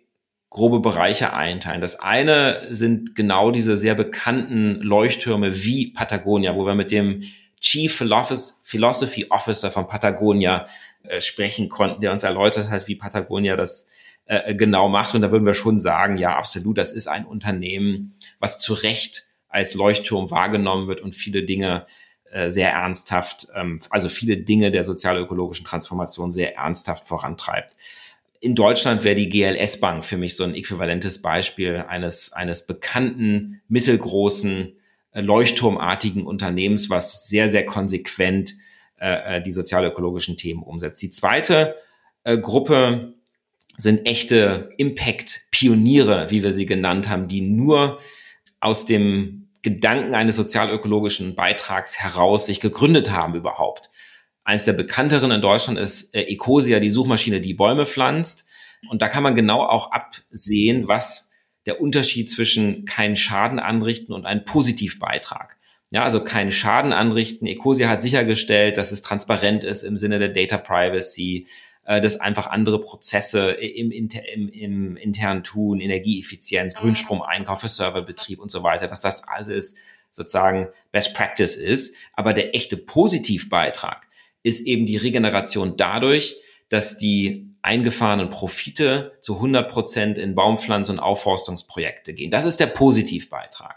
grobe 0.50 0.80
Bereiche 0.80 1.32
einteilen. 1.32 1.80
Das 1.80 2.00
eine 2.00 2.66
sind 2.70 3.14
genau 3.14 3.52
diese 3.52 3.78
sehr 3.78 3.94
bekannten 3.94 4.80
Leuchttürme 4.82 5.64
wie 5.64 5.92
Patagonia, 5.92 6.56
wo 6.56 6.66
wir 6.66 6.74
mit 6.74 6.90
dem 6.90 7.22
Chief 7.60 7.94
Philosophy 7.94 9.26
Officer 9.30 9.70
von 9.70 9.86
Patagonia 9.86 10.64
äh, 11.04 11.20
sprechen 11.20 11.68
konnten, 11.68 12.00
der 12.00 12.12
uns 12.12 12.24
erläutert 12.24 12.68
hat, 12.68 12.88
wie 12.88 12.96
Patagonia 12.96 13.54
das 13.54 13.88
äh, 14.26 14.54
genau 14.54 14.88
macht. 14.88 15.14
Und 15.14 15.22
da 15.22 15.30
würden 15.30 15.46
wir 15.46 15.54
schon 15.54 15.78
sagen, 15.78 16.16
ja, 16.16 16.36
absolut, 16.36 16.78
das 16.78 16.90
ist 16.90 17.06
ein 17.06 17.26
Unternehmen, 17.26 18.14
was 18.40 18.58
zu 18.58 18.74
Recht 18.74 19.24
als 19.48 19.74
Leuchtturm 19.74 20.30
wahrgenommen 20.30 20.88
wird 20.88 21.00
und 21.00 21.14
viele 21.14 21.44
Dinge 21.44 21.86
äh, 22.30 22.50
sehr 22.50 22.70
ernsthaft, 22.70 23.48
ähm, 23.54 23.80
also 23.90 24.08
viele 24.08 24.36
Dinge 24.36 24.70
der 24.70 24.84
sozialökologischen 24.84 25.66
Transformation 25.66 26.30
sehr 26.30 26.56
ernsthaft 26.56 27.06
vorantreibt. 27.06 27.76
In 28.40 28.54
Deutschland 28.54 29.04
wäre 29.04 29.14
die 29.14 29.28
GLS 29.28 29.80
Bank 29.80 30.02
für 30.02 30.16
mich 30.16 30.34
so 30.34 30.44
ein 30.44 30.54
äquivalentes 30.54 31.20
Beispiel 31.20 31.84
eines, 31.86 32.32
eines 32.32 32.66
bekannten, 32.66 33.60
mittelgroßen 33.68 34.76
leuchtturmartigen 35.12 36.26
Unternehmens, 36.26 36.88
was 36.88 37.28
sehr, 37.28 37.48
sehr 37.48 37.64
konsequent 37.64 38.54
äh, 38.98 39.36
äh, 39.36 39.42
die 39.42 39.50
sozialökologischen 39.50 40.36
Themen 40.36 40.62
umsetzt. 40.62 41.02
Die 41.02 41.10
zweite 41.10 41.76
äh, 42.24 42.38
Gruppe 42.38 43.14
sind 43.76 44.06
echte 44.06 44.70
Impact-Pioniere, 44.76 46.30
wie 46.30 46.44
wir 46.44 46.52
sie 46.52 46.66
genannt 46.66 47.08
haben, 47.08 47.28
die 47.28 47.40
nur 47.40 47.98
aus 48.60 48.84
dem 48.84 49.48
Gedanken 49.62 50.14
eines 50.14 50.36
sozialökologischen 50.36 51.34
Beitrags 51.34 51.98
heraus 51.98 52.46
sich 52.46 52.60
gegründet 52.60 53.10
haben 53.10 53.34
überhaupt. 53.34 53.90
Eins 54.44 54.64
der 54.64 54.72
bekannteren 54.72 55.30
in 55.30 55.40
Deutschland 55.40 55.78
ist 55.78 56.14
äh, 56.14 56.22
Ecosia, 56.22 56.80
die 56.80 56.90
Suchmaschine, 56.90 57.40
die 57.40 57.54
Bäume 57.54 57.86
pflanzt. 57.86 58.46
Und 58.88 59.02
da 59.02 59.08
kann 59.08 59.22
man 59.22 59.34
genau 59.34 59.62
auch 59.62 59.92
absehen, 59.92 60.88
was 60.88 61.30
der 61.66 61.80
Unterschied 61.80 62.30
zwischen 62.30 62.84
keinen 62.86 63.16
Schaden 63.16 63.58
anrichten 63.58 64.14
und 64.14 64.26
einen 64.26 64.44
Positivbeitrag. 64.44 65.58
Ja, 65.90 66.04
also 66.04 66.22
keinen 66.22 66.52
Schaden 66.52 66.92
anrichten. 66.92 67.46
Ecosia 67.46 67.88
hat 67.88 68.00
sichergestellt, 68.00 68.76
dass 68.76 68.92
es 68.92 69.02
transparent 69.02 69.64
ist 69.64 69.82
im 69.82 69.98
Sinne 69.98 70.18
der 70.18 70.28
Data 70.28 70.56
Privacy, 70.56 71.48
äh, 71.84 72.00
dass 72.00 72.20
einfach 72.20 72.46
andere 72.46 72.80
Prozesse 72.80 73.50
im, 73.50 73.90
im, 73.90 74.08
im 74.48 74.96
internen 74.96 75.42
Tun, 75.42 75.80
Energieeffizienz, 75.80 76.74
Grünstromeinkauf 76.74 77.60
für 77.60 77.68
Serverbetrieb 77.68 78.38
und 78.38 78.50
so 78.50 78.62
weiter, 78.62 78.86
dass 78.86 79.00
das 79.00 79.26
alles 79.26 79.74
sozusagen 80.12 80.68
Best 80.92 81.14
Practice 81.14 81.56
ist. 81.56 81.96
Aber 82.14 82.32
der 82.32 82.54
echte 82.54 82.76
Positivbeitrag 82.76 84.06
ist 84.42 84.66
eben 84.66 84.86
die 84.86 84.96
Regeneration 84.96 85.74
dadurch, 85.76 86.36
dass 86.68 86.96
die 86.96 87.50
eingefahrenen 87.62 88.30
Profite 88.30 89.12
zu 89.20 89.36
100 89.36 89.70
Prozent 89.70 90.18
in 90.18 90.34
Baumpflanz- 90.34 90.88
und 90.88 90.98
Aufforstungsprojekte 90.98 92.14
gehen. 92.14 92.30
Das 92.30 92.46
ist 92.46 92.58
der 92.58 92.66
Positivbeitrag. 92.66 93.76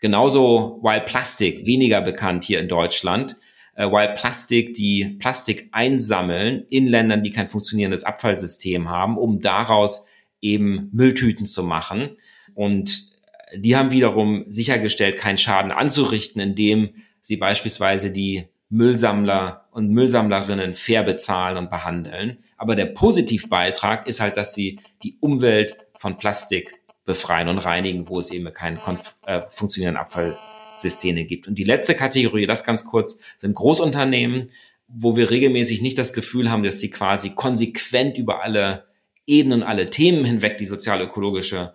Genauso 0.00 0.80
Wild 0.82 1.06
Plastic, 1.06 1.66
weniger 1.66 2.00
bekannt 2.02 2.44
hier 2.44 2.60
in 2.60 2.68
Deutschland. 2.68 3.36
Äh, 3.74 3.86
Wild 3.86 4.16
Plastic, 4.16 4.74
die 4.74 5.16
Plastik 5.18 5.68
einsammeln 5.72 6.66
in 6.68 6.86
Ländern, 6.86 7.22
die 7.22 7.30
kein 7.30 7.48
funktionierendes 7.48 8.04
Abfallsystem 8.04 8.88
haben, 8.88 9.16
um 9.16 9.40
daraus 9.40 10.04
eben 10.40 10.90
Mülltüten 10.92 11.46
zu 11.46 11.64
machen. 11.64 12.16
Und 12.54 13.16
die 13.56 13.76
haben 13.76 13.90
wiederum 13.90 14.44
sichergestellt, 14.48 15.16
keinen 15.16 15.38
Schaden 15.38 15.72
anzurichten, 15.72 16.40
indem 16.40 16.90
sie 17.20 17.36
beispielsweise 17.36 18.10
die 18.10 18.48
Müllsammler 18.70 19.68
und 19.72 19.90
Müllsammlerinnen 19.90 20.74
fair 20.74 21.02
bezahlen 21.02 21.56
und 21.56 21.70
behandeln. 21.70 22.38
Aber 22.56 22.76
der 22.76 22.86
Positivbeitrag 22.86 24.06
ist 24.06 24.20
halt, 24.20 24.36
dass 24.36 24.54
sie 24.54 24.78
die 25.02 25.16
Umwelt 25.20 25.86
von 25.96 26.16
Plastik 26.16 26.80
befreien 27.04 27.48
und 27.48 27.58
reinigen, 27.58 28.08
wo 28.08 28.18
es 28.18 28.30
eben 28.30 28.52
keine 28.52 28.78
äh, 29.26 29.40
funktionierenden 29.48 30.02
Abfallsysteme 30.02 31.24
gibt. 31.24 31.48
Und 31.48 31.54
die 31.54 31.64
letzte 31.64 31.94
Kategorie, 31.94 32.46
das 32.46 32.64
ganz 32.64 32.84
kurz, 32.84 33.18
sind 33.38 33.54
Großunternehmen, 33.54 34.48
wo 34.88 35.16
wir 35.16 35.30
regelmäßig 35.30 35.80
nicht 35.80 35.98
das 35.98 36.12
Gefühl 36.12 36.50
haben, 36.50 36.62
dass 36.62 36.80
sie 36.80 36.90
quasi 36.90 37.30
konsequent 37.30 38.18
über 38.18 38.42
alle 38.42 38.86
Ebenen, 39.26 39.62
alle 39.62 39.86
Themen 39.86 40.24
hinweg 40.24 40.58
die 40.58 40.66
sozial-ökologische 40.66 41.74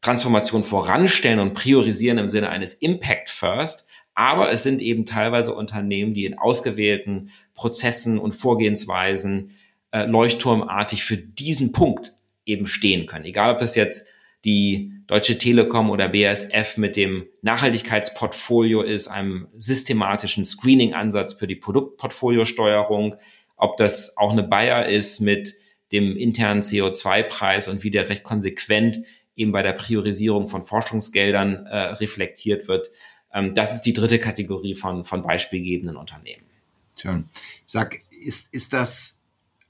Transformation 0.00 0.64
voranstellen 0.64 1.38
und 1.38 1.54
priorisieren 1.54 2.18
im 2.18 2.28
Sinne 2.28 2.50
eines 2.50 2.74
Impact 2.74 3.30
First, 3.30 3.88
aber 4.14 4.50
es 4.52 4.62
sind 4.62 4.82
eben 4.82 5.06
teilweise 5.06 5.54
Unternehmen, 5.54 6.14
die 6.14 6.26
in 6.26 6.38
ausgewählten 6.38 7.30
Prozessen 7.54 8.18
und 8.18 8.32
Vorgehensweisen 8.32 9.56
äh, 9.90 10.04
leuchtturmartig 10.04 11.04
für 11.04 11.16
diesen 11.16 11.72
Punkt 11.72 12.12
eben 12.44 12.66
stehen 12.66 13.06
können. 13.06 13.24
Egal, 13.24 13.52
ob 13.52 13.58
das 13.58 13.74
jetzt 13.74 14.08
die 14.44 14.92
Deutsche 15.06 15.38
Telekom 15.38 15.90
oder 15.90 16.08
BASF 16.08 16.76
mit 16.76 16.96
dem 16.96 17.26
Nachhaltigkeitsportfolio 17.42 18.82
ist, 18.82 19.08
einem 19.08 19.48
systematischen 19.52 20.44
Screening-Ansatz 20.44 21.34
für 21.34 21.46
die 21.46 21.56
Produktportfoliosteuerung, 21.56 23.16
ob 23.56 23.76
das 23.76 24.16
auch 24.16 24.32
eine 24.32 24.42
Bayer 24.42 24.86
ist 24.86 25.20
mit 25.20 25.54
dem 25.92 26.16
internen 26.16 26.62
CO2-Preis 26.62 27.68
und 27.68 27.84
wie 27.84 27.90
der 27.90 28.08
recht 28.08 28.22
konsequent 28.22 29.00
eben 29.36 29.52
bei 29.52 29.62
der 29.62 29.72
Priorisierung 29.72 30.48
von 30.48 30.62
Forschungsgeldern 30.62 31.66
äh, 31.66 31.76
reflektiert 31.76 32.68
wird. 32.68 32.90
Ähm, 33.32 33.54
das 33.54 33.74
ist 33.74 33.82
die 33.82 33.92
dritte 33.92 34.18
Kategorie 34.18 34.74
von, 34.74 35.04
von 35.04 35.22
beispielgebenden 35.22 35.96
Unternehmen. 35.96 36.42
Schön. 36.96 37.24
Sag, 37.66 38.00
ist, 38.10 38.52
ist 38.54 38.72
das 38.72 39.20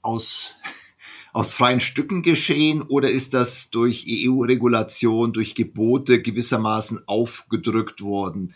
aus, 0.01 0.55
aus 1.33 1.53
freien 1.53 1.79
Stücken 1.79 2.21
geschehen 2.21 2.81
oder 2.81 3.09
ist 3.09 3.33
das 3.33 3.69
durch 3.69 4.05
EU-Regulation, 4.07 5.33
durch 5.33 5.55
Gebote 5.55 6.21
gewissermaßen 6.21 7.07
aufgedrückt 7.07 8.01
worden? 8.01 8.53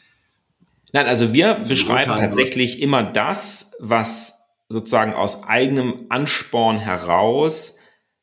Nein, 0.93 1.07
also 1.07 1.33
wir 1.33 1.55
beschreiben 1.55 2.05
tatsächlich 2.05 2.81
immer 2.81 3.03
das, 3.03 3.73
was 3.79 4.49
sozusagen 4.69 5.13
aus 5.13 5.43
eigenem 5.43 6.05
Ansporn 6.09 6.79
heraus 6.79 7.77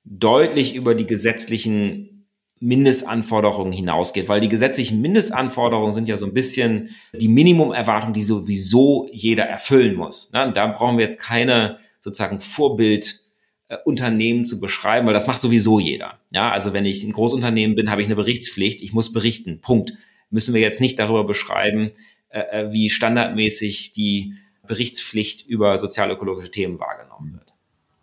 deutlich 0.05 0.75
über 0.75 0.95
die 0.95 1.07
gesetzlichen 1.07 2.14
Mindestanforderungen 2.61 3.73
hinausgeht, 3.73 4.29
weil 4.29 4.41
die 4.41 4.49
gesetzlichen 4.49 5.01
Mindestanforderungen 5.01 5.93
sind 5.93 6.09
ja 6.09 6.17
so 6.17 6.27
ein 6.27 6.35
bisschen 6.35 6.91
die 7.13 7.29
Minimumerwartung, 7.29 8.13
die 8.13 8.23
sowieso 8.23 9.09
jeder 9.13 9.45
erfüllen 9.45 9.97
muss. 9.97 10.33
Ne? 10.33 10.53
Da 10.55 10.67
brauchen 10.69 10.97
wir 10.97 11.05
jetzt 11.05 11.21
keine 11.21 11.79
sozusagen 12.01 12.41
Vorbildunternehmen 12.41 14.43
äh, 14.43 14.45
zu 14.45 14.61
beschreiben, 14.61 15.07
weil 15.07 15.15
das 15.15 15.27
macht 15.27 15.41
sowieso 15.41 15.81
jeder. 15.81 16.21
Ja, 16.31 16.51
also 16.51 16.73
wenn 16.73 16.85
ich 16.85 17.03
ein 17.03 17.13
Großunternehmen 17.13 17.77
bin, 17.77 17.91
habe 17.91 18.03
ich 18.03 18.07
eine 18.07 18.17
Berichtspflicht, 18.17 18.83
ich 18.83 18.93
muss 18.93 19.13
berichten. 19.13 19.61
Punkt. 19.61 19.95
Müssen 20.31 20.55
wir 20.55 20.61
jetzt 20.61 20.81
nicht 20.81 20.99
darüber 20.99 21.25
beschreiben, 21.25 21.91
äh, 22.29 22.41
äh 22.41 22.73
wie 22.73 22.89
standardmäßig 22.89 23.93
die 23.93 24.35
Berichtspflicht 24.67 25.47
über 25.47 25.77
sozialökologische 25.77 26.51
Themen 26.51 26.81
wahrgenommen 26.81 27.35
wird. 27.35 27.44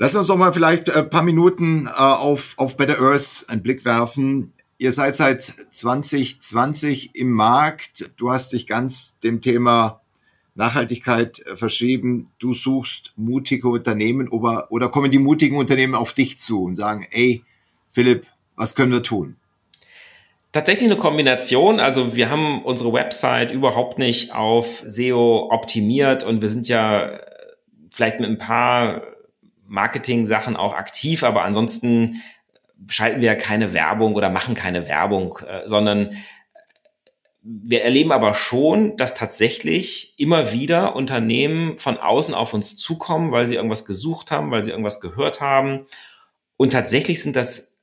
Lass 0.02 0.16
uns 0.16 0.26
doch 0.26 0.36
mal 0.36 0.52
vielleicht 0.52 0.90
ein 0.90 1.06
äh, 1.06 1.08
paar 1.08 1.22
Minuten 1.22 1.86
äh, 1.86 1.92
auf, 1.92 2.56
auf 2.58 2.76
Better 2.76 3.00
Earth 3.00 3.46
einen 3.50 3.62
Blick 3.62 3.86
werfen. 3.86 4.52
Ihr 4.80 4.94
seid 4.94 5.16
seit 5.16 5.44
2020 5.44 7.12
im 7.14 7.30
Markt. 7.30 8.10
Du 8.18 8.32
hast 8.32 8.52
dich 8.54 8.66
ganz 8.66 9.20
dem 9.20 9.42
Thema 9.42 10.02
Nachhaltigkeit 10.56 11.46
äh, 11.46 11.56
verschrieben. 11.56 12.32
Du 12.40 12.56
suchst 12.56 13.14
mutige 13.16 13.68
Unternehmen 13.70 14.28
oder, 14.28 14.72
oder 14.72 14.90
kommen 14.90 15.12
die 15.12 15.20
mutigen 15.20 15.56
Unternehmen 15.58 15.94
auf 15.94 16.14
dich 16.14 16.40
zu 16.40 16.64
und 16.64 16.74
sagen, 16.74 17.06
ey, 17.12 17.44
Philipp, 17.92 18.26
was 18.56 18.74
können 18.74 18.94
wir 18.94 19.04
tun? 19.04 19.36
Tatsächlich 20.52 20.90
eine 20.90 21.00
Kombination. 21.00 21.80
Also 21.80 22.16
wir 22.16 22.32
haben 22.32 22.64
unsere 22.64 22.92
Website 22.92 23.52
überhaupt 23.52 24.00
nicht 24.00 24.34
auf 24.34 24.84
SEO 24.84 25.50
optimiert 25.52 26.24
und 26.24 26.42
wir 26.42 26.50
sind 26.50 26.68
ja 26.68 27.20
vielleicht 27.92 28.20
mit 28.20 28.32
ein 28.32 28.40
paar 28.40 29.04
Marketing-Sachen 29.72 30.58
auch 30.58 30.74
aktiv, 30.74 31.24
aber 31.24 31.44
ansonsten 31.44 32.22
schalten 32.88 33.22
wir 33.22 33.36
keine 33.36 33.74
Werbung 33.74 34.16
oder 34.16 34.30
machen 34.30 34.54
keine 34.54 34.88
Werbung, 34.88 35.38
äh, 35.48 35.68
sondern 35.68 36.12
wir 37.44 37.84
erleben 37.84 38.12
aber 38.12 38.36
schon, 38.36 38.98
dass 38.98 39.16
tatsächlich 39.16 40.14
immer 40.20 40.52
wieder 40.52 40.96
Unternehmen 40.96 41.78
von 41.78 41.98
außen 41.98 42.36
auf 42.36 42.54
uns 42.54 42.76
zukommen, 42.76 43.32
weil 43.32 43.48
sie 43.48 43.56
irgendwas 43.56 43.86
gesucht 43.86 44.30
haben, 44.30 44.52
weil 44.52 44.62
sie 44.62 44.70
irgendwas 44.70 45.00
gehört 45.00 45.42
haben. 45.42 45.86
Und 46.58 46.74
tatsächlich 46.74 47.24
sind 47.24 47.36
das 47.36 47.80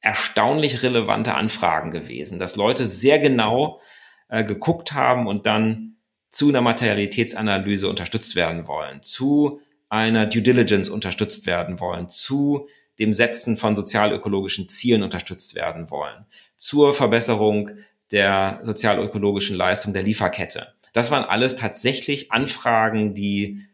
erstaunlich 0.00 0.82
relevante 0.82 1.34
Anfragen 1.34 1.90
gewesen, 1.90 2.38
dass 2.38 2.56
Leute 2.56 2.86
sehr 2.86 3.18
genau 3.18 3.80
äh, 4.28 4.42
geguckt 4.42 4.92
haben 4.92 5.26
und 5.26 5.46
dann 5.46 5.96
zu 6.30 6.48
einer 6.48 6.62
Materialitätsanalyse 6.62 7.88
unterstützt 7.88 8.34
werden 8.36 8.66
wollen, 8.66 9.02
zu 9.02 9.60
einer 9.96 10.26
Due 10.26 10.42
Diligence 10.42 10.88
unterstützt 10.88 11.46
werden 11.46 11.80
wollen, 11.80 12.08
zu 12.08 12.68
dem 12.98 13.12
Setzen 13.12 13.56
von 13.56 13.76
sozialökologischen 13.76 14.68
Zielen 14.68 15.02
unterstützt 15.02 15.54
werden 15.54 15.90
wollen, 15.90 16.26
zur 16.56 16.94
Verbesserung 16.94 17.70
der 18.12 18.60
sozialökologischen 18.62 19.56
Leistung 19.56 19.92
der 19.92 20.02
Lieferkette. 20.02 20.74
Das 20.92 21.10
waren 21.10 21.24
alles 21.24 21.56
tatsächlich 21.56 22.32
Anfragen, 22.32 23.14
die 23.14 23.66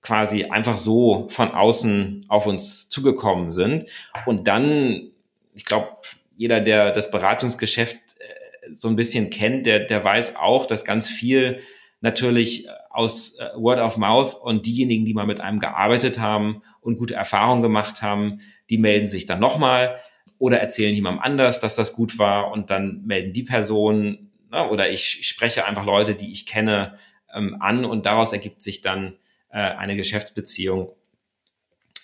quasi 0.00 0.44
einfach 0.44 0.76
so 0.76 1.28
von 1.28 1.50
außen 1.50 2.26
auf 2.28 2.46
uns 2.46 2.88
zugekommen 2.88 3.50
sind. 3.50 3.86
Und 4.26 4.48
dann, 4.48 5.10
ich 5.54 5.64
glaube, 5.64 5.88
jeder, 6.36 6.60
der 6.60 6.90
das 6.90 7.10
Beratungsgeschäft 7.10 7.96
äh, 7.96 8.72
so 8.72 8.88
ein 8.88 8.96
bisschen 8.96 9.30
kennt, 9.30 9.66
der, 9.66 9.80
der 9.80 10.02
weiß 10.02 10.36
auch, 10.36 10.66
dass 10.66 10.84
ganz 10.84 11.08
viel 11.08 11.60
natürlich 12.00 12.68
aus 12.92 13.38
äh, 13.38 13.48
Word 13.56 13.80
of 13.80 13.96
Mouth 13.96 14.34
und 14.34 14.66
diejenigen, 14.66 15.04
die 15.04 15.14
mal 15.14 15.26
mit 15.26 15.40
einem 15.40 15.58
gearbeitet 15.58 16.20
haben 16.20 16.62
und 16.80 16.98
gute 16.98 17.14
Erfahrungen 17.14 17.62
gemacht 17.62 18.02
haben, 18.02 18.40
die 18.70 18.78
melden 18.78 19.06
sich 19.06 19.24
dann 19.24 19.40
nochmal 19.40 19.98
oder 20.38 20.60
erzählen 20.60 20.94
jemandem 20.94 21.22
anders, 21.22 21.60
dass 21.60 21.76
das 21.76 21.92
gut 21.94 22.18
war 22.18 22.50
und 22.50 22.70
dann 22.70 23.02
melden 23.04 23.32
die 23.32 23.44
Personen 23.44 24.32
ne, 24.50 24.68
oder 24.68 24.90
ich 24.90 25.26
spreche 25.26 25.64
einfach 25.64 25.84
Leute, 25.84 26.14
die 26.14 26.32
ich 26.32 26.46
kenne, 26.46 26.96
ähm, 27.34 27.56
an 27.60 27.84
und 27.84 28.06
daraus 28.06 28.32
ergibt 28.32 28.62
sich 28.62 28.80
dann 28.80 29.16
äh, 29.50 29.58
eine 29.58 29.96
Geschäftsbeziehung. 29.96 30.92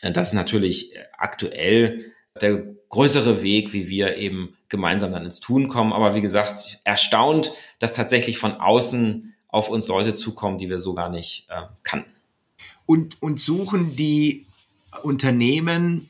Äh, 0.03 0.13
das 0.13 0.29
ist 0.29 0.35
natürlich 0.35 0.95
aktuell 1.17 2.13
der 2.41 2.75
größere 2.89 3.43
Weg, 3.43 3.73
wie 3.73 3.89
wir 3.89 4.17
eben 4.17 4.57
gemeinsam 4.69 5.13
dann 5.13 5.25
ins 5.25 5.41
Tun 5.41 5.69
kommen. 5.69 5.93
Aber 5.93 6.15
wie 6.15 6.21
gesagt, 6.21 6.79
erstaunt, 6.85 7.53
dass 7.79 7.93
tatsächlich 7.93 8.39
von 8.39 8.55
außen 8.55 9.35
auf 9.49 9.69
uns 9.69 9.89
Leute 9.89 10.15
zukommen, 10.15 10.59
die 10.59 10.69
wir 10.69 10.81
so 10.81 10.95
gar 10.95 11.09
nicht 11.09 11.47
äh, 11.49 11.63
kannten. 11.83 12.11
Und, 12.87 13.21
und 13.21 13.41
suchen 13.41 13.97
die 13.97 14.47
Unternehmen 15.03 16.09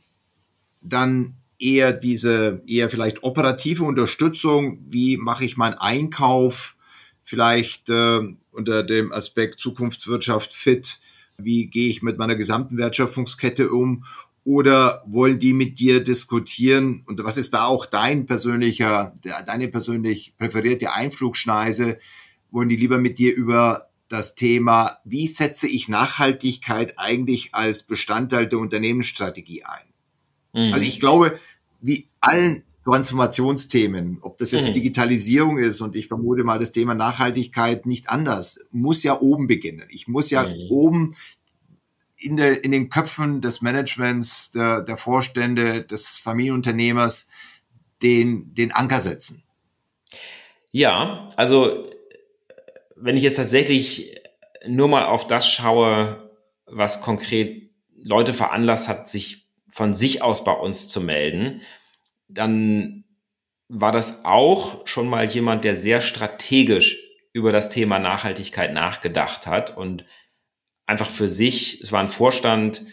dann 0.80 1.34
eher 1.58 1.92
diese, 1.92 2.62
eher 2.66 2.88
vielleicht 2.90 3.22
operative 3.22 3.84
Unterstützung, 3.84 4.78
wie 4.88 5.16
mache 5.16 5.44
ich 5.44 5.56
meinen 5.56 5.74
Einkauf 5.74 6.76
vielleicht 7.22 7.90
äh, 7.90 8.20
unter 8.52 8.82
dem 8.82 9.12
Aspekt 9.12 9.58
Zukunftswirtschaft 9.58 10.52
fit, 10.52 10.98
wie 11.36 11.66
gehe 11.66 11.88
ich 11.88 12.02
mit 12.02 12.18
meiner 12.18 12.36
gesamten 12.36 12.78
Wertschöpfungskette 12.78 13.70
um? 13.70 14.04
Oder 14.44 15.04
wollen 15.06 15.38
die 15.38 15.52
mit 15.52 15.78
dir 15.78 16.02
diskutieren? 16.02 17.04
Und 17.06 17.22
was 17.22 17.36
ist 17.36 17.52
da 17.52 17.66
auch 17.66 17.84
dein 17.84 18.24
persönlicher, 18.24 19.14
deine 19.46 19.68
persönlich 19.68 20.36
präferierte 20.38 20.92
Einflugschneise, 20.92 21.98
wollen 22.50 22.68
die 22.68 22.76
lieber 22.76 22.98
mit 22.98 23.18
dir 23.18 23.34
über 23.34 23.88
das 24.08 24.34
Thema, 24.34 24.98
wie 25.04 25.26
setze 25.26 25.68
ich 25.68 25.88
Nachhaltigkeit 25.88 26.98
eigentlich 26.98 27.54
als 27.54 27.82
Bestandteil 27.82 28.46
der 28.46 28.58
Unternehmensstrategie 28.58 29.64
ein? 29.64 29.86
Mhm. 30.54 30.72
Also 30.72 30.86
ich 30.86 30.98
glaube, 30.98 31.38
wie 31.80 32.08
allen 32.20 32.64
Transformationsthemen, 32.84 34.18
ob 34.22 34.38
das 34.38 34.50
jetzt 34.50 34.70
mhm. 34.70 34.74
Digitalisierung 34.74 35.58
ist 35.58 35.82
und 35.82 35.94
ich 35.94 36.08
vermute 36.08 36.42
mal 36.42 36.58
das 36.58 36.72
Thema 36.72 36.94
Nachhaltigkeit 36.94 37.84
nicht 37.84 38.08
anders, 38.08 38.66
muss 38.70 39.02
ja 39.02 39.20
oben 39.20 39.46
beginnen. 39.46 39.86
Ich 39.90 40.08
muss 40.08 40.30
ja 40.30 40.48
mhm. 40.48 40.70
oben 40.70 41.16
in, 42.16 42.38
der, 42.38 42.64
in 42.64 42.72
den 42.72 42.88
Köpfen 42.88 43.42
des 43.42 43.60
Managements, 43.60 44.52
der, 44.52 44.82
der 44.82 44.96
Vorstände, 44.96 45.82
des 45.82 46.18
Familienunternehmers 46.18 47.28
den, 48.02 48.54
den 48.54 48.72
Anker 48.72 49.00
setzen. 49.00 49.42
Ja, 50.72 51.26
also 51.36 51.90
wenn 53.00 53.16
ich 53.16 53.22
jetzt 53.22 53.36
tatsächlich 53.36 54.20
nur 54.66 54.88
mal 54.88 55.06
auf 55.06 55.26
das 55.26 55.48
schaue, 55.48 56.30
was 56.66 57.00
konkret 57.00 57.70
Leute 57.94 58.34
veranlasst 58.34 58.88
hat, 58.88 59.08
sich 59.08 59.48
von 59.68 59.94
sich 59.94 60.22
aus 60.22 60.44
bei 60.44 60.52
uns 60.52 60.88
zu 60.88 61.00
melden, 61.00 61.62
dann 62.28 63.04
war 63.68 63.92
das 63.92 64.24
auch 64.24 64.86
schon 64.86 65.08
mal 65.08 65.26
jemand, 65.26 65.64
der 65.64 65.76
sehr 65.76 66.00
strategisch 66.00 66.98
über 67.32 67.52
das 67.52 67.70
Thema 67.70 67.98
Nachhaltigkeit 67.98 68.72
nachgedacht 68.72 69.46
hat 69.46 69.76
und 69.76 70.04
einfach 70.86 71.08
für 71.08 71.28
sich, 71.28 71.82
es 71.82 71.92
war 71.92 72.00
ein 72.00 72.08
Vorstand, 72.08 72.84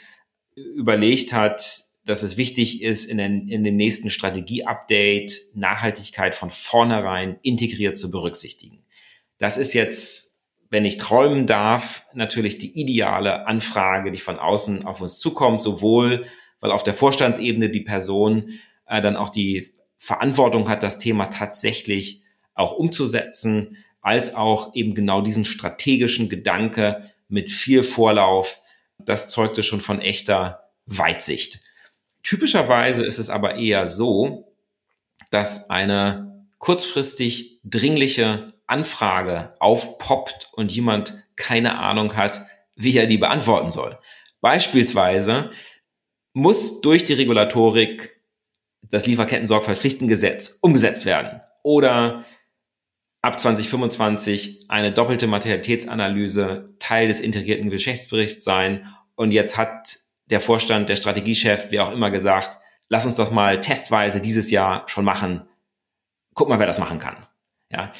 überlegt 0.55 1.33
hat, 1.33 1.85
dass 2.05 2.23
es 2.23 2.37
wichtig 2.37 2.81
ist, 2.81 3.05
in, 3.05 3.17
den, 3.17 3.47
in 3.47 3.63
dem 3.63 3.77
nächsten 3.77 4.09
Strategie-Update 4.09 5.55
Nachhaltigkeit 5.55 6.35
von 6.35 6.49
vornherein 6.49 7.39
integriert 7.41 7.97
zu 7.97 8.11
berücksichtigen. 8.11 8.84
Das 9.37 9.57
ist 9.57 9.73
jetzt, 9.73 10.41
wenn 10.69 10.85
ich 10.85 10.97
träumen 10.97 11.45
darf, 11.45 12.05
natürlich 12.13 12.57
die 12.57 12.79
ideale 12.79 13.47
Anfrage, 13.47 14.11
die 14.11 14.19
von 14.19 14.39
außen 14.39 14.85
auf 14.85 15.01
uns 15.01 15.19
zukommt, 15.19 15.61
sowohl 15.61 16.25
weil 16.65 16.71
auf 16.71 16.83
der 16.83 16.95
Vorstandsebene 16.95 17.69
die 17.69 17.81
Person 17.81 18.49
äh, 18.87 18.99
dann 18.99 19.17
auch 19.17 19.29
die 19.29 19.71
Verantwortung 19.97 20.67
hat, 20.67 20.81
das 20.81 20.97
Thema 20.97 21.27
tatsächlich 21.27 22.23
auch 22.55 22.71
umzusetzen, 22.71 23.77
als 24.01 24.33
auch 24.33 24.73
eben 24.73 24.95
genau 24.95 25.21
diesen 25.21 25.45
strategischen 25.45 26.27
Gedanke 26.27 27.11
mit 27.27 27.51
viel 27.51 27.83
Vorlauf. 27.83 28.57
Das 28.97 29.29
zeugte 29.29 29.61
schon 29.61 29.79
von 29.79 30.01
echter 30.01 30.71
Weitsicht. 30.87 31.59
Typischerweise 32.23 33.05
ist 33.05 33.19
es 33.19 33.29
aber 33.29 33.57
eher 33.57 33.85
so, 33.85 34.51
dass 35.29 35.69
eine 35.69 36.47
kurzfristig 36.57 37.59
dringliche 37.63 38.54
Anfrage 38.67 39.53
aufpoppt 39.59 40.49
und 40.53 40.71
jemand 40.71 41.23
keine 41.35 41.77
Ahnung 41.77 42.15
hat, 42.15 42.45
wie 42.75 42.97
er 42.97 43.07
die 43.07 43.17
beantworten 43.17 43.69
soll. 43.69 43.97
Beispielsweise 44.41 45.51
muss 46.33 46.81
durch 46.81 47.05
die 47.05 47.13
Regulatorik 47.13 48.21
das 48.81 49.05
Lieferketten-Sorgfaltspflichtengesetz 49.05 50.59
umgesetzt 50.61 51.05
werden 51.05 51.41
oder 51.63 52.23
ab 53.21 53.39
2025 53.39 54.65
eine 54.69 54.91
doppelte 54.91 55.25
Materialitätsanalyse 55.25 56.75
Teil 56.77 57.07
des 57.07 57.19
integrierten 57.19 57.71
Geschäftsberichts 57.71 58.45
sein. 58.45 58.85
Und 59.15 59.31
jetzt 59.31 59.57
hat 59.57 59.97
der 60.27 60.39
Vorstand, 60.39 60.89
der 60.89 60.95
Strategiechef, 60.95 61.71
wie 61.71 61.79
auch 61.79 61.91
immer 61.91 62.11
gesagt, 62.11 62.59
lass 62.87 63.05
uns 63.05 63.15
doch 63.15 63.31
mal 63.31 63.61
testweise 63.61 64.21
dieses 64.21 64.51
Jahr 64.51 64.87
schon 64.87 65.05
machen. 65.05 65.47
Guck 66.35 66.49
mal, 66.49 66.59
wer 66.59 66.67
das 66.67 66.77
machen 66.77 66.99
kann. 66.99 67.25
Ja, 67.71 67.91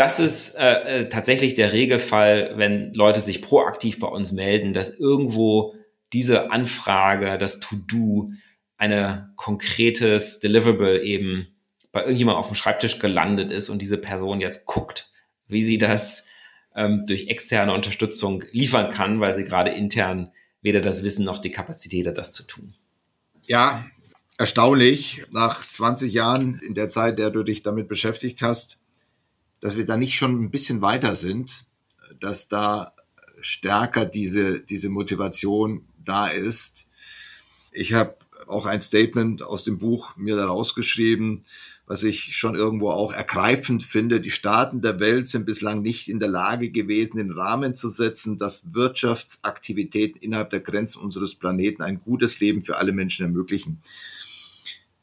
das 0.00 0.18
ist 0.18 0.54
äh, 0.54 1.00
äh, 1.02 1.08
tatsächlich 1.10 1.54
der 1.54 1.74
Regelfall, 1.74 2.54
wenn 2.56 2.94
Leute 2.94 3.20
sich 3.20 3.42
proaktiv 3.42 3.98
bei 3.98 4.06
uns 4.06 4.32
melden, 4.32 4.72
dass 4.72 4.88
irgendwo 4.88 5.74
diese 6.14 6.50
Anfrage, 6.50 7.36
das 7.36 7.60
To-Do, 7.60 8.30
eine 8.78 9.30
konkretes 9.36 10.40
Deliverable 10.40 11.02
eben 11.02 11.48
bei 11.92 12.00
irgendjemand 12.00 12.38
auf 12.38 12.46
dem 12.46 12.54
Schreibtisch 12.54 12.98
gelandet 12.98 13.50
ist 13.50 13.68
und 13.68 13.82
diese 13.82 13.98
Person 13.98 14.40
jetzt 14.40 14.64
guckt, 14.64 15.10
wie 15.48 15.62
sie 15.62 15.76
das 15.76 16.26
ähm, 16.74 17.04
durch 17.06 17.26
externe 17.26 17.74
Unterstützung 17.74 18.42
liefern 18.52 18.90
kann, 18.90 19.20
weil 19.20 19.34
sie 19.34 19.44
gerade 19.44 19.70
intern 19.70 20.32
weder 20.62 20.80
das 20.80 21.04
Wissen 21.04 21.26
noch 21.26 21.40
die 21.40 21.50
Kapazität 21.50 22.06
hat, 22.06 22.16
das 22.16 22.32
zu 22.32 22.44
tun. 22.44 22.72
Ja, 23.44 23.84
erstaunlich, 24.38 25.26
nach 25.30 25.66
20 25.66 26.10
Jahren 26.10 26.58
in 26.66 26.72
der 26.72 26.88
Zeit, 26.88 27.18
der 27.18 27.28
du 27.28 27.42
dich 27.42 27.62
damit 27.62 27.86
beschäftigt 27.86 28.40
hast, 28.40 28.79
dass 29.60 29.76
wir 29.76 29.84
da 29.84 29.96
nicht 29.96 30.16
schon 30.16 30.42
ein 30.42 30.50
bisschen 30.50 30.82
weiter 30.82 31.14
sind, 31.14 31.64
dass 32.18 32.48
da 32.48 32.94
stärker 33.40 34.04
diese, 34.04 34.60
diese 34.60 34.88
Motivation 34.88 35.84
da 36.04 36.26
ist. 36.26 36.88
Ich 37.72 37.92
habe 37.94 38.16
auch 38.46 38.66
ein 38.66 38.80
Statement 38.80 39.42
aus 39.42 39.64
dem 39.64 39.78
Buch 39.78 40.16
mir 40.16 40.36
da 40.36 40.46
rausgeschrieben, 40.46 41.42
was 41.86 42.02
ich 42.04 42.36
schon 42.36 42.54
irgendwo 42.54 42.90
auch 42.90 43.12
ergreifend 43.12 43.82
finde. 43.82 44.20
Die 44.20 44.30
Staaten 44.30 44.80
der 44.80 45.00
Welt 45.00 45.28
sind 45.28 45.44
bislang 45.44 45.82
nicht 45.82 46.08
in 46.08 46.20
der 46.20 46.28
Lage 46.28 46.70
gewesen, 46.70 47.18
den 47.18 47.32
Rahmen 47.32 47.74
zu 47.74 47.88
setzen, 47.88 48.38
dass 48.38 48.74
Wirtschaftsaktivitäten 48.74 50.20
innerhalb 50.20 50.50
der 50.50 50.60
Grenzen 50.60 51.00
unseres 51.02 51.34
Planeten 51.34 51.82
ein 51.82 52.00
gutes 52.00 52.38
Leben 52.38 52.62
für 52.62 52.76
alle 52.76 52.92
Menschen 52.92 53.26
ermöglichen. 53.26 53.80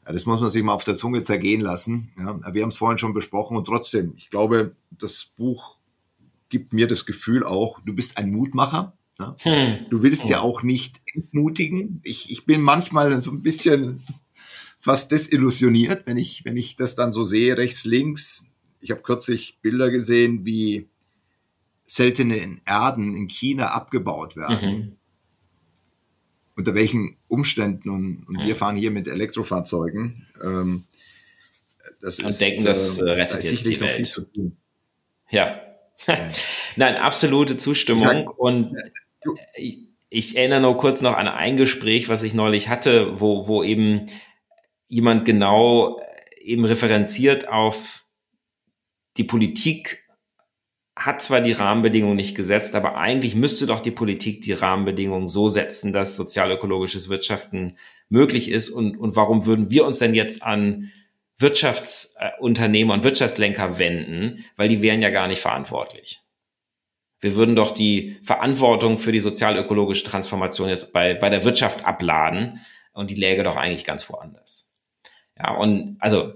Ja, 0.08 0.12
das 0.14 0.24
muss 0.24 0.40
man 0.40 0.48
sich 0.48 0.62
mal 0.62 0.72
auf 0.72 0.84
der 0.84 0.94
Zunge 0.94 1.22
zergehen 1.22 1.60
lassen. 1.60 2.10
Ja, 2.18 2.54
wir 2.54 2.62
haben 2.62 2.70
es 2.70 2.78
vorhin 2.78 2.96
schon 2.96 3.12
besprochen 3.12 3.58
und 3.58 3.66
trotzdem, 3.66 4.14
ich 4.16 4.30
glaube, 4.30 4.74
das 4.90 5.26
Buch 5.36 5.76
gibt 6.48 6.72
mir 6.72 6.86
das 6.86 7.04
Gefühl 7.04 7.44
auch, 7.44 7.78
du 7.84 7.94
bist 7.94 8.16
ein 8.16 8.30
Mutmacher. 8.30 8.96
Ja? 9.18 9.36
Hm. 9.40 9.86
Du 9.90 10.02
willst 10.02 10.30
ja 10.30 10.40
auch 10.40 10.62
nicht 10.62 11.02
entmutigen. 11.12 12.00
Ich, 12.04 12.32
ich 12.32 12.46
bin 12.46 12.62
manchmal 12.62 13.20
so 13.20 13.30
ein 13.30 13.42
bisschen 13.42 14.02
fast 14.80 15.12
desillusioniert, 15.12 16.06
wenn 16.06 16.16
ich, 16.16 16.42
wenn 16.46 16.56
ich 16.56 16.74
das 16.74 16.94
dann 16.94 17.12
so 17.12 17.22
sehe, 17.22 17.58
rechts, 17.58 17.84
links. 17.84 18.46
ich 18.80 18.90
habe 18.90 19.02
kürzlich 19.02 19.58
Bilder 19.60 19.90
gesehen, 19.90 20.46
wie 20.46 20.88
seltene 21.84 22.60
Erden 22.64 23.14
in 23.14 23.28
China 23.28 23.66
abgebaut 23.66 24.36
werden. 24.36 24.70
Mhm. 24.70 24.96
Unter 26.58 26.74
welchen 26.74 27.16
Umständen 27.28 27.88
und, 27.88 28.24
und 28.26 28.44
wir 28.44 28.56
fahren 28.56 28.74
hier 28.74 28.90
mit 28.90 29.06
Elektrofahrzeugen. 29.06 30.26
Ähm, 30.42 30.82
das 32.00 32.18
und 32.18 32.26
ist, 32.26 32.40
denken, 32.40 32.64
das 32.64 32.98
äh, 32.98 33.04
rettet 33.04 33.34
da 33.34 33.38
ist 33.38 33.48
sicherlich 33.48 33.80
noch 33.80 33.90
viel 33.90 34.06
zu 34.06 34.22
tun. 34.22 34.56
Ja. 35.30 35.60
Nein, 36.76 36.96
absolute 36.96 37.56
Zustimmung. 37.56 38.02
Sag, 38.02 38.38
und 38.38 38.76
ich, 39.54 39.86
ich, 40.08 40.36
erinnere 40.36 40.60
nur 40.60 40.76
kurz 40.76 41.00
noch 41.00 41.16
an 41.16 41.28
ein 41.28 41.56
Gespräch, 41.56 42.08
was 42.08 42.24
ich 42.24 42.34
neulich 42.34 42.68
hatte, 42.68 43.20
wo, 43.20 43.46
wo 43.46 43.62
eben 43.62 44.06
jemand 44.88 45.24
genau 45.26 46.00
eben 46.40 46.64
referenziert 46.64 47.46
auf 47.46 48.04
die 49.16 49.24
Politik 49.24 50.07
hat 50.98 51.22
zwar 51.22 51.40
die 51.40 51.52
Rahmenbedingungen 51.52 52.16
nicht 52.16 52.34
gesetzt, 52.34 52.74
aber 52.74 52.96
eigentlich 52.96 53.34
müsste 53.34 53.66
doch 53.66 53.80
die 53.80 53.92
Politik 53.92 54.40
die 54.40 54.52
Rahmenbedingungen 54.52 55.28
so 55.28 55.48
setzen, 55.48 55.92
dass 55.92 56.16
sozialökologisches 56.16 57.08
Wirtschaften 57.08 57.76
möglich 58.08 58.50
ist. 58.50 58.68
Und, 58.68 58.96
und 58.96 59.14
warum 59.14 59.46
würden 59.46 59.70
wir 59.70 59.86
uns 59.86 60.00
denn 60.00 60.14
jetzt 60.14 60.42
an 60.42 60.90
Wirtschaftsunternehmer 61.38 62.94
und 62.94 63.04
Wirtschaftslenker 63.04 63.78
wenden? 63.78 64.44
Weil 64.56 64.68
die 64.68 64.82
wären 64.82 65.00
ja 65.00 65.10
gar 65.10 65.28
nicht 65.28 65.40
verantwortlich. 65.40 66.20
Wir 67.20 67.36
würden 67.36 67.56
doch 67.56 67.72
die 67.72 68.16
Verantwortung 68.22 68.98
für 68.98 69.12
die 69.12 69.20
sozialökologische 69.20 70.04
Transformation 70.04 70.68
jetzt 70.68 70.92
bei, 70.92 71.14
bei 71.14 71.28
der 71.28 71.44
Wirtschaft 71.44 71.84
abladen 71.84 72.60
und 72.92 73.10
die 73.10 73.16
läge 73.16 73.44
doch 73.44 73.56
eigentlich 73.56 73.84
ganz 73.84 74.08
woanders. 74.10 74.76
Ja, 75.36 75.54
und 75.54 75.96
also 76.00 76.34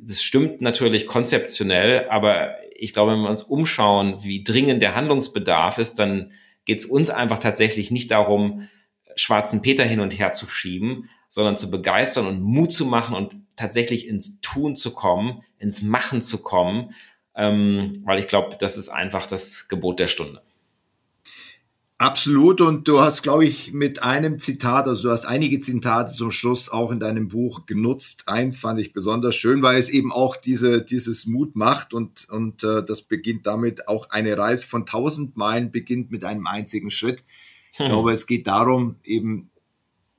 das 0.00 0.22
stimmt 0.22 0.60
natürlich 0.60 1.06
konzeptionell, 1.06 2.08
aber 2.10 2.56
ich 2.82 2.92
glaube, 2.92 3.12
wenn 3.12 3.20
wir 3.20 3.30
uns 3.30 3.44
umschauen, 3.44 4.24
wie 4.24 4.42
dringend 4.42 4.82
der 4.82 4.96
Handlungsbedarf 4.96 5.78
ist, 5.78 6.00
dann 6.00 6.32
geht 6.64 6.80
es 6.80 6.84
uns 6.84 7.10
einfach 7.10 7.38
tatsächlich 7.38 7.92
nicht 7.92 8.10
darum, 8.10 8.68
schwarzen 9.14 9.62
Peter 9.62 9.84
hin 9.84 10.00
und 10.00 10.18
her 10.18 10.32
zu 10.32 10.48
schieben, 10.48 11.08
sondern 11.28 11.56
zu 11.56 11.70
begeistern 11.70 12.26
und 12.26 12.42
Mut 12.42 12.72
zu 12.72 12.84
machen 12.84 13.14
und 13.14 13.36
tatsächlich 13.54 14.08
ins 14.08 14.40
Tun 14.40 14.74
zu 14.74 14.94
kommen, 14.94 15.44
ins 15.58 15.80
Machen 15.82 16.22
zu 16.22 16.42
kommen, 16.42 16.92
ähm, 17.36 17.92
weil 18.04 18.18
ich 18.18 18.26
glaube, 18.26 18.56
das 18.58 18.76
ist 18.76 18.88
einfach 18.88 19.26
das 19.26 19.68
Gebot 19.68 20.00
der 20.00 20.08
Stunde. 20.08 20.42
Absolut. 21.98 22.60
Und 22.60 22.88
du 22.88 23.00
hast, 23.00 23.22
glaube 23.22 23.44
ich, 23.44 23.72
mit 23.72 24.02
einem 24.02 24.38
Zitat, 24.40 24.88
also 24.88 25.04
du 25.04 25.10
hast 25.10 25.24
einige 25.24 25.60
Zitate 25.60 26.12
zum 26.12 26.32
Schluss 26.32 26.68
auch 26.68 26.90
in 26.90 26.98
deinem 26.98 27.28
Buch 27.28 27.64
genutzt. 27.64 28.24
Eins 28.26 28.58
fand 28.58 28.80
ich 28.80 28.92
besonders 28.92 29.36
schön, 29.36 29.62
weil 29.62 29.78
es 29.78 29.88
eben 29.88 30.10
auch 30.10 30.36
diese, 30.36 30.82
dieses 30.82 31.26
Mut 31.26 31.54
macht 31.54 31.94
und, 31.94 32.28
und 32.28 32.64
äh, 32.64 32.84
das 32.84 33.02
beginnt 33.02 33.46
damit 33.46 33.86
auch 33.86 34.10
eine 34.10 34.36
Reise 34.36 34.66
von 34.66 34.84
tausend 34.84 35.36
Meilen 35.36 35.70
beginnt 35.70 36.10
mit 36.10 36.24
einem 36.24 36.48
einzigen 36.48 36.90
Schritt. 36.90 37.22
Ich 37.72 37.78
hm. 37.78 37.86
glaube, 37.86 38.12
es 38.12 38.26
geht 38.26 38.48
darum, 38.48 38.96
eben 39.04 39.50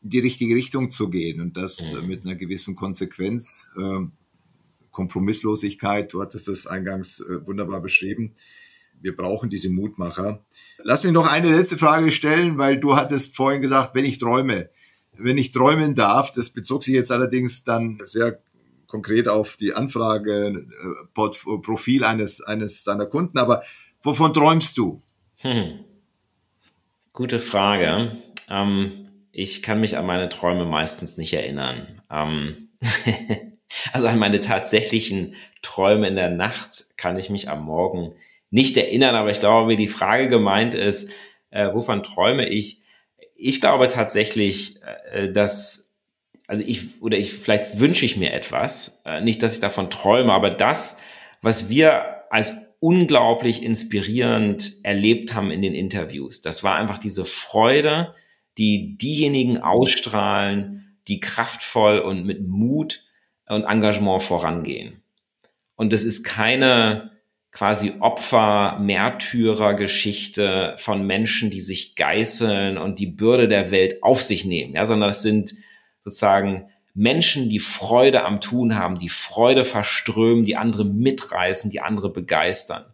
in 0.01 0.09
die 0.09 0.19
richtige 0.19 0.55
Richtung 0.55 0.89
zu 0.89 1.09
gehen 1.09 1.41
und 1.41 1.57
das 1.57 1.91
hm. 1.91 2.07
mit 2.07 2.25
einer 2.25 2.35
gewissen 2.35 2.75
Konsequenz, 2.75 3.69
äh, 3.77 4.05
Kompromisslosigkeit. 4.91 6.13
Du 6.13 6.21
hattest 6.21 6.47
das 6.47 6.65
eingangs 6.65 7.19
äh, 7.19 7.45
wunderbar 7.45 7.81
beschrieben. 7.81 8.31
Wir 9.01 9.15
brauchen 9.15 9.49
diese 9.49 9.69
Mutmacher. 9.69 10.45
Lass 10.79 11.03
mich 11.03 11.13
noch 11.13 11.27
eine 11.27 11.49
letzte 11.49 11.77
Frage 11.77 12.11
stellen, 12.11 12.57
weil 12.57 12.79
du 12.79 12.95
hattest 12.95 13.35
vorhin 13.35 13.61
gesagt, 13.61 13.95
wenn 13.95 14.05
ich 14.05 14.17
träume, 14.17 14.69
wenn 15.13 15.37
ich 15.37 15.51
träumen 15.51 15.95
darf, 15.95 16.31
das 16.31 16.49
bezog 16.49 16.83
sich 16.83 16.95
jetzt 16.95 17.11
allerdings 17.11 17.63
dann 17.63 17.99
sehr 18.03 18.39
konkret 18.87 19.27
auf 19.27 19.55
die 19.55 19.73
Anfrage, 19.73 20.65
äh, 21.17 21.29
Profil 21.61 22.03
eines, 22.03 22.41
eines 22.41 22.83
deiner 22.83 23.05
Kunden, 23.05 23.37
aber 23.37 23.63
wovon 24.01 24.33
träumst 24.33 24.77
du? 24.77 25.01
Hm. 25.37 25.79
Gute 27.11 27.39
Frage. 27.39 28.17
Ähm, 28.49 29.09
ich 29.31 29.63
kann 29.63 29.81
mich 29.81 29.97
an 29.97 30.05
meine 30.05 30.29
Träume 30.29 30.65
meistens 30.65 31.17
nicht 31.17 31.33
erinnern. 31.33 32.01
Ähm, 32.11 32.69
also 33.93 34.07
an 34.07 34.19
meine 34.19 34.39
tatsächlichen 34.39 35.35
Träume 35.61 36.07
in 36.07 36.15
der 36.15 36.29
Nacht 36.29 36.97
kann 36.97 37.17
ich 37.17 37.29
mich 37.29 37.49
am 37.49 37.63
Morgen 37.63 38.13
nicht 38.53 38.77
erinnern, 38.77 39.15
aber 39.15 39.31
ich 39.31 39.39
glaube, 39.39 39.71
wie 39.71 39.75
die 39.75 39.87
Frage 39.87 40.27
gemeint 40.27 40.75
ist, 40.75 41.11
äh, 41.49 41.73
wovon 41.73 42.03
träume 42.03 42.47
ich? 42.47 42.83
Ich 43.35 43.59
glaube 43.59 43.87
tatsächlich, 43.87 44.79
äh, 45.11 45.31
dass, 45.31 45.97
also 46.45 46.63
ich, 46.63 47.01
oder 47.01 47.17
ich, 47.17 47.33
vielleicht 47.33 47.79
wünsche 47.79 48.05
ich 48.05 48.15
mir 48.15 48.31
etwas, 48.31 49.01
äh, 49.07 49.21
nicht, 49.21 49.41
dass 49.41 49.55
ich 49.55 49.59
davon 49.59 49.89
träume, 49.89 50.31
aber 50.31 50.51
das, 50.51 50.99
was 51.41 51.67
wir 51.67 52.25
als 52.29 52.53
unglaublich 52.79 53.63
inspirierend 53.63 54.73
erlebt 54.83 55.33
haben 55.33 55.49
in 55.49 55.63
den 55.63 55.73
Interviews, 55.73 56.41
das 56.41 56.63
war 56.63 56.75
einfach 56.75 56.99
diese 56.99 57.25
Freude, 57.25 58.13
die 58.59 58.99
diejenigen 58.99 59.57
ausstrahlen, 59.57 60.99
die 61.07 61.19
kraftvoll 61.19 61.97
und 61.97 62.23
mit 62.23 62.47
Mut 62.47 63.03
und 63.47 63.63
Engagement 63.63 64.21
vorangehen. 64.21 65.01
Und 65.75 65.91
das 65.91 66.03
ist 66.03 66.23
keine, 66.23 67.12
quasi 67.53 67.93
Opfer, 67.99 68.79
Märtyrer 68.81 69.75
Geschichte 69.75 70.75
von 70.79 71.05
Menschen, 71.05 71.51
die 71.51 71.61
sich 71.61 71.95
geißeln 71.95 72.77
und 72.77 72.99
die 72.99 73.07
Bürde 73.07 73.47
der 73.47 73.71
Welt 73.71 74.01
auf 74.01 74.21
sich 74.21 74.43
nehmen, 74.43 74.75
ja, 74.75 74.85
sondern 74.85 75.09
das 75.09 75.21
sind 75.21 75.53
sozusagen 76.03 76.69
Menschen, 76.95 77.49
die 77.49 77.59
Freude 77.59 78.25
am 78.25 78.41
Tun 78.41 78.75
haben, 78.75 78.97
die 78.97 79.09
Freude 79.09 79.63
verströmen, 79.63 80.43
die 80.43 80.57
andere 80.57 80.85
mitreißen, 80.85 81.69
die 81.69 81.79
andere 81.79 82.11
begeistern. 82.11 82.85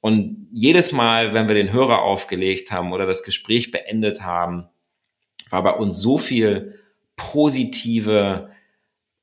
Und 0.00 0.48
jedes 0.52 0.92
Mal, 0.92 1.32
wenn 1.32 1.48
wir 1.48 1.54
den 1.54 1.72
Hörer 1.72 2.02
aufgelegt 2.02 2.70
haben 2.70 2.92
oder 2.92 3.06
das 3.06 3.22
Gespräch 3.22 3.70
beendet 3.70 4.22
haben, 4.22 4.68
war 5.50 5.62
bei 5.62 5.72
uns 5.72 5.98
so 5.98 6.18
viel 6.18 6.78
positive 7.16 8.50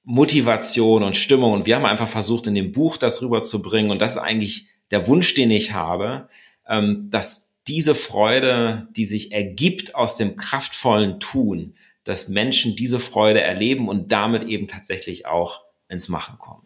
Motivation 0.03 1.03
und 1.03 1.15
Stimmung. 1.15 1.53
Und 1.53 1.65
wir 1.65 1.75
haben 1.75 1.85
einfach 1.85 2.07
versucht, 2.07 2.47
in 2.47 2.55
dem 2.55 2.71
Buch 2.71 2.97
das 2.97 3.21
rüberzubringen. 3.21 3.91
Und 3.91 4.01
das 4.01 4.13
ist 4.13 4.17
eigentlich 4.17 4.67
der 4.89 5.07
Wunsch, 5.07 5.33
den 5.33 5.51
ich 5.51 5.73
habe, 5.73 6.27
ähm, 6.67 7.07
dass 7.09 7.55
diese 7.67 7.95
Freude, 7.95 8.87
die 8.95 9.05
sich 9.05 9.31
ergibt 9.31 9.95
aus 9.95 10.17
dem 10.17 10.35
kraftvollen 10.35 11.19
Tun, 11.19 11.75
dass 12.03 12.29
Menschen 12.29 12.75
diese 12.75 12.99
Freude 12.99 13.41
erleben 13.41 13.87
und 13.87 14.11
damit 14.11 14.43
eben 14.43 14.67
tatsächlich 14.67 15.27
auch 15.27 15.63
ins 15.87 16.09
Machen 16.09 16.37
kommen. 16.39 16.63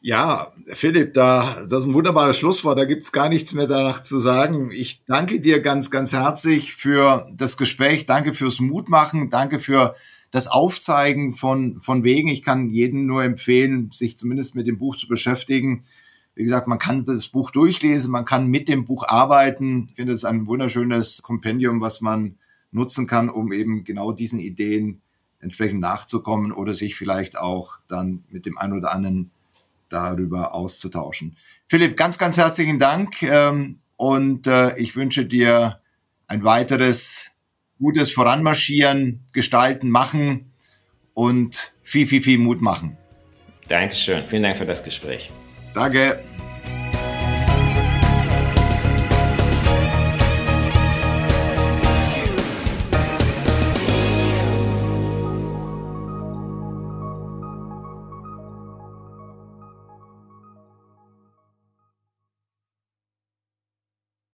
Ja, 0.00 0.52
Philipp, 0.72 1.14
da, 1.14 1.56
das 1.68 1.80
ist 1.80 1.86
ein 1.86 1.94
wunderbares 1.94 2.38
Schlusswort. 2.38 2.78
Da 2.78 2.84
gibt's 2.84 3.12
gar 3.12 3.28
nichts 3.28 3.54
mehr 3.54 3.66
danach 3.66 4.02
zu 4.02 4.18
sagen. 4.18 4.70
Ich 4.72 5.04
danke 5.04 5.40
dir 5.40 5.60
ganz, 5.60 5.90
ganz 5.90 6.12
herzlich 6.12 6.74
für 6.74 7.28
das 7.34 7.56
Gespräch. 7.56 8.06
Danke 8.06 8.32
fürs 8.32 8.60
Mutmachen. 8.60 9.30
Danke 9.30 9.58
für 9.58 9.96
das 10.30 10.48
Aufzeigen 10.48 11.32
von, 11.32 11.80
von 11.80 12.04
Wegen. 12.04 12.28
Ich 12.28 12.42
kann 12.42 12.70
jedem 12.70 13.06
nur 13.06 13.24
empfehlen, 13.24 13.90
sich 13.92 14.18
zumindest 14.18 14.54
mit 14.54 14.66
dem 14.66 14.78
Buch 14.78 14.96
zu 14.96 15.08
beschäftigen. 15.08 15.84
Wie 16.34 16.42
gesagt, 16.42 16.68
man 16.68 16.78
kann 16.78 17.04
das 17.04 17.28
Buch 17.28 17.50
durchlesen, 17.50 18.12
man 18.12 18.26
kann 18.26 18.48
mit 18.48 18.68
dem 18.68 18.84
Buch 18.84 19.08
arbeiten. 19.08 19.86
Ich 19.90 19.96
finde 19.96 20.12
es 20.12 20.24
ein 20.24 20.46
wunderschönes 20.46 21.22
Kompendium, 21.22 21.80
was 21.80 22.00
man 22.00 22.36
nutzen 22.72 23.06
kann, 23.06 23.30
um 23.30 23.52
eben 23.52 23.84
genau 23.84 24.12
diesen 24.12 24.38
Ideen 24.38 25.00
entsprechend 25.40 25.80
nachzukommen 25.80 26.52
oder 26.52 26.74
sich 26.74 26.96
vielleicht 26.96 27.38
auch 27.38 27.78
dann 27.88 28.24
mit 28.30 28.46
dem 28.46 28.58
einen 28.58 28.74
oder 28.74 28.92
anderen 28.92 29.30
darüber 29.88 30.54
auszutauschen. 30.54 31.36
Philipp, 31.68 31.96
ganz, 31.96 32.18
ganz 32.18 32.36
herzlichen 32.36 32.78
Dank 32.78 33.22
ähm, 33.22 33.78
und 33.96 34.46
äh, 34.46 34.76
ich 34.78 34.96
wünsche 34.96 35.24
dir 35.24 35.80
ein 36.26 36.44
weiteres 36.44 37.30
gutes 37.78 38.12
Voranmarschieren, 38.12 39.24
Gestalten, 39.32 39.90
Machen 39.90 40.52
und 41.14 41.72
viel, 41.82 42.06
viel, 42.06 42.22
viel 42.22 42.38
Mut 42.38 42.60
machen. 42.60 42.96
Dankeschön. 43.68 44.26
Vielen 44.26 44.42
Dank 44.42 44.56
für 44.56 44.66
das 44.66 44.82
Gespräch. 44.84 45.30
Danke. 45.74 46.20